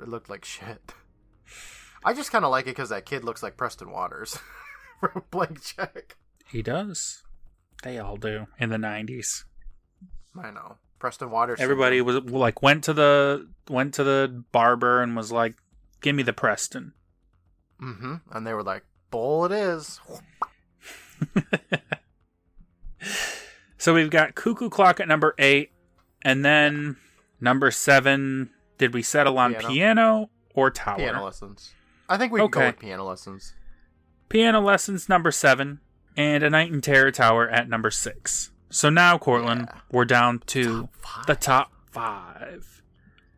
it 0.00 0.08
looked 0.08 0.30
like 0.30 0.44
shit. 0.44 0.92
I 2.04 2.14
just 2.14 2.30
kind 2.32 2.44
of 2.44 2.50
like 2.50 2.64
it 2.66 2.70
because 2.76 2.88
that 2.90 3.04
kid 3.04 3.24
looks 3.24 3.42
like 3.42 3.56
Preston 3.56 3.90
Waters 3.90 4.38
from 5.00 5.22
Blank 5.30 5.60
Check. 5.62 6.16
He 6.48 6.62
does. 6.62 7.24
They 7.82 7.98
all 7.98 8.16
do 8.16 8.46
in 8.58 8.70
the 8.70 8.76
90s. 8.76 9.44
I 10.42 10.50
know 10.50 10.76
Preston 10.98 11.30
Waters. 11.30 11.60
Everybody 11.60 12.00
was 12.00 12.16
like 12.24 12.62
went 12.62 12.84
to 12.84 12.92
the 12.92 13.48
went 13.68 13.94
to 13.94 14.04
the 14.04 14.44
barber 14.52 15.02
and 15.02 15.14
was 15.16 15.30
like, 15.32 15.54
"Give 16.00 16.14
me 16.14 16.22
the 16.22 16.32
Preston." 16.32 16.92
Mm-hmm. 17.80 18.14
And 18.32 18.46
they 18.46 18.52
were 18.54 18.62
like, 18.62 18.84
"Bull, 19.10 19.44
it 19.46 19.52
is." 19.52 20.00
So 23.78 23.94
we've 23.94 24.10
got 24.10 24.34
Cuckoo 24.34 24.68
Clock 24.68 24.98
at 25.00 25.06
number 25.06 25.34
eight, 25.38 25.70
and 26.22 26.44
then 26.44 26.96
number 27.40 27.70
seven. 27.70 28.50
Did 28.78 28.92
we 28.94 29.02
settle 29.02 29.38
on 29.38 29.52
Piano. 29.54 29.68
piano, 29.68 30.30
or 30.54 30.70
tower? 30.70 30.96
Piano 30.96 31.24
lessons. 31.24 31.72
I 32.08 32.16
think 32.18 32.32
we 32.32 32.40
Okay. 32.40 32.60
go 32.60 32.66
with 32.66 32.78
piano 32.78 33.04
lessons. 33.04 33.54
Piano 34.28 34.60
lessons 34.60 35.08
number 35.08 35.30
seven, 35.30 35.80
and 36.16 36.42
a 36.42 36.50
night 36.50 36.72
in 36.72 36.80
Terror 36.80 37.10
Tower 37.10 37.48
at 37.48 37.68
number 37.68 37.90
six. 37.90 38.50
So 38.70 38.90
now, 38.90 39.18
Courtland, 39.18 39.68
Yeah. 39.72 39.80
we're 39.90 40.04
down 40.04 40.40
to 40.46 40.88
Top 41.02 41.26
the 41.26 41.34
top 41.36 41.72
five. 41.90 42.82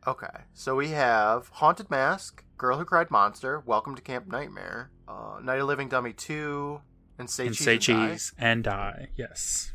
Okay, 0.06 0.44
so 0.54 0.74
we 0.74 0.88
have 0.90 1.48
Haunted 1.54 1.90
Mask, 1.90 2.42
Girl 2.56 2.78
Who 2.78 2.84
Cried 2.84 3.10
Monster, 3.10 3.60
Welcome 3.60 3.94
to 3.94 4.02
Camp 4.02 4.26
Nightmare, 4.26 4.90
uh, 5.06 5.38
Night 5.42 5.60
of 5.60 5.66
Living 5.66 5.88
Dummy 5.88 6.12
Two, 6.12 6.80
and 7.18 7.28
Say 7.28 7.46
and 7.48 7.54
Cheese 7.54 7.64
say 7.64 7.74
and 7.74 7.82
Die. 7.82 8.08
cheese 8.10 8.32
and 8.38 8.64
die. 8.64 9.08
Yes. 9.16 9.72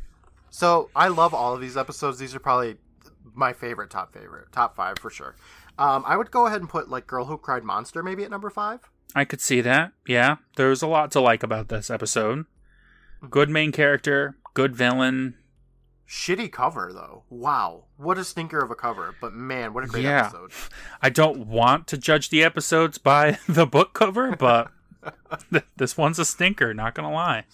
So 0.49 0.89
I 0.95 1.08
love 1.10 1.34
all 1.34 1.54
of 1.54 1.62
these 1.62 1.78
episodes. 1.78 2.18
These 2.20 2.34
are 2.36 2.39
probably 2.39 2.78
my 3.34 3.54
favorite, 3.54 3.89
top 3.89 4.14
favorite, 4.14 4.51
top 4.51 4.76
five 4.76 4.97
for 4.99 5.10
sure. 5.10 5.36
Um, 5.78 6.04
I 6.06 6.18
would 6.18 6.30
go 6.32 6.45
ahead 6.47 6.62
and 6.62 6.70
put 6.70 6.89
like 6.89 7.06
Girl 7.08 7.26
Who 7.26 7.38
Cried 7.38 7.64
Monster 7.64 8.01
maybe 8.04 8.24
at 8.24 8.32
number 8.32 8.49
five. 8.49 8.80
I 9.16 9.26
could 9.26 9.41
see 9.41 9.62
that. 9.62 9.91
Yeah, 10.08 10.38
there's 10.56 10.82
a 10.82 10.88
lot 10.88 11.12
to 11.12 11.20
like 11.20 11.43
about 11.43 11.68
this 11.70 11.89
episode. 11.91 12.45
Good 13.30 13.49
main 13.49 13.71
character, 13.71 14.36
good 14.53 14.76
villain. 14.76 15.36
Shitty 16.07 16.51
cover 16.51 16.91
though. 16.93 17.24
Wow, 17.30 17.86
what 17.97 18.17
a 18.17 18.24
stinker 18.24 18.59
of 18.63 18.69
a 18.69 18.76
cover. 18.76 19.15
But 19.19 19.34
man, 19.34 19.74
what 19.74 19.84
a 19.84 19.88
great 19.88 20.03
Yeah. 20.03 20.26
episode. 20.28 20.51
I 21.01 21.09
don't 21.09 21.47
want 21.47 21.88
to 21.88 21.97
judge 21.97 22.30
the 22.30 22.43
episodes 22.43 22.97
by 22.97 23.39
the 23.47 23.65
book 23.65 23.93
cover, 23.93 24.36
but 24.36 24.71
th- 25.51 25.63
this 25.78 25.97
one's 25.97 26.19
a 26.19 26.26
stinker, 26.26 26.74
not 26.74 26.93
gonna 26.95 27.11
lie. 27.11 27.45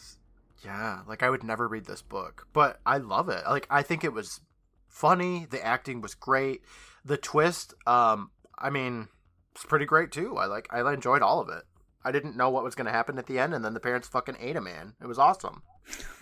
Yeah, 0.66 1.02
like 1.08 1.24
I 1.24 1.30
would 1.30 1.44
never 1.44 1.68
read 1.68 1.86
this 1.86 2.02
book, 2.02 2.48
but 2.52 2.80
I 2.86 2.98
love 2.98 3.30
it. 3.30 3.44
Like 3.48 3.68
I 3.70 3.82
think 3.82 4.04
it 4.04 4.12
was 4.14 4.42
funny. 4.88 5.46
The 5.50 5.64
acting 5.66 6.02
was 6.02 6.16
great. 6.16 6.62
The 7.06 7.16
twist, 7.18 7.74
um, 7.88 8.32
I 8.58 8.70
mean, 8.70 9.08
it's 9.56 9.64
pretty 9.66 9.86
great 9.86 10.12
too. 10.12 10.36
I 10.36 10.48
like, 10.48 10.68
I 10.72 10.92
enjoyed 10.94 11.22
all 11.22 11.40
of 11.40 11.48
it. 11.50 11.64
I 12.04 12.12
didn't 12.12 12.38
know 12.38 12.50
what 12.50 12.64
was 12.64 12.76
going 12.76 12.86
to 12.86 12.92
happen 12.92 13.18
at 13.18 13.26
the 13.28 13.38
end, 13.40 13.54
and 13.54 13.64
then 13.64 13.74
the 13.74 13.80
parents 13.80 14.08
fucking 14.08 14.38
ate 14.40 14.56
a 14.56 14.62
man. 14.62 14.94
It 15.02 15.08
was 15.08 15.20
awesome. 15.20 15.64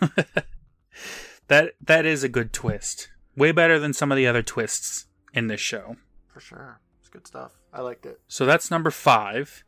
that 1.48 1.74
that 1.80 2.04
is 2.06 2.22
a 2.24 2.28
good 2.28 2.52
twist. 2.52 3.08
Way 3.36 3.52
better 3.52 3.78
than 3.78 3.92
some 3.92 4.10
of 4.10 4.16
the 4.16 4.26
other 4.26 4.42
twists 4.42 5.06
in 5.32 5.46
this 5.46 5.60
show. 5.60 5.96
For 6.26 6.40
sure, 6.40 6.80
it's 7.00 7.08
good 7.08 7.26
stuff. 7.26 7.52
I 7.72 7.80
liked 7.82 8.06
it. 8.06 8.20
So 8.28 8.44
that's 8.46 8.70
number 8.70 8.90
five. 8.90 9.64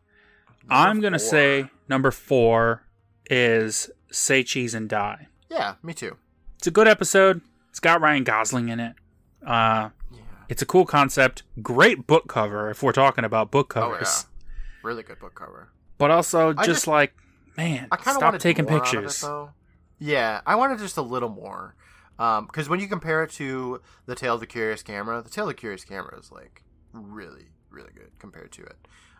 Number 0.63 0.75
I'm 0.75 1.01
gonna 1.01 1.19
say 1.19 1.71
number 1.89 2.11
four 2.11 2.83
is 3.31 3.91
Say 4.11 4.43
Cheese 4.43 4.75
and 4.75 4.89
Die. 4.89 5.29
yeah, 5.49 5.75
me 5.83 5.95
too. 5.95 6.17
It's 6.59 6.67
a 6.67 6.71
good 6.71 6.89
episode. 6.89 7.41
It's 7.71 7.81
got 7.81 8.01
Ryan 8.01 8.25
Gosling 8.25 8.69
in 8.69 8.81
it. 8.81 8.95
Uh, 9.47 9.91
Yeah. 10.13 10.19
it's 10.49 10.61
a 10.61 10.67
cool 10.67 10.85
concept. 10.85 11.45
Great 11.63 12.07
book 12.07 12.27
cover 12.29 12.69
if 12.71 12.83
we're 12.83 12.93
talking 12.93 13.25
about 13.25 13.51
book 13.51 13.73
Oh 13.77 13.81
covers. 13.93 14.27
yeah, 14.27 14.49
really 14.83 15.03
good 15.03 15.19
book 15.21 15.35
cover. 15.35 15.71
But 16.01 16.11
also 16.11 16.53
just, 16.55 16.67
just- 16.67 16.87
like, 16.87 17.15
man, 17.57 17.87
I 17.93 17.97
kind 17.97 18.17
of 18.17 18.21
stop 18.21 18.39
taking 18.39 18.65
of 18.65 18.71
it, 18.73 18.83
pictures. 18.83 19.25
Yeah, 19.99 20.41
I 20.47 20.55
wanted 20.55 20.79
just 20.79 20.97
a 20.97 21.03
little 21.03 21.29
more. 21.29 21.77
Because 22.17 22.69
when 22.69 22.81
you 22.81 22.89
compare 22.89 23.23
it 23.23 23.31
to 23.33 23.81
the 24.07 24.15
Tale 24.15 24.35
of 24.35 24.41
the 24.41 24.47
Curious 24.47 24.83
Camera, 24.83 25.23
the 25.23 25.31
Tale 25.31 25.45
of 25.45 25.49
the 25.49 25.55
Curious 25.55 25.85
Camera 25.85 26.19
is 26.19 26.33
like 26.33 26.65
really, 26.93 27.49
really 27.71 27.93
good 27.95 28.11
compared 28.19 28.51
to 28.53 28.63
it. 28.63 28.77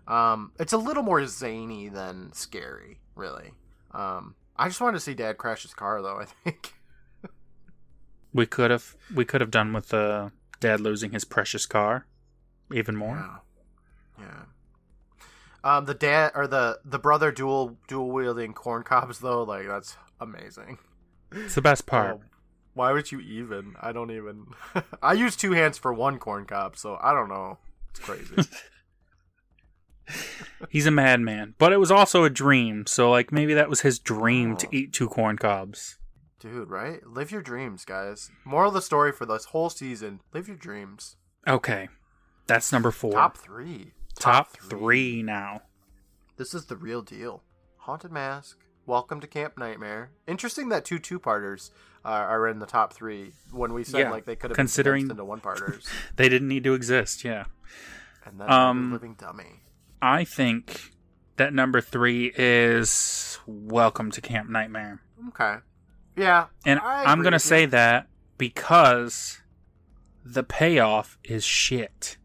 Um, 0.09 0.53
it's 0.59 0.73
a 0.73 0.79
little 0.79 1.03
more 1.03 1.25
zany 1.27 1.89
than 1.89 2.33
scary, 2.33 3.01
really. 3.15 3.53
Um, 3.93 4.35
I 4.57 4.69
just 4.69 4.81
wanted 4.81 4.95
to 4.95 5.01
see 5.01 5.15
Dad 5.15 5.37
crash 5.39 5.63
his 5.63 5.75
car, 5.75 6.03
though. 6.03 6.19
I 6.19 6.25
think. 6.25 6.75
we 8.33 8.47
could 8.47 8.71
have 8.71 8.97
we 9.15 9.25
could 9.25 9.41
have 9.41 9.51
done 9.51 9.73
with 9.73 9.89
the 9.89 10.33
dad 10.61 10.81
losing 10.81 11.13
his 11.13 11.25
precious 11.25 11.67
car 11.67 12.07
even 12.73 12.97
more. 12.97 13.17
Yeah. 14.19 14.25
Yeah. 14.27 14.43
Um, 15.63 15.85
the 15.85 15.95
dad 15.95 16.33
or 16.35 16.47
the 16.47 16.79
the 16.85 16.99
brother 16.99 17.31
dual 17.33 17.77
dual 17.89 18.11
wielding 18.11 18.53
corn 18.55 18.83
cobs 18.83 19.19
though, 19.21 19.43
like 19.43 19.67
that's 19.67 19.97
amazing. 20.21 20.79
It's 21.33 21.55
the 21.55 21.63
best 21.63 21.87
part. 21.87 22.21
Oh, 22.21 22.25
why 22.75 22.93
would 22.93 23.13
you 23.13 23.21
even? 23.21 23.75
I 23.81 23.93
don't 23.93 24.11
even. 24.11 24.47
I 25.03 25.13
use 25.13 25.37
two 25.37 25.53
hands 25.53 25.77
for 25.79 25.93
one 25.93 26.19
corn 26.19 26.45
cob, 26.47 26.77
so 26.77 26.99
I 27.03 27.13
don't 27.13 27.29
know. 27.29 27.59
It's 27.91 28.01
crazy. 28.01 28.35
He's 30.69 30.87
a 30.87 30.91
madman, 30.91 31.55
but 31.59 31.73
it 31.73 31.79
was 31.79 31.91
also 31.91 32.25
a 32.25 32.31
dream. 32.31 32.87
So 32.87 33.11
like 33.11 33.31
maybe 33.33 33.55
that 33.55 33.69
was 33.69 33.83
his 33.83 33.99
dream 33.99 34.57
to 34.57 34.67
Oh. 34.67 34.71
eat 34.73 34.93
two 34.93 35.09
corn 35.09 35.37
cobs. 35.39 35.99
Dude, 36.41 36.71
right? 36.71 37.07
Live 37.07 37.31
your 37.31 37.43
dreams, 37.43 37.85
guys. 37.85 38.31
Moral 38.45 38.69
of 38.69 38.75
the 38.75 38.83
story 38.83 39.13
for 39.13 39.27
this 39.27 39.47
whole 39.47 39.71
season: 39.71 40.21
live 40.33 40.49
your 40.49 40.57
dreams. 40.57 41.17
Okay, 41.47 41.89
that's 42.47 42.73
number 42.73 42.91
four. 42.91 43.13
Top 43.13 43.37
three. 43.37 43.93
Top 44.21 44.57
three 44.59 45.23
now. 45.23 45.63
This 46.37 46.53
is 46.55 46.67
the 46.67 46.77
real 46.77 47.01
deal. 47.03 47.43
Haunted 47.79 48.13
Mask. 48.13 48.59
Welcome 48.85 49.19
to 49.21 49.27
Camp 49.27 49.57
Nightmare. 49.57 50.11
Interesting 50.27 50.69
that 50.69 50.85
two 50.85 50.99
two-parters 50.99 51.71
uh, 52.05 52.09
are 52.09 52.47
in 52.47 52.59
the 52.59 52.67
top 52.67 52.93
three 52.93 53.33
when 53.51 53.73
we 53.73 53.83
said 53.83 54.01
Yeah, 54.01 54.11
like 54.11 54.27
they 54.27 54.37
could 54.37 54.51
have 54.51 54.57
considering- 54.57 55.09
been 55.09 55.17
condensed 55.17 55.21
into 55.21 55.25
one-parters. 55.25 55.87
They 56.17 56.29
didn't 56.29 56.49
need 56.49 56.65
to 56.65 56.75
exist. 56.75 57.25
Yeah. 57.25 57.45
and 58.27 58.39
then 58.41 58.51
Um, 58.51 58.93
Living 58.93 59.15
Dummy. 59.15 59.63
I 60.03 60.25
think 60.25 60.93
that 61.37 61.55
number 61.55 61.81
three 61.81 62.31
is 62.37 63.39
Welcome 63.47 64.11
to 64.13 64.21
Camp 64.21 64.51
Nightmare. 64.51 65.01
Okay. 65.29 65.57
Yeah. 66.17 66.47
And 66.67 66.79
I 66.81 67.05
I'm 67.05 67.23
going 67.23 67.33
to 67.33 67.39
say 67.39 67.65
that 67.67 68.07
because 68.37 69.41
the 70.23 70.43
payoff 70.43 71.17
is 71.25 71.43
shit. 71.45 72.19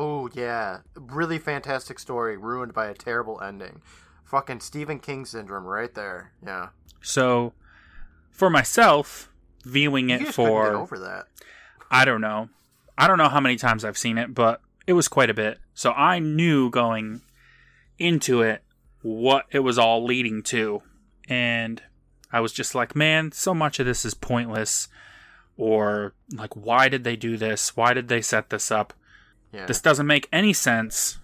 Oh 0.00 0.30
yeah, 0.32 0.78
really 0.94 1.40
fantastic 1.40 1.98
story 1.98 2.36
ruined 2.36 2.72
by 2.72 2.86
a 2.86 2.94
terrible 2.94 3.40
ending. 3.40 3.82
Fucking 4.24 4.60
Stephen 4.60 5.00
King 5.00 5.24
syndrome 5.24 5.64
right 5.64 5.92
there. 5.92 6.30
Yeah. 6.44 6.68
So, 7.02 7.52
for 8.30 8.48
myself, 8.48 9.28
viewing 9.64 10.10
it 10.10 10.20
just 10.20 10.36
couldn't 10.36 10.52
get 10.52 10.62
for, 10.62 10.76
over 10.76 11.00
that. 11.00 11.26
I 11.90 12.04
don't 12.04 12.20
know. 12.20 12.48
I 12.96 13.08
don't 13.08 13.18
know 13.18 13.28
how 13.28 13.40
many 13.40 13.56
times 13.56 13.84
I've 13.84 13.98
seen 13.98 14.18
it, 14.18 14.34
but 14.34 14.60
it 14.86 14.92
was 14.92 15.08
quite 15.08 15.30
a 15.30 15.34
bit. 15.34 15.58
So 15.74 15.90
I 15.90 16.20
knew 16.20 16.70
going 16.70 17.22
into 17.98 18.42
it 18.42 18.62
what 19.02 19.46
it 19.50 19.60
was 19.60 19.80
all 19.80 20.04
leading 20.04 20.44
to. 20.44 20.82
And 21.28 21.82
I 22.32 22.38
was 22.38 22.52
just 22.52 22.72
like, 22.72 22.94
man, 22.94 23.32
so 23.32 23.52
much 23.52 23.80
of 23.80 23.86
this 23.86 24.04
is 24.04 24.14
pointless. 24.14 24.86
Or, 25.56 26.14
like, 26.32 26.54
why 26.54 26.88
did 26.88 27.02
they 27.02 27.16
do 27.16 27.36
this? 27.36 27.76
Why 27.76 27.94
did 27.94 28.06
they 28.06 28.22
set 28.22 28.50
this 28.50 28.70
up? 28.70 28.92
Yeah. 29.52 29.66
This 29.66 29.80
doesn't 29.80 30.06
make 30.06 30.28
any 30.32 30.52
sense. 30.52 31.18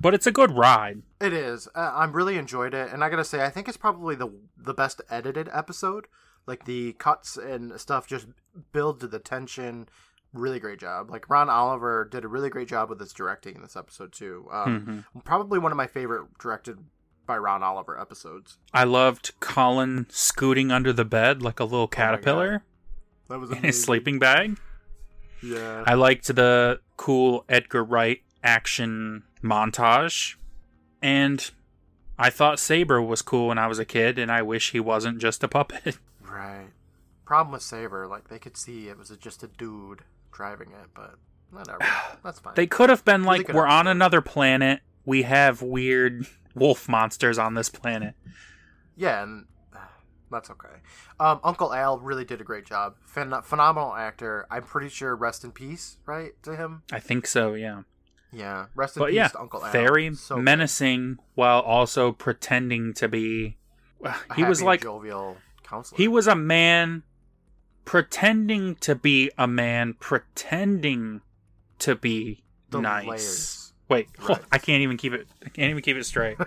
But 0.00 0.12
it's 0.14 0.26
a 0.26 0.32
good 0.32 0.50
ride. 0.50 1.02
It 1.20 1.32
is. 1.32 1.66
Uh, 1.74 1.78
I 1.94 2.04
really 2.04 2.36
enjoyed 2.36 2.74
it, 2.74 2.92
and 2.92 3.02
I 3.02 3.08
gotta 3.08 3.24
say, 3.24 3.42
I 3.44 3.48
think 3.50 3.68
it's 3.68 3.76
probably 3.78 4.14
the 4.14 4.30
the 4.58 4.74
best 4.74 5.00
edited 5.10 5.48
episode. 5.52 6.06
Like 6.46 6.66
the 6.66 6.92
cuts 6.94 7.36
and 7.38 7.78
stuff 7.80 8.06
just 8.06 8.26
build 8.72 9.00
to 9.00 9.06
the 9.06 9.18
tension. 9.18 9.88
Really 10.34 10.58
great 10.60 10.78
job. 10.80 11.10
Like 11.10 11.30
Ron 11.30 11.48
Oliver 11.48 12.04
did 12.10 12.24
a 12.24 12.28
really 12.28 12.50
great 12.50 12.68
job 12.68 12.90
with 12.90 13.00
his 13.00 13.12
directing 13.14 13.54
in 13.56 13.62
this 13.62 13.76
episode 13.76 14.12
too. 14.12 14.46
Um, 14.52 15.04
Mhm. 15.14 15.24
Probably 15.24 15.58
one 15.58 15.72
of 15.72 15.76
my 15.78 15.86
favorite 15.86 16.36
directed 16.38 16.78
by 17.24 17.38
Ron 17.38 17.62
Oliver 17.62 17.98
episodes. 17.98 18.58
I 18.74 18.84
loved 18.84 19.32
Colin 19.40 20.06
scooting 20.10 20.70
under 20.70 20.92
the 20.92 21.04
bed 21.06 21.40
like 21.40 21.60
a 21.60 21.64
little 21.64 21.88
caterpillar 21.88 22.62
That 23.30 23.38
was 23.40 23.50
in 23.52 23.62
his 23.62 23.82
sleeping 23.82 24.18
bag. 24.18 24.58
Yeah. 25.44 25.84
I 25.86 25.94
liked 25.94 26.34
the 26.34 26.80
cool 26.96 27.44
Edgar 27.48 27.84
Wright 27.84 28.22
action 28.42 29.24
montage. 29.42 30.36
And 31.02 31.50
I 32.18 32.30
thought 32.30 32.58
Saber 32.58 33.02
was 33.02 33.22
cool 33.22 33.48
when 33.48 33.58
I 33.58 33.66
was 33.66 33.78
a 33.78 33.84
kid, 33.84 34.18
and 34.18 34.30
I 34.32 34.42
wish 34.42 34.70
he 34.70 34.80
wasn't 34.80 35.18
just 35.18 35.44
a 35.44 35.48
puppet. 35.48 35.98
Right. 36.26 36.70
Problem 37.24 37.52
with 37.52 37.62
Saber, 37.62 38.08
like 38.08 38.26
they 38.26 38.40
could 38.40 38.56
see 38.56 38.88
it 38.88 38.98
was 38.98 39.10
just 39.20 39.44
a 39.44 39.46
dude 39.46 40.00
driving 40.32 40.70
it, 40.72 40.88
but 40.92 41.14
whatever. 41.52 41.78
That's 42.24 42.40
fine. 42.40 42.54
they 42.56 42.66
could 42.66 42.90
have 42.90 43.04
been 43.04 43.22
like, 43.22 43.52
we're 43.52 43.68
on 43.68 43.86
another 43.86 44.20
planet. 44.20 44.80
We 45.04 45.22
have 45.22 45.62
weird 45.62 46.26
wolf 46.56 46.88
monsters 46.88 47.38
on 47.38 47.54
this 47.54 47.68
planet. 47.68 48.14
Yeah, 48.96 49.22
and 49.22 49.46
that's 50.34 50.50
okay. 50.50 50.68
Um, 51.18 51.40
Uncle 51.42 51.72
Al 51.72 51.98
really 51.98 52.24
did 52.26 52.40
a 52.40 52.44
great 52.44 52.66
job. 52.66 52.96
Phen- 53.10 53.42
phenomenal 53.44 53.94
actor. 53.94 54.46
I'm 54.50 54.64
pretty 54.64 54.88
sure 54.90 55.14
rest 55.16 55.44
in 55.44 55.52
peace, 55.52 55.96
right, 56.04 56.32
to 56.42 56.54
him? 56.56 56.82
I 56.92 57.00
think 57.00 57.26
so, 57.26 57.54
yeah. 57.54 57.82
Yeah, 58.32 58.66
rest 58.74 58.96
in 58.96 59.00
But 59.00 59.06
peace 59.10 59.16
yeah, 59.16 59.28
to 59.28 59.40
Uncle 59.40 59.64
Al. 59.64 59.72
very 59.72 60.12
So 60.14 60.34
good. 60.36 60.44
menacing 60.44 61.18
while 61.34 61.60
also 61.60 62.12
pretending 62.12 62.92
to 62.94 63.08
be. 63.08 63.56
He 64.36 64.44
was 64.44 64.60
like 64.60 64.82
jovial 64.82 65.36
counselor. 65.62 65.96
He 65.96 66.08
was 66.08 66.26
a 66.26 66.34
man 66.34 67.04
pretending 67.84 68.74
to 68.76 68.94
be 68.94 69.30
a 69.38 69.46
man 69.46 69.94
pretending 70.00 71.20
to 71.78 71.94
be 71.94 72.42
The 72.70 72.80
nice. 72.80 73.06
layers. 73.06 73.72
Wait, 73.88 74.08
Right. 74.28 74.40
I 74.50 74.58
can't 74.58 74.82
even 74.82 74.96
keep 74.96 75.12
it. 75.12 75.28
I 75.44 75.48
can't 75.50 75.70
even 75.70 75.82
keep 75.82 75.96
it 75.96 76.04
straight. 76.04 76.36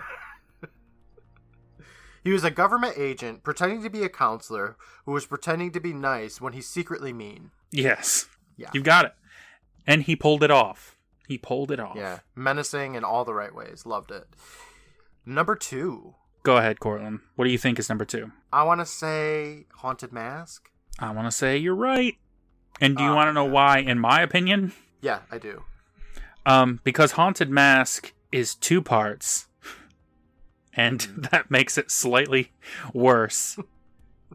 He 2.28 2.32
was 2.34 2.44
a 2.44 2.50
government 2.50 2.92
agent 2.98 3.42
pretending 3.42 3.82
to 3.84 3.88
be 3.88 4.02
a 4.02 4.10
counselor 4.10 4.76
who 5.06 5.12
was 5.12 5.24
pretending 5.24 5.70
to 5.72 5.80
be 5.80 5.94
nice 5.94 6.42
when 6.42 6.52
he's 6.52 6.68
secretly 6.68 7.10
mean. 7.10 7.52
yes, 7.70 8.26
Yeah. 8.54 8.68
you 8.74 8.82
got 8.82 9.06
it. 9.06 9.14
And 9.86 10.02
he 10.02 10.14
pulled 10.14 10.42
it 10.44 10.50
off. 10.50 10.94
He 11.26 11.38
pulled 11.38 11.70
it 11.70 11.80
off. 11.80 11.96
Yeah, 11.96 12.18
menacing 12.34 12.96
in 12.96 13.02
all 13.02 13.24
the 13.24 13.32
right 13.32 13.54
ways. 13.54 13.86
Loved 13.86 14.10
it. 14.10 14.26
Number 15.24 15.56
two, 15.56 16.16
Go 16.42 16.58
ahead, 16.58 16.80
Courtland. 16.80 17.20
What 17.36 17.46
do 17.46 17.50
you 17.50 17.56
think 17.56 17.78
is 17.78 17.88
number 17.88 18.04
two? 18.04 18.30
I 18.52 18.62
want 18.62 18.80
to 18.82 18.86
say 18.86 19.64
Haunted 19.76 20.12
Mask. 20.12 20.70
I 20.98 21.10
want 21.12 21.26
to 21.28 21.32
say 21.32 21.56
you're 21.56 21.74
right. 21.74 22.16
And 22.78 22.94
do 22.94 23.02
you 23.04 23.08
Oh, 23.12 23.14
want 23.14 23.28
to 23.28 23.32
know 23.32 23.46
yeah. 23.46 23.52
why? 23.52 23.78
In 23.78 23.98
my 23.98 24.20
opinion, 24.20 24.72
Yeah, 25.00 25.20
I 25.30 25.38
do. 25.38 25.64
um, 26.44 26.80
because 26.84 27.12
Haunted 27.12 27.48
Mask 27.48 28.12
is 28.32 28.54
two 28.54 28.82
parts, 28.82 29.47
and 30.74 31.00
that 31.30 31.50
makes 31.50 31.76
it 31.78 31.90
slightly 31.90 32.52
worse 32.92 33.58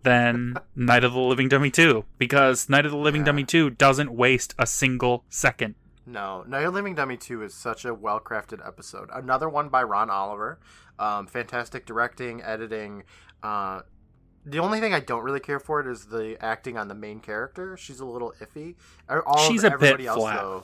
than 0.02 0.56
Night 0.76 1.04
of 1.04 1.14
the 1.14 1.20
Living 1.20 1.50
Dummy 1.50 1.70
2. 1.72 2.04
Because 2.18 2.70
Night 2.70 2.86
of 2.86 2.92
the 2.92 2.98
Living 2.98 3.22
Yeah. 3.22 3.26
Dummy 3.28 3.44
2 3.44 3.70
doesn't 3.72 4.12
waste 4.12 4.54
a 4.58 4.66
single 4.68 5.24
second. 5.30 5.76
No, 6.06 6.44
Night 6.48 6.64
of 6.64 6.74
the 6.74 6.78
Living 6.78 6.96
Dummy 6.96 7.16
2 7.18 7.44
is 7.44 7.54
such 7.54 7.86
a 7.86 7.94
well 7.94 8.20
crafted 8.20 8.66
episode. 8.66 9.10
Another 9.14 9.48
one 9.48 9.70
by 9.70 9.84
Ron 9.84 10.10
Oliver. 10.10 10.60
Um, 11.00 11.28
fantastic 11.28 11.86
directing, 11.86 12.42
editing. 12.44 13.04
Uh, 13.42 13.82
the 14.46 14.60
only 14.60 14.82
thing 14.82 14.94
I 14.94 15.00
don't 15.00 15.24
really 15.24 15.40
care 15.40 15.60
for 15.60 15.80
it 15.80 15.88
is 15.88 16.06
the 16.08 16.38
acting 16.44 16.78
on 16.78 16.90
the 16.90 16.94
main 16.96 17.22
character. 17.22 17.78
She's 17.78 18.02
a 18.02 18.06
little 18.06 18.34
iffy. 18.42 18.76
Er- 19.10 19.26
All 19.26 19.50
She's 19.50 19.64
of 19.64 19.74
a 19.74 19.78
bit 19.78 20.02
else, 20.06 20.20
flat. 20.20 20.36
though. 20.42 20.64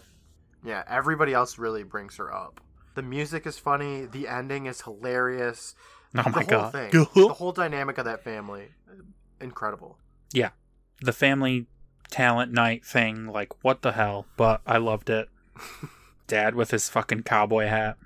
Yeah, 0.66 0.84
everybody 0.88 1.34
else 1.34 1.58
really 1.58 1.84
brings 1.84 2.18
her 2.18 2.34
up. 2.34 2.60
The 2.96 3.02
music 3.02 3.46
is 3.46 3.58
funny. 3.58 4.06
The 4.06 4.28
ending 4.28 4.66
is 4.66 4.82
hilarious. 4.82 5.76
Oh 6.18 6.24
the 6.24 6.30
my 6.30 6.38
whole 6.40 6.44
god. 6.46 6.72
thing, 6.72 6.92
the 6.92 7.34
whole 7.34 7.52
dynamic 7.52 7.98
of 8.00 8.06
that 8.06 8.24
family, 8.24 8.70
incredible. 9.40 9.98
Yeah, 10.34 10.50
the 11.02 11.14
family 11.14 11.68
talent 12.10 12.52
night 12.52 12.84
thing. 12.84 13.28
Like, 13.28 13.64
what 13.64 13.84
the 13.84 13.92
hell? 13.92 14.26
But 14.36 14.62
I 14.66 14.78
loved 14.78 15.10
it. 15.10 15.30
Dad 16.28 16.56
with 16.56 16.72
his 16.72 16.90
fucking 16.90 17.24
cowboy 17.24 17.68
hat. 17.68 17.98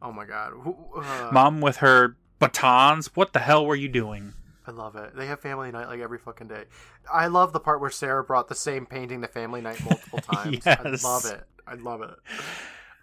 Oh 0.00 0.10
my 0.12 0.24
god. 0.24 0.52
Uh, 0.96 1.30
Mom 1.32 1.60
with 1.60 1.76
her 1.78 2.16
batons. 2.38 3.14
What 3.14 3.32
the 3.32 3.38
hell 3.40 3.64
were 3.64 3.76
you 3.76 3.88
doing? 3.88 4.32
I 4.66 4.70
love 4.70 4.96
it. 4.96 5.14
They 5.16 5.26
have 5.26 5.40
family 5.40 5.70
night 5.70 5.88
like 5.88 6.00
every 6.00 6.18
fucking 6.18 6.48
day. 6.48 6.64
I 7.12 7.26
love 7.26 7.52
the 7.52 7.60
part 7.60 7.80
where 7.80 7.90
Sarah 7.90 8.22
brought 8.24 8.48
the 8.48 8.54
same 8.54 8.86
painting 8.86 9.20
to 9.22 9.28
family 9.28 9.60
night 9.60 9.84
multiple 9.84 10.18
times. 10.32 10.60
Yes. 10.64 11.04
I 11.04 11.08
love 11.08 11.24
it. 11.26 11.44
I 11.66 11.74
love 11.74 12.02
it. 12.02 12.14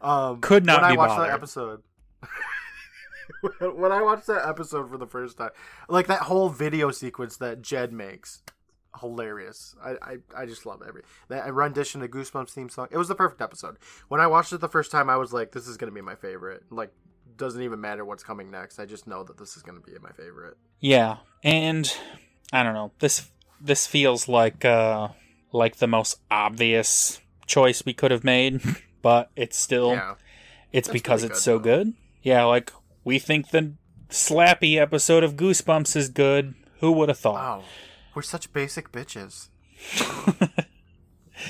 Um, 0.01 0.39
Could 0.41 0.65
not 0.65 0.81
when 0.81 0.91
be 0.91 0.95
I 0.95 0.97
watched 0.97 1.17
bothered. 1.17 1.29
that 1.29 1.33
episode. 1.33 1.83
when 3.75 3.91
I 3.91 4.01
watched 4.01 4.27
that 4.27 4.47
episode 4.47 4.89
for 4.89 4.97
the 4.97 5.07
first 5.07 5.37
time, 5.37 5.51
like 5.87 6.07
that 6.07 6.21
whole 6.21 6.49
video 6.49 6.91
sequence 6.91 7.37
that 7.37 7.61
Jed 7.61 7.91
makes, 7.93 8.41
hilarious. 8.99 9.75
I 9.83 9.91
I, 10.01 10.17
I 10.35 10.45
just 10.45 10.65
love 10.65 10.81
every 10.87 11.03
that 11.29 11.53
rendition 11.53 12.01
of 12.01 12.09
Goosebumps 12.09 12.51
theme 12.51 12.69
song. 12.69 12.87
It 12.91 12.97
was 12.97 13.07
the 13.07 13.15
perfect 13.15 13.41
episode. 13.41 13.77
When 14.07 14.19
I 14.21 14.27
watched 14.27 14.53
it 14.53 14.61
the 14.61 14.69
first 14.69 14.91
time, 14.91 15.09
I 15.09 15.17
was 15.17 15.31
like, 15.33 15.51
"This 15.51 15.67
is 15.67 15.77
gonna 15.77 15.91
be 15.91 16.01
my 16.01 16.15
favorite." 16.15 16.63
Like, 16.69 16.91
doesn't 17.37 17.61
even 17.61 17.79
matter 17.79 18.03
what's 18.03 18.23
coming 18.23 18.51
next. 18.51 18.79
I 18.79 18.85
just 18.85 19.07
know 19.07 19.23
that 19.23 19.37
this 19.37 19.55
is 19.55 19.63
gonna 19.63 19.79
be 19.79 19.93
my 20.01 20.11
favorite. 20.11 20.57
Yeah, 20.79 21.17
and 21.43 21.91
I 22.51 22.63
don't 22.63 22.73
know. 22.73 22.91
This 22.99 23.29
this 23.61 23.85
feels 23.87 24.27
like 24.27 24.65
uh 24.65 25.09
like 25.51 25.77
the 25.77 25.87
most 25.87 26.19
obvious 26.31 27.19
choice 27.45 27.83
we 27.85 27.93
could 27.93 28.11
have 28.11 28.23
made, 28.23 28.61
but 29.01 29.31
it's 29.35 29.57
still 29.57 29.91
Yeah. 29.93 30.15
it's 30.71 30.87
That's 30.87 30.93
because 30.93 31.23
it's 31.23 31.39
good, 31.39 31.43
so 31.43 31.57
though. 31.57 31.63
good. 31.63 31.93
Yeah, 32.21 32.43
like 32.45 32.71
we 33.03 33.19
think 33.19 33.49
the 33.49 33.73
slappy 34.09 34.75
episode 34.77 35.23
of 35.23 35.35
Goosebumps 35.35 35.95
is 35.95 36.09
good. 36.09 36.55
Who 36.79 36.91
would 36.93 37.09
have 37.09 37.19
thought? 37.19 37.35
Wow. 37.35 37.63
We're 38.15 38.21
such 38.21 38.51
basic 38.53 38.91
bitches. 38.91 39.49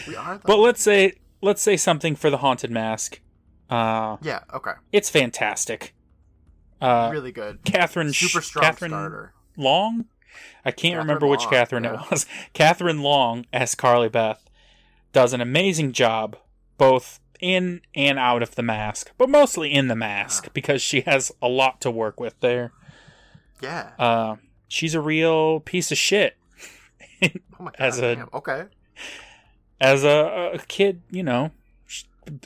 we 0.08 0.16
are 0.16 0.38
though. 0.38 0.42
But 0.46 0.60
let's 0.60 0.82
say 0.82 1.14
let's 1.42 1.62
say 1.62 1.78
something 1.78 2.16
for 2.16 2.30
the 2.30 2.38
haunted 2.38 2.72
mask. 2.72 3.22
Uh 3.70 4.18
yeah, 4.22 4.42
okay. 4.54 4.74
it's 4.92 5.10
fantastic. 5.10 5.94
Uh 6.82 7.10
really 7.12 7.32
good. 7.32 7.64
Kathryn 7.64 8.14
Super 8.14 8.42
strong 8.42 8.66
Kathryn 8.66 8.90
starter. 8.90 9.34
Long? 9.58 10.06
I 10.64 10.72
can't 10.72 10.96
Kathryn 10.96 10.98
remember 11.00 11.28
which 11.28 11.42
Kathryn 11.42 11.84
yeah. 11.84 12.04
it 12.04 12.12
was. 12.12 12.26
Kathryn 12.54 13.02
Long 13.02 13.46
as 13.52 13.76
Carly 13.76 14.10
Beth 14.10 14.50
does 15.12 15.34
an 15.34 15.42
amazing 15.42 15.92
job 15.92 16.38
both 16.78 17.19
in 17.40 17.82
and 17.96 18.20
out 18.20 18.42
of 18.44 18.56
the 18.56 18.62
mask, 18.64 19.12
but 19.18 19.30
mostly 19.30 19.74
in 19.74 19.88
the 19.88 19.96
mask 19.96 20.50
because 20.54 20.82
she 20.82 21.02
has 21.02 21.32
a 21.42 21.48
lot 21.48 21.82
to 21.82 21.92
work 21.92 22.20
with 22.20 22.40
there. 22.40 22.72
Yeah. 23.62 23.92
Uh, 24.00 24.36
she's 24.68 24.94
a 24.96 25.02
real 25.02 25.60
piece 25.60 25.92
of 25.92 25.98
shit 25.98 26.38
oh 27.24 27.30
my 27.60 27.66
god. 27.66 27.76
as 27.80 28.00
a- 28.00 28.16
damn. 28.16 28.30
Okay. 28.34 28.64
as 29.82 30.04
a, 30.04 30.52
a 30.54 30.60
kid. 30.68 31.02
You 31.12 31.24
know, 31.24 31.52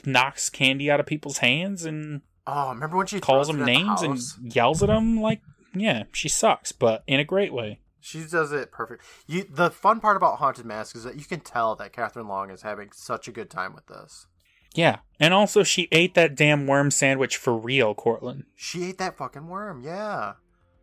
knocks 0.04 0.50
candy 0.50 0.90
out 0.90 1.00
of 1.00 1.06
people's 1.06 1.38
hands 1.38 1.84
and 1.84 2.22
Oh, 2.46 2.70
remember 2.70 2.96
when 2.98 3.06
she 3.06 3.20
calls 3.20 3.46
them 3.46 3.56
at 3.62 3.64
the 3.64 3.72
names 3.72 4.02
and 4.02 4.20
yells 4.54 4.82
at 4.82 4.88
them. 4.88 5.18
Like, 5.20 5.40
yeah, 5.74 6.02
she 6.12 6.28
sucks, 6.28 6.72
but 6.72 7.02
in 7.06 7.18
a 7.18 7.24
great 7.24 7.54
way. 7.54 7.80
She 8.00 8.22
does 8.30 8.52
it 8.52 8.70
perfect. 8.70 9.02
You 9.26 9.44
the 9.48 9.70
fun 9.70 9.98
part 10.00 10.18
about 10.18 10.36
Haunted 10.38 10.66
Mask 10.66 10.94
is 10.94 11.04
that 11.04 11.16
you 11.16 11.24
can 11.24 11.40
tell 11.40 11.74
that 11.76 11.94
Kathryn 11.94 12.28
Long 12.28 12.50
is 12.50 12.60
having 12.60 12.90
such 12.92 13.28
a 13.28 13.32
good 13.32 13.48
time 13.48 13.74
with 13.74 13.86
this. 13.86 14.26
Yeah, 14.74 14.98
and 15.20 15.32
also 15.32 15.62
she 15.62 15.88
ate 15.92 16.14
that 16.14 16.34
damn 16.34 16.66
worm 16.66 16.90
sandwich 16.90 17.36
for 17.36 17.56
real, 17.56 17.94
Courtland. 17.94 18.44
She 18.54 18.84
ate 18.84 18.98
that 18.98 19.16
fucking 19.16 19.48
worm, 19.48 19.82
yeah. 19.82 20.34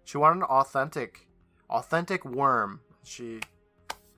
She 0.04 0.18
wanted 0.18 0.40
an 0.40 0.44
authentic 0.44 1.28
authentic 1.70 2.26
worm. 2.26 2.82
She 3.04 3.40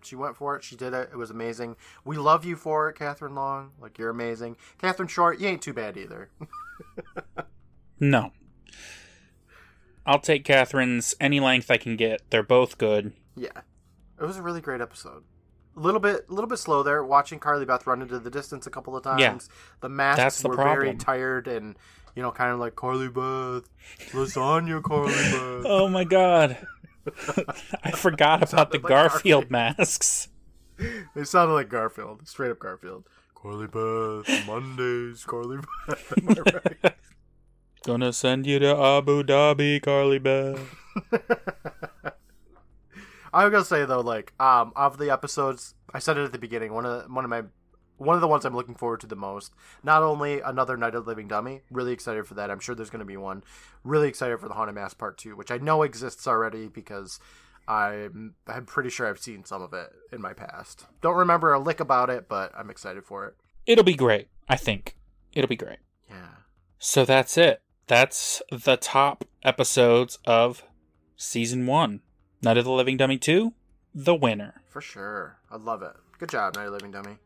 she 0.03 0.15
went 0.15 0.35
for 0.35 0.55
it. 0.55 0.63
She 0.63 0.75
did 0.75 0.93
it. 0.93 1.09
It 1.11 1.17
was 1.17 1.31
amazing. 1.31 1.75
We 2.03 2.17
love 2.17 2.45
you 2.45 2.55
for 2.55 2.89
it, 2.89 2.97
Kathryn 2.97 3.35
Long. 3.35 3.71
Like 3.79 3.97
you're 3.97 4.09
amazing. 4.09 4.57
Kathryn 4.81 5.09
Short, 5.09 5.39
you 5.39 5.47
ain't 5.47 5.61
too 5.61 5.73
bad 5.73 5.97
either. 5.97 6.29
No. 7.99 8.31
I'll 10.05 10.19
take 10.19 10.43
Kathryn's 10.43 11.15
any 11.21 11.39
length 11.39 11.71
I 11.71 11.77
can 11.77 11.95
get. 11.95 12.21
They're 12.29 12.43
both 12.43 12.77
good. 12.77 13.13
Yeah, 13.37 13.61
it 14.19 14.25
was 14.25 14.35
a 14.37 14.41
really 14.41 14.59
great 14.59 14.81
episode. 14.81 15.23
A 15.75 15.79
little 15.79 15.99
bit, 15.99 16.25
a 16.29 16.33
little 16.33 16.49
bit 16.49 16.57
slow 16.59 16.83
there. 16.83 17.03
Watching 17.03 17.39
Carly 17.39 17.65
Beth 17.65 17.87
run 17.87 18.01
into 18.01 18.19
the 18.19 18.29
distance 18.29 18.67
a 18.67 18.69
couple 18.69 18.95
of 18.95 19.03
times. 19.03 19.21
Yeah. 19.21 19.37
The 19.81 19.89
masks 19.89 20.17
That's 20.17 20.41
the 20.41 20.49
were 20.49 20.55
very 20.57 20.95
tired 20.95 21.47
and 21.47 21.75
you 22.15 22.21
know, 22.21 22.31
kind 22.31 22.51
of 22.51 22.59
like 22.59 22.75
Carly 22.75 23.07
Beth, 23.07 23.67
lasagna, 24.11 24.81
Carly 24.83 25.13
Beth. 25.13 25.65
Oh 25.65 25.87
my 25.89 26.03
god. 26.03 26.67
I 27.83 27.91
forgot 27.91 28.53
about 28.53 28.71
the 28.71 28.77
like 28.77 28.87
Garfield 28.87 29.49
Garfield. 29.49 29.51
masks. 29.51 30.27
They 31.15 31.23
sounded 31.23 31.53
like 31.53 31.69
Garfield, 31.69 32.27
straight 32.27 32.49
up 32.49 32.57
Garfield. 32.59 33.05
Carly 33.35 33.67
Beth, 33.67 34.47
Mondays, 34.47 35.23
Carly 35.23 35.59
Beth. 35.87 36.13
Am 36.17 36.29
I 36.29 36.51
right? 36.83 36.95
Gonna 37.85 38.11
send 38.11 38.47
you 38.47 38.57
to 38.57 38.75
Abu 38.75 39.21
Dhabi, 39.23 39.81
Carly 39.81 40.17
Beth. 40.17 40.59
I 43.33 43.43
was 43.43 43.51
gonna 43.51 43.65
say 43.65 43.85
though, 43.85 44.01
like, 44.01 44.33
um, 44.39 44.73
of 44.75 44.97
the 44.97 45.09
episodes, 45.09 45.73
I 45.93 45.99
said 45.99 46.17
it 46.17 46.23
at 46.23 46.31
the 46.31 46.37
beginning. 46.37 46.73
One 46.73 46.85
of 46.85 47.03
the, 47.03 47.13
one 47.13 47.23
of 47.25 47.29
my 47.29 47.43
one 47.97 48.15
of 48.15 48.21
the 48.21 48.27
ones 48.27 48.43
I'm 48.43 48.55
looking 48.55 48.75
forward 48.75 48.99
to 49.01 49.07
the 49.07 49.15
most. 49.15 49.53
Not 49.83 50.03
only 50.03 50.41
another 50.41 50.75
Night 50.75 50.95
of 50.95 51.05
the 51.05 51.09
Living 51.09 51.27
Dummy, 51.27 51.61
really 51.71 51.93
excited 51.93 52.27
for 52.27 52.33
that. 52.33 52.51
I'm 52.51 52.59
sure 52.59 52.75
there's 52.75 52.89
gonna 52.89 53.05
be 53.05 53.17
one. 53.17 53.43
Really 53.83 54.07
excited 54.07 54.39
for 54.39 54.47
the 54.47 54.53
Haunted 54.53 54.75
Mask 54.75 54.97
Part 54.97 55.17
Two, 55.17 55.35
which 55.35 55.51
I 55.51 55.57
know 55.57 55.83
exists 55.83 56.27
already 56.27 56.67
because 56.67 57.19
I'm 57.67 58.35
I'm 58.47 58.65
pretty 58.65 58.89
sure 58.89 59.07
I've 59.07 59.19
seen 59.19 59.45
some 59.45 59.61
of 59.61 59.73
it 59.73 59.91
in 60.11 60.21
my 60.21 60.33
past. 60.33 60.85
Don't 61.01 61.15
remember 61.15 61.53
a 61.53 61.59
lick 61.59 61.79
about 61.79 62.09
it, 62.09 62.27
but 62.27 62.51
I'm 62.57 62.69
excited 62.69 63.05
for 63.05 63.25
it. 63.25 63.35
It'll 63.65 63.83
be 63.83 63.95
great, 63.95 64.27
I 64.49 64.57
think. 64.57 64.97
It'll 65.33 65.47
be 65.47 65.55
great. 65.55 65.79
Yeah. 66.09 66.27
So 66.77 67.05
that's 67.05 67.37
it. 67.37 67.61
That's 67.87 68.41
the 68.51 68.77
top 68.77 69.25
episodes 69.43 70.19
of 70.25 70.63
season 71.15 71.65
one. 71.65 72.01
Night 72.43 72.57
of 72.57 72.65
the 72.65 72.71
Living 72.71 72.97
Dummy 72.97 73.17
2, 73.17 73.53
the 73.95 74.13
winner. 74.15 74.61
For 74.67 74.81
sure. 74.81 75.37
I 75.49 75.55
love 75.57 75.81
it. 75.81 75.93
Good 76.19 76.29
job, 76.29 76.55
Night 76.55 76.65
of 76.65 76.71
the 76.71 76.77
Living 76.77 76.91
Dummy. 76.91 77.17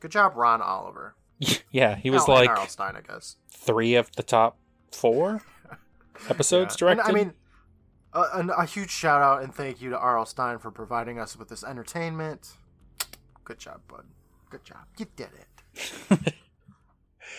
Good 0.00 0.10
job, 0.10 0.32
Ron 0.36 0.60
Oliver. 0.60 1.14
yeah, 1.70 1.96
he 1.96 2.10
was 2.10 2.22
Oh, 2.28 2.32
and 2.32 2.40
like 2.40 2.50
R.L. 2.50 2.66
Stine, 2.68 2.96
I 2.96 3.00
guess. 3.00 3.36
three 3.50 3.94
of 3.94 4.10
the 4.16 4.22
top 4.22 4.58
four 4.92 5.42
episodes 6.28 6.76
Yeah. 6.80 6.88
And, 6.88 6.98
directed. 6.98 7.10
I 7.10 7.12
mean, 7.12 7.32
a, 8.12 8.20
a, 8.20 8.46
a 8.62 8.64
huge 8.66 8.90
shout 8.90 9.22
out 9.22 9.42
and 9.42 9.54
thank 9.54 9.80
you 9.80 9.90
to 9.90 9.98
R.L. 9.98 10.26
Stine 10.26 10.58
for 10.58 10.70
providing 10.70 11.18
us 11.18 11.36
with 11.36 11.48
this 11.48 11.64
entertainment. 11.64 12.52
Good 13.44 13.58
job, 13.58 13.80
bud. 13.88 14.04
Good 14.50 14.64
job. 14.64 14.78
You 14.98 15.06
did 15.16 15.28
it. 15.38 16.34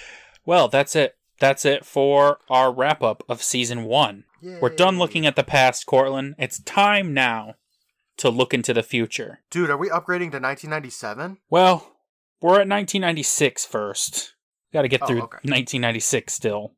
well, 0.46 0.68
that's 0.68 0.96
it. 0.96 1.16
That's 1.40 1.66
it 1.66 1.86
for 1.86 2.40
our 2.50 2.72
wrap 2.72 3.02
up 3.02 3.24
of 3.30 3.42
season 3.44 3.84
one. 3.84 4.26
We're 4.42 4.70
done 4.76 4.98
looking 4.98 5.26
at 5.26 5.36
the 5.36 5.44
past, 5.44 5.86
Courtland. 5.86 6.36
It's 6.38 6.60
time 6.62 7.14
now 7.14 7.56
to 8.18 8.30
look 8.30 8.54
into 8.54 8.74
the 8.74 8.84
future. 8.84 9.40
Dude, 9.50 9.70
are 9.70 9.78
we 9.78 9.90
upgrading 9.90 10.32
to 10.32 10.40
1997? 10.40 11.38
Well, 11.50 11.96
we're 12.42 12.56
at 12.62 12.68
1996 12.68 13.66
first. 13.66 14.34
Got 14.74 14.84
to 14.84 14.88
get 14.88 15.02
Oh, 15.04 15.08
through 15.08 15.22
okay. 15.24 15.38
1996 15.44 16.34
still. 16.34 16.74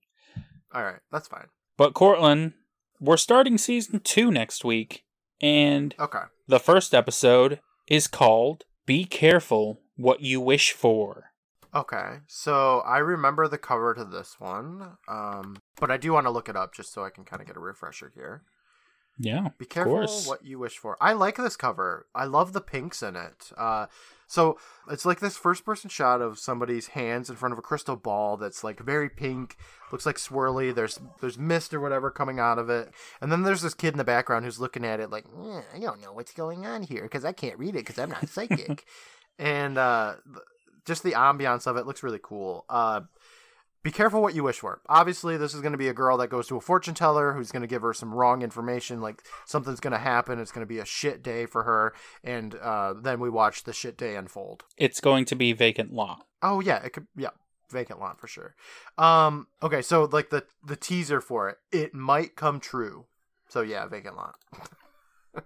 All 0.74 0.84
right, 0.84 1.00
that's 1.12 1.28
fine. 1.28 1.48
But 1.78 1.94
Courtland, 1.94 2.54
we're 3.00 3.18
starting 3.18 3.58
season 3.58 4.00
two 4.00 4.32
next 4.32 4.64
week, 4.64 5.04
and 5.42 5.94
Okay. 6.00 6.24
the 6.48 6.60
first 6.60 6.94
episode 6.94 7.60
is 7.88 8.08
called 8.08 8.64
"Be 8.86 9.04
Careful 9.06 9.82
What 9.98 10.22
You 10.22 10.40
Wish 10.40 10.72
For." 10.72 11.31
Okay. 11.74 12.18
So 12.28 12.80
I 12.82 12.98
remember 12.98 13.48
the 13.48 13.58
cover 13.58 13.94
to 13.94 14.04
this 14.04 14.36
one, 14.40 14.98
um, 15.08 15.58
but 15.80 15.90
I 15.92 15.98
do 15.98 16.14
want 16.14 16.26
to 16.26 16.32
look 16.32 16.50
it 16.50 16.56
up 16.56 16.74
just 16.74 16.94
so 16.94 17.04
I 17.04 17.10
can 17.10 17.24
kind 17.24 17.42
of 17.42 17.48
get 17.48 17.56
a 17.58 17.62
refresher 17.62 18.12
here. 18.14 18.44
Yeah, 19.18 19.50
Be 19.60 19.66
careful 19.66 20.08
what 20.26 20.44
you 20.44 20.58
wish 20.58 20.78
for. 20.78 20.98
I 21.00 21.14
like 21.14 21.36
this 21.36 21.56
cover. 21.56 22.08
I 22.16 22.26
love 22.26 22.54
the 22.54 22.62
pinks 22.62 23.04
in 23.04 23.16
it. 23.16 23.52
Uh, 23.56 23.86
so 24.26 24.58
it's 24.90 25.06
like 25.06 25.20
this 25.20 25.38
first 25.38 25.64
person 25.64 25.90
shot 25.90 26.22
of 26.22 26.40
somebody's 26.40 26.88
hands 26.88 27.30
in 27.30 27.36
front 27.36 27.54
of 27.54 27.60
a 27.60 27.62
crystal 27.62 27.98
ball 27.98 28.38
that's 28.38 28.64
like 28.64 28.80
very 28.80 29.10
pink, 29.10 29.58
looks 29.92 30.06
like 30.06 30.16
swirly. 30.16 30.74
There's 30.74 31.00
there's 31.20 31.38
mist 31.38 31.74
or 31.74 31.80
whatever 31.80 32.10
coming 32.10 32.40
out 32.40 32.58
of 32.58 32.70
it, 32.70 32.94
and 33.20 33.32
then 33.32 33.44
there's 33.44 33.62
this 33.62 33.74
kid 33.74 33.94
in 33.94 33.98
the 33.98 34.04
background 34.04 34.46
who's 34.46 34.60
looking 34.60 34.86
at 34.86 35.02
it 35.02 35.12
like, 35.12 35.26
"Eh, 35.26 35.62
I 35.76 35.80
don't 35.80 36.02
know 36.02 36.14
what's 36.14 36.34
going 36.34 36.66
on 36.66 36.84
here 36.84 37.04
because 37.04 37.26
I 37.26 37.34
can't 37.34 37.60
read 37.60 37.76
it 37.76 37.86
because 37.86 38.00
I'm 38.00 38.10
not 38.10 38.30
psychic. 38.30 38.86
and 39.38 39.78
uh, 39.78 40.16
just 40.86 41.04
the 41.04 41.14
ambiance 41.14 41.68
of 41.68 41.78
it 41.78 41.86
looks 41.86 42.04
really 42.04 42.20
cool. 42.22 42.66
Uh, 42.70 43.02
be 43.84 43.92
careful 43.92 44.22
what 44.22 44.36
you 44.36 44.44
wish 44.44 44.60
for. 44.60 44.82
Obviously, 44.88 45.38
this 45.38 45.56
is 45.56 45.62
going 45.62 45.72
to 45.72 45.78
be 45.78 45.88
a 45.88 45.94
girl 45.94 46.18
that 46.18 46.30
goes 46.30 46.48
to 46.48 46.58
a 46.58 46.62
fortune 46.62 46.94
teller 46.94 47.34
who's 47.34 47.52
going 47.52 47.64
to 47.64 47.68
give 47.68 47.82
her 47.82 47.94
some 47.94 48.14
wrong 48.14 48.44
information, 48.44 49.02
like 49.02 49.24
something's 49.46 49.80
going 49.80 49.94
to 49.94 50.00
happen. 50.00 50.40
It's 50.40 50.52
going 50.52 50.66
to 50.66 50.72
be 50.72 50.80
a 50.80 50.86
shit 50.86 51.24
day 51.24 51.48
for 51.48 51.64
her, 51.64 51.94
and 52.24 52.54
uh, 52.56 52.94
then 52.94 53.20
we 53.20 53.30
watch 53.30 53.64
the 53.64 53.74
shit 53.74 53.98
day 53.98 54.16
unfold. 54.16 54.66
It's 54.78 55.02
going 55.02 55.26
to 55.26 55.36
be 55.36 55.54
vacant 55.54 55.94
lot. 55.94 56.26
Oh 56.44 56.60
yeah, 56.60 56.84
it 56.84 56.94
could 56.94 57.08
yeah, 57.16 57.32
vacant 57.72 58.00
lot 58.00 58.20
for 58.20 58.28
sure. 58.28 58.56
Um, 59.00 59.48
okay, 59.64 59.82
so 59.82 60.04
like 60.12 60.30
the 60.30 60.46
the 60.64 60.76
teaser 60.76 61.20
for 61.20 61.50
it, 61.50 61.58
it 61.72 61.94
might 61.96 62.36
come 62.36 62.60
true. 62.60 63.06
So 63.50 63.62
yeah, 63.62 63.88
vacant 63.88 64.16
lot. 64.16 64.36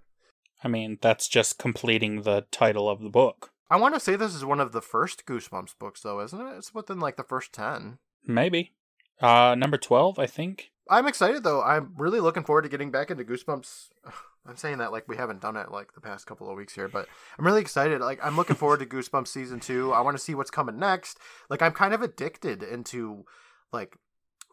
I 0.63 0.67
mean, 0.67 0.97
that's 1.01 1.27
just 1.27 1.57
completing 1.57 2.23
the 2.23 2.47
title 2.51 2.89
of 2.89 3.01
the 3.01 3.09
book. 3.09 3.51
I 3.69 3.77
want 3.77 3.93
to 3.95 3.99
say 3.99 4.15
this 4.15 4.35
is 4.35 4.45
one 4.45 4.59
of 4.59 4.71
the 4.71 4.81
first 4.81 5.25
Goosebumps 5.25 5.77
books, 5.79 6.01
though, 6.01 6.21
isn't 6.21 6.39
it? 6.39 6.57
It's 6.57 6.73
within 6.73 6.99
like 6.99 7.17
the 7.17 7.23
first 7.23 7.51
10. 7.53 7.97
Maybe. 8.25 8.73
Uh, 9.19 9.55
number 9.55 9.77
12, 9.77 10.19
I 10.19 10.27
think. 10.27 10.71
I'm 10.89 11.07
excited, 11.07 11.43
though. 11.43 11.63
I'm 11.63 11.93
really 11.97 12.19
looking 12.19 12.43
forward 12.43 12.63
to 12.63 12.69
getting 12.69 12.91
back 12.91 13.09
into 13.09 13.23
Goosebumps. 13.23 13.89
I'm 14.47 14.57
saying 14.57 14.77
that 14.77 14.91
like 14.91 15.07
we 15.07 15.17
haven't 15.17 15.41
done 15.41 15.57
it 15.57 15.71
like 15.71 15.93
the 15.93 16.01
past 16.01 16.27
couple 16.27 16.47
of 16.51 16.55
weeks 16.55 16.75
here, 16.75 16.87
but 16.87 17.07
I'm 17.39 17.47
really 17.47 17.61
excited. 17.61 17.99
Like 17.99 18.19
I'm 18.23 18.35
looking 18.35 18.55
forward 18.55 18.79
to 18.79 18.85
Goosebumps 18.85 19.27
season 19.27 19.59
two. 19.59 19.91
I 19.91 20.01
want 20.01 20.15
to 20.15 20.23
see 20.23 20.35
what's 20.35 20.51
coming 20.51 20.77
next. 20.77 21.17
Like 21.49 21.63
I'm 21.63 21.71
kind 21.71 21.95
of 21.95 22.03
addicted 22.03 22.61
into 22.61 23.25
like 23.73 23.97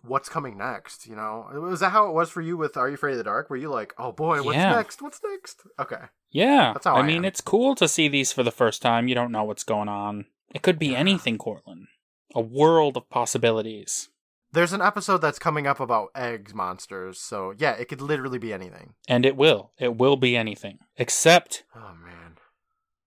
what's 0.03 0.29
coming 0.29 0.57
next. 0.59 1.07
You 1.07 1.16
know, 1.16 1.49
was 1.53 1.81
that 1.81 1.91
how 1.91 2.09
it 2.09 2.12
was 2.12 2.31
for 2.31 2.41
you 2.41 2.57
with 2.57 2.77
Are 2.77 2.89
You 2.89 2.95
Afraid 2.95 3.12
of 3.12 3.19
the 3.19 3.24
Dark? 3.24 3.51
Were 3.51 3.57
you 3.57 3.70
like, 3.70 3.95
oh 3.99 4.12
boy, 4.12 4.43
what's 4.43 4.57
Yeah. 4.57 4.73
next? 4.74 5.01
What's 5.03 5.20
next? 5.24 5.62
Okay, 5.79 6.05
Yeah. 6.31 6.73
That's 6.73 6.85
how 6.87 6.95
I, 6.97 7.01
I 7.01 7.07
mean, 7.07 7.19
am. 7.19 7.24
it's 7.24 7.41
cool 7.41 7.74
to 7.77 7.89
see 7.89 8.09
these 8.09 8.33
for 8.33 8.43
the 8.43 8.51
first 8.53 8.83
time. 8.83 9.09
You 9.09 9.15
don't 9.15 9.33
know 9.33 9.45
what's 9.45 9.65
going 9.65 9.89
on. 9.89 10.27
It 10.55 10.62
could 10.62 10.79
be 10.79 10.89
Yeah. 10.89 10.99
anything, 10.99 11.39
Courtland. 11.39 11.87
A 12.35 12.41
world 12.41 12.97
of 12.97 13.09
possibilities. 13.11 14.09
there's 14.55 14.74
an 14.74 14.83
episode 14.83 15.19
that's 15.23 15.39
coming 15.39 15.66
up 15.66 15.81
about 15.81 16.11
eggs 16.15 16.53
monsters. 16.53 17.19
So 17.19 17.55
yeah, 17.57 17.73
it 17.73 17.89
could 17.89 18.03
literally 18.03 18.39
be 18.39 18.53
anything. 18.53 18.93
And 19.09 19.24
it 19.24 19.35
will. 19.35 19.70
It 19.79 19.97
will 19.97 20.16
be 20.16 20.37
anything. 20.37 20.79
Except 20.99 21.65
Oh 21.74 21.95
man, 22.05 22.37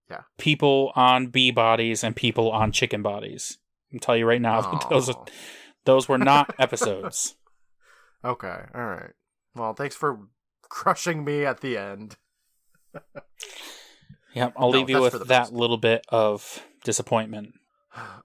Yeah. 0.09 0.21
people 0.39 0.91
on 0.95 1.27
bee 1.27 1.51
bodies 1.51 2.03
and 2.03 2.15
people 2.15 2.51
on 2.51 2.71
chicken 2.71 3.03
bodies. 3.03 3.59
I 3.87 3.91
can 3.91 3.99
tell 3.99 4.17
you 4.17 4.25
right 4.25 4.41
now, 4.41 4.61
those 4.89 5.07
are, 5.07 5.15
Oh. 5.19 5.25
Those 5.85 6.09
were 6.09 6.17
not 6.17 6.53
episodes. 6.59 7.35
Okay, 8.23 8.61
all 8.73 8.85
right. 8.87 9.11
Well, 9.55 9.75
thanks 9.75 9.95
for 9.95 10.17
crushing 10.63 11.23
me 11.23 11.45
at 11.45 11.61
the 11.61 11.77
end. 11.77 12.17
Yep, 14.33 14.53
I'll 14.57 14.71
No, 14.71 14.79
leave 14.79 14.89
you 14.89 14.99
with 14.99 15.27
that 15.27 15.53
little 15.53 15.77
bit 15.77 16.03
of 16.09 16.65
disappointment. 16.83 17.53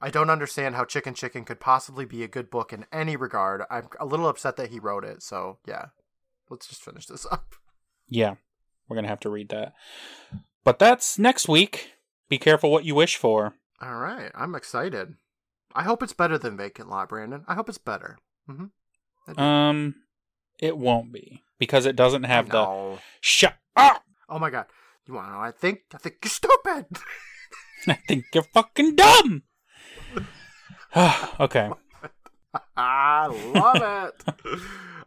I 0.00 0.08
don't 0.08 0.30
understand 0.30 0.74
how 0.74 0.84
Chicken 0.86 1.12
Chicken 1.12 1.44
could 1.44 1.60
possibly 1.60 2.06
be 2.06 2.22
a 2.24 2.28
good 2.28 2.48
book 2.50 2.72
in 2.72 2.86
any 2.90 3.14
regard. 3.14 3.62
I'm 3.70 3.88
a 4.00 4.06
little 4.06 4.26
upset 4.26 4.56
that 4.56 4.70
he 4.70 4.78
wrote 4.78 5.04
it. 5.04 5.22
So 5.22 5.58
yeah, 5.66 5.86
let's 6.48 6.66
just 6.66 6.82
finish 6.82 7.04
this 7.04 7.26
up. 7.30 7.54
Yeah, 8.08 8.36
we're 8.88 8.96
gonna 8.96 9.08
have 9.08 9.20
to 9.20 9.30
read 9.30 9.50
that. 9.50 9.74
But 10.64 10.78
that's 10.78 11.18
next 11.18 11.46
week. 11.46 11.92
Be 12.30 12.38
careful 12.38 12.70
what 12.70 12.84
you 12.84 12.94
wish 12.94 13.16
for. 13.16 13.54
All 13.82 13.96
right, 13.96 14.32
I'm 14.34 14.54
excited. 14.54 15.14
I 15.74 15.82
hope 15.82 16.02
it's 16.02 16.12
better 16.12 16.38
than 16.38 16.56
Vacant 16.56 16.88
Lot, 16.88 17.08
Brandon. 17.08 17.44
I 17.46 17.54
hope 17.54 17.68
it's 17.68 17.78
better. 17.78 18.18
Mm-hmm. 18.48 19.40
Um, 19.40 19.94
it 20.58 20.76
won't 20.76 21.12
be 21.12 21.42
because 21.58 21.86
it 21.86 21.96
doesn't 21.96 22.24
have 22.24 22.50
the 22.50 22.98
shut 23.20 23.56
up. 23.76 24.02
Oh 24.28 24.38
my 24.38 24.50
god. 24.50 24.66
You 25.06 25.14
want 25.14 25.28
to 25.28 25.32
know? 25.32 25.40
I 25.40 25.50
think 25.50 25.80
I 25.94 25.98
think 25.98 26.16
you're 26.22 26.30
stupid. 26.30 26.86
I 27.88 27.94
think 27.94 28.26
you're 28.34 28.44
fucking 28.44 28.96
dumb. 28.96 29.42
okay. 31.40 31.70
I 32.76 33.26
love 33.54 34.12
it. 34.12 34.60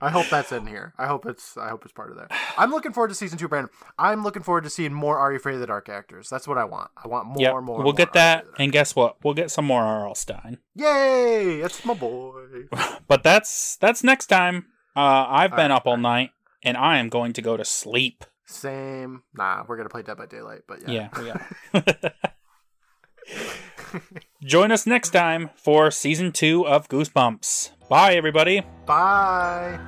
I 0.04 0.10
hope 0.10 0.28
that's 0.30 0.52
in 0.52 0.68
here. 0.68 0.94
I 0.98 1.08
hope 1.08 1.26
it's 1.26 1.56
I 1.56 1.70
hope 1.70 1.86
it's 1.86 1.94
part 1.94 2.12
of 2.12 2.18
that. 2.18 2.32
I'm 2.58 2.72
looking 2.72 2.92
forward 2.92 3.08
to 3.08 3.16
season 3.16 3.38
two, 3.38 3.48
Brandon. 3.48 3.72
I'm 3.98 4.22
looking 4.24 4.44
forward 4.44 4.66
to 4.66 4.70
seeing 4.70 4.94
more 4.94 5.18
Are 5.18 5.32
You 5.32 5.38
Afraid 5.38 5.54
of 5.56 5.62
the 5.62 5.68
Dark 5.68 5.88
actors. 5.88 6.30
That's 6.30 6.46
what 6.48 6.58
I 6.58 6.66
want. 6.66 6.92
I 7.02 7.08
want 7.08 7.28
more, 7.28 7.38
Yep. 7.40 7.52
more. 7.54 7.62
more 7.62 7.84
we'll 7.84 7.94
get 7.94 8.10
Are 8.10 8.14
that, 8.16 8.38
Afraid 8.40 8.50
of 8.52 8.58
the 8.58 8.64
and 8.64 8.72
guess 8.74 8.96
what? 8.98 9.16
We'll 9.24 9.34
get 9.34 9.50
some 9.50 9.64
more 9.66 9.82
R.L. 9.82 10.16
Stine. 10.16 10.58
Yay! 10.76 11.62
It's 11.62 11.86
my 11.86 11.94
boy. 11.94 12.66
But 13.08 13.24
that's 13.24 13.78
that's 13.78 14.04
next 14.04 14.28
time. 14.28 14.66
Uh, 14.96 15.26
I've 15.30 15.56
been 15.56 15.72
up 15.72 15.86
all 15.86 15.98
night, 15.98 16.32
and 16.64 16.78
I 16.78 16.98
am 16.98 17.10
going 17.10 17.34
to 17.34 17.42
go 17.42 17.58
to 17.58 17.66
sleep. 17.66 18.24
Same. 18.46 19.24
Nah, 19.34 19.64
we're 19.68 19.78
gonna 19.78 19.90
play 19.90 20.04
Dead 20.04 20.18
by 20.18 20.26
Daylight, 20.26 20.62
but 20.68 20.88
yeah. 20.88 21.10
Yeah, 21.22 21.48
are. 21.74 22.12
Join 24.44 24.74
us 24.74 24.86
next 24.86 25.12
time 25.12 25.50
for 25.56 25.90
season 25.90 26.34
two 26.34 26.68
of 26.68 26.90
Goosebumps. 26.90 27.70
Bye, 27.88 28.16
everybody. 28.16 28.62
Bye. 28.86 29.80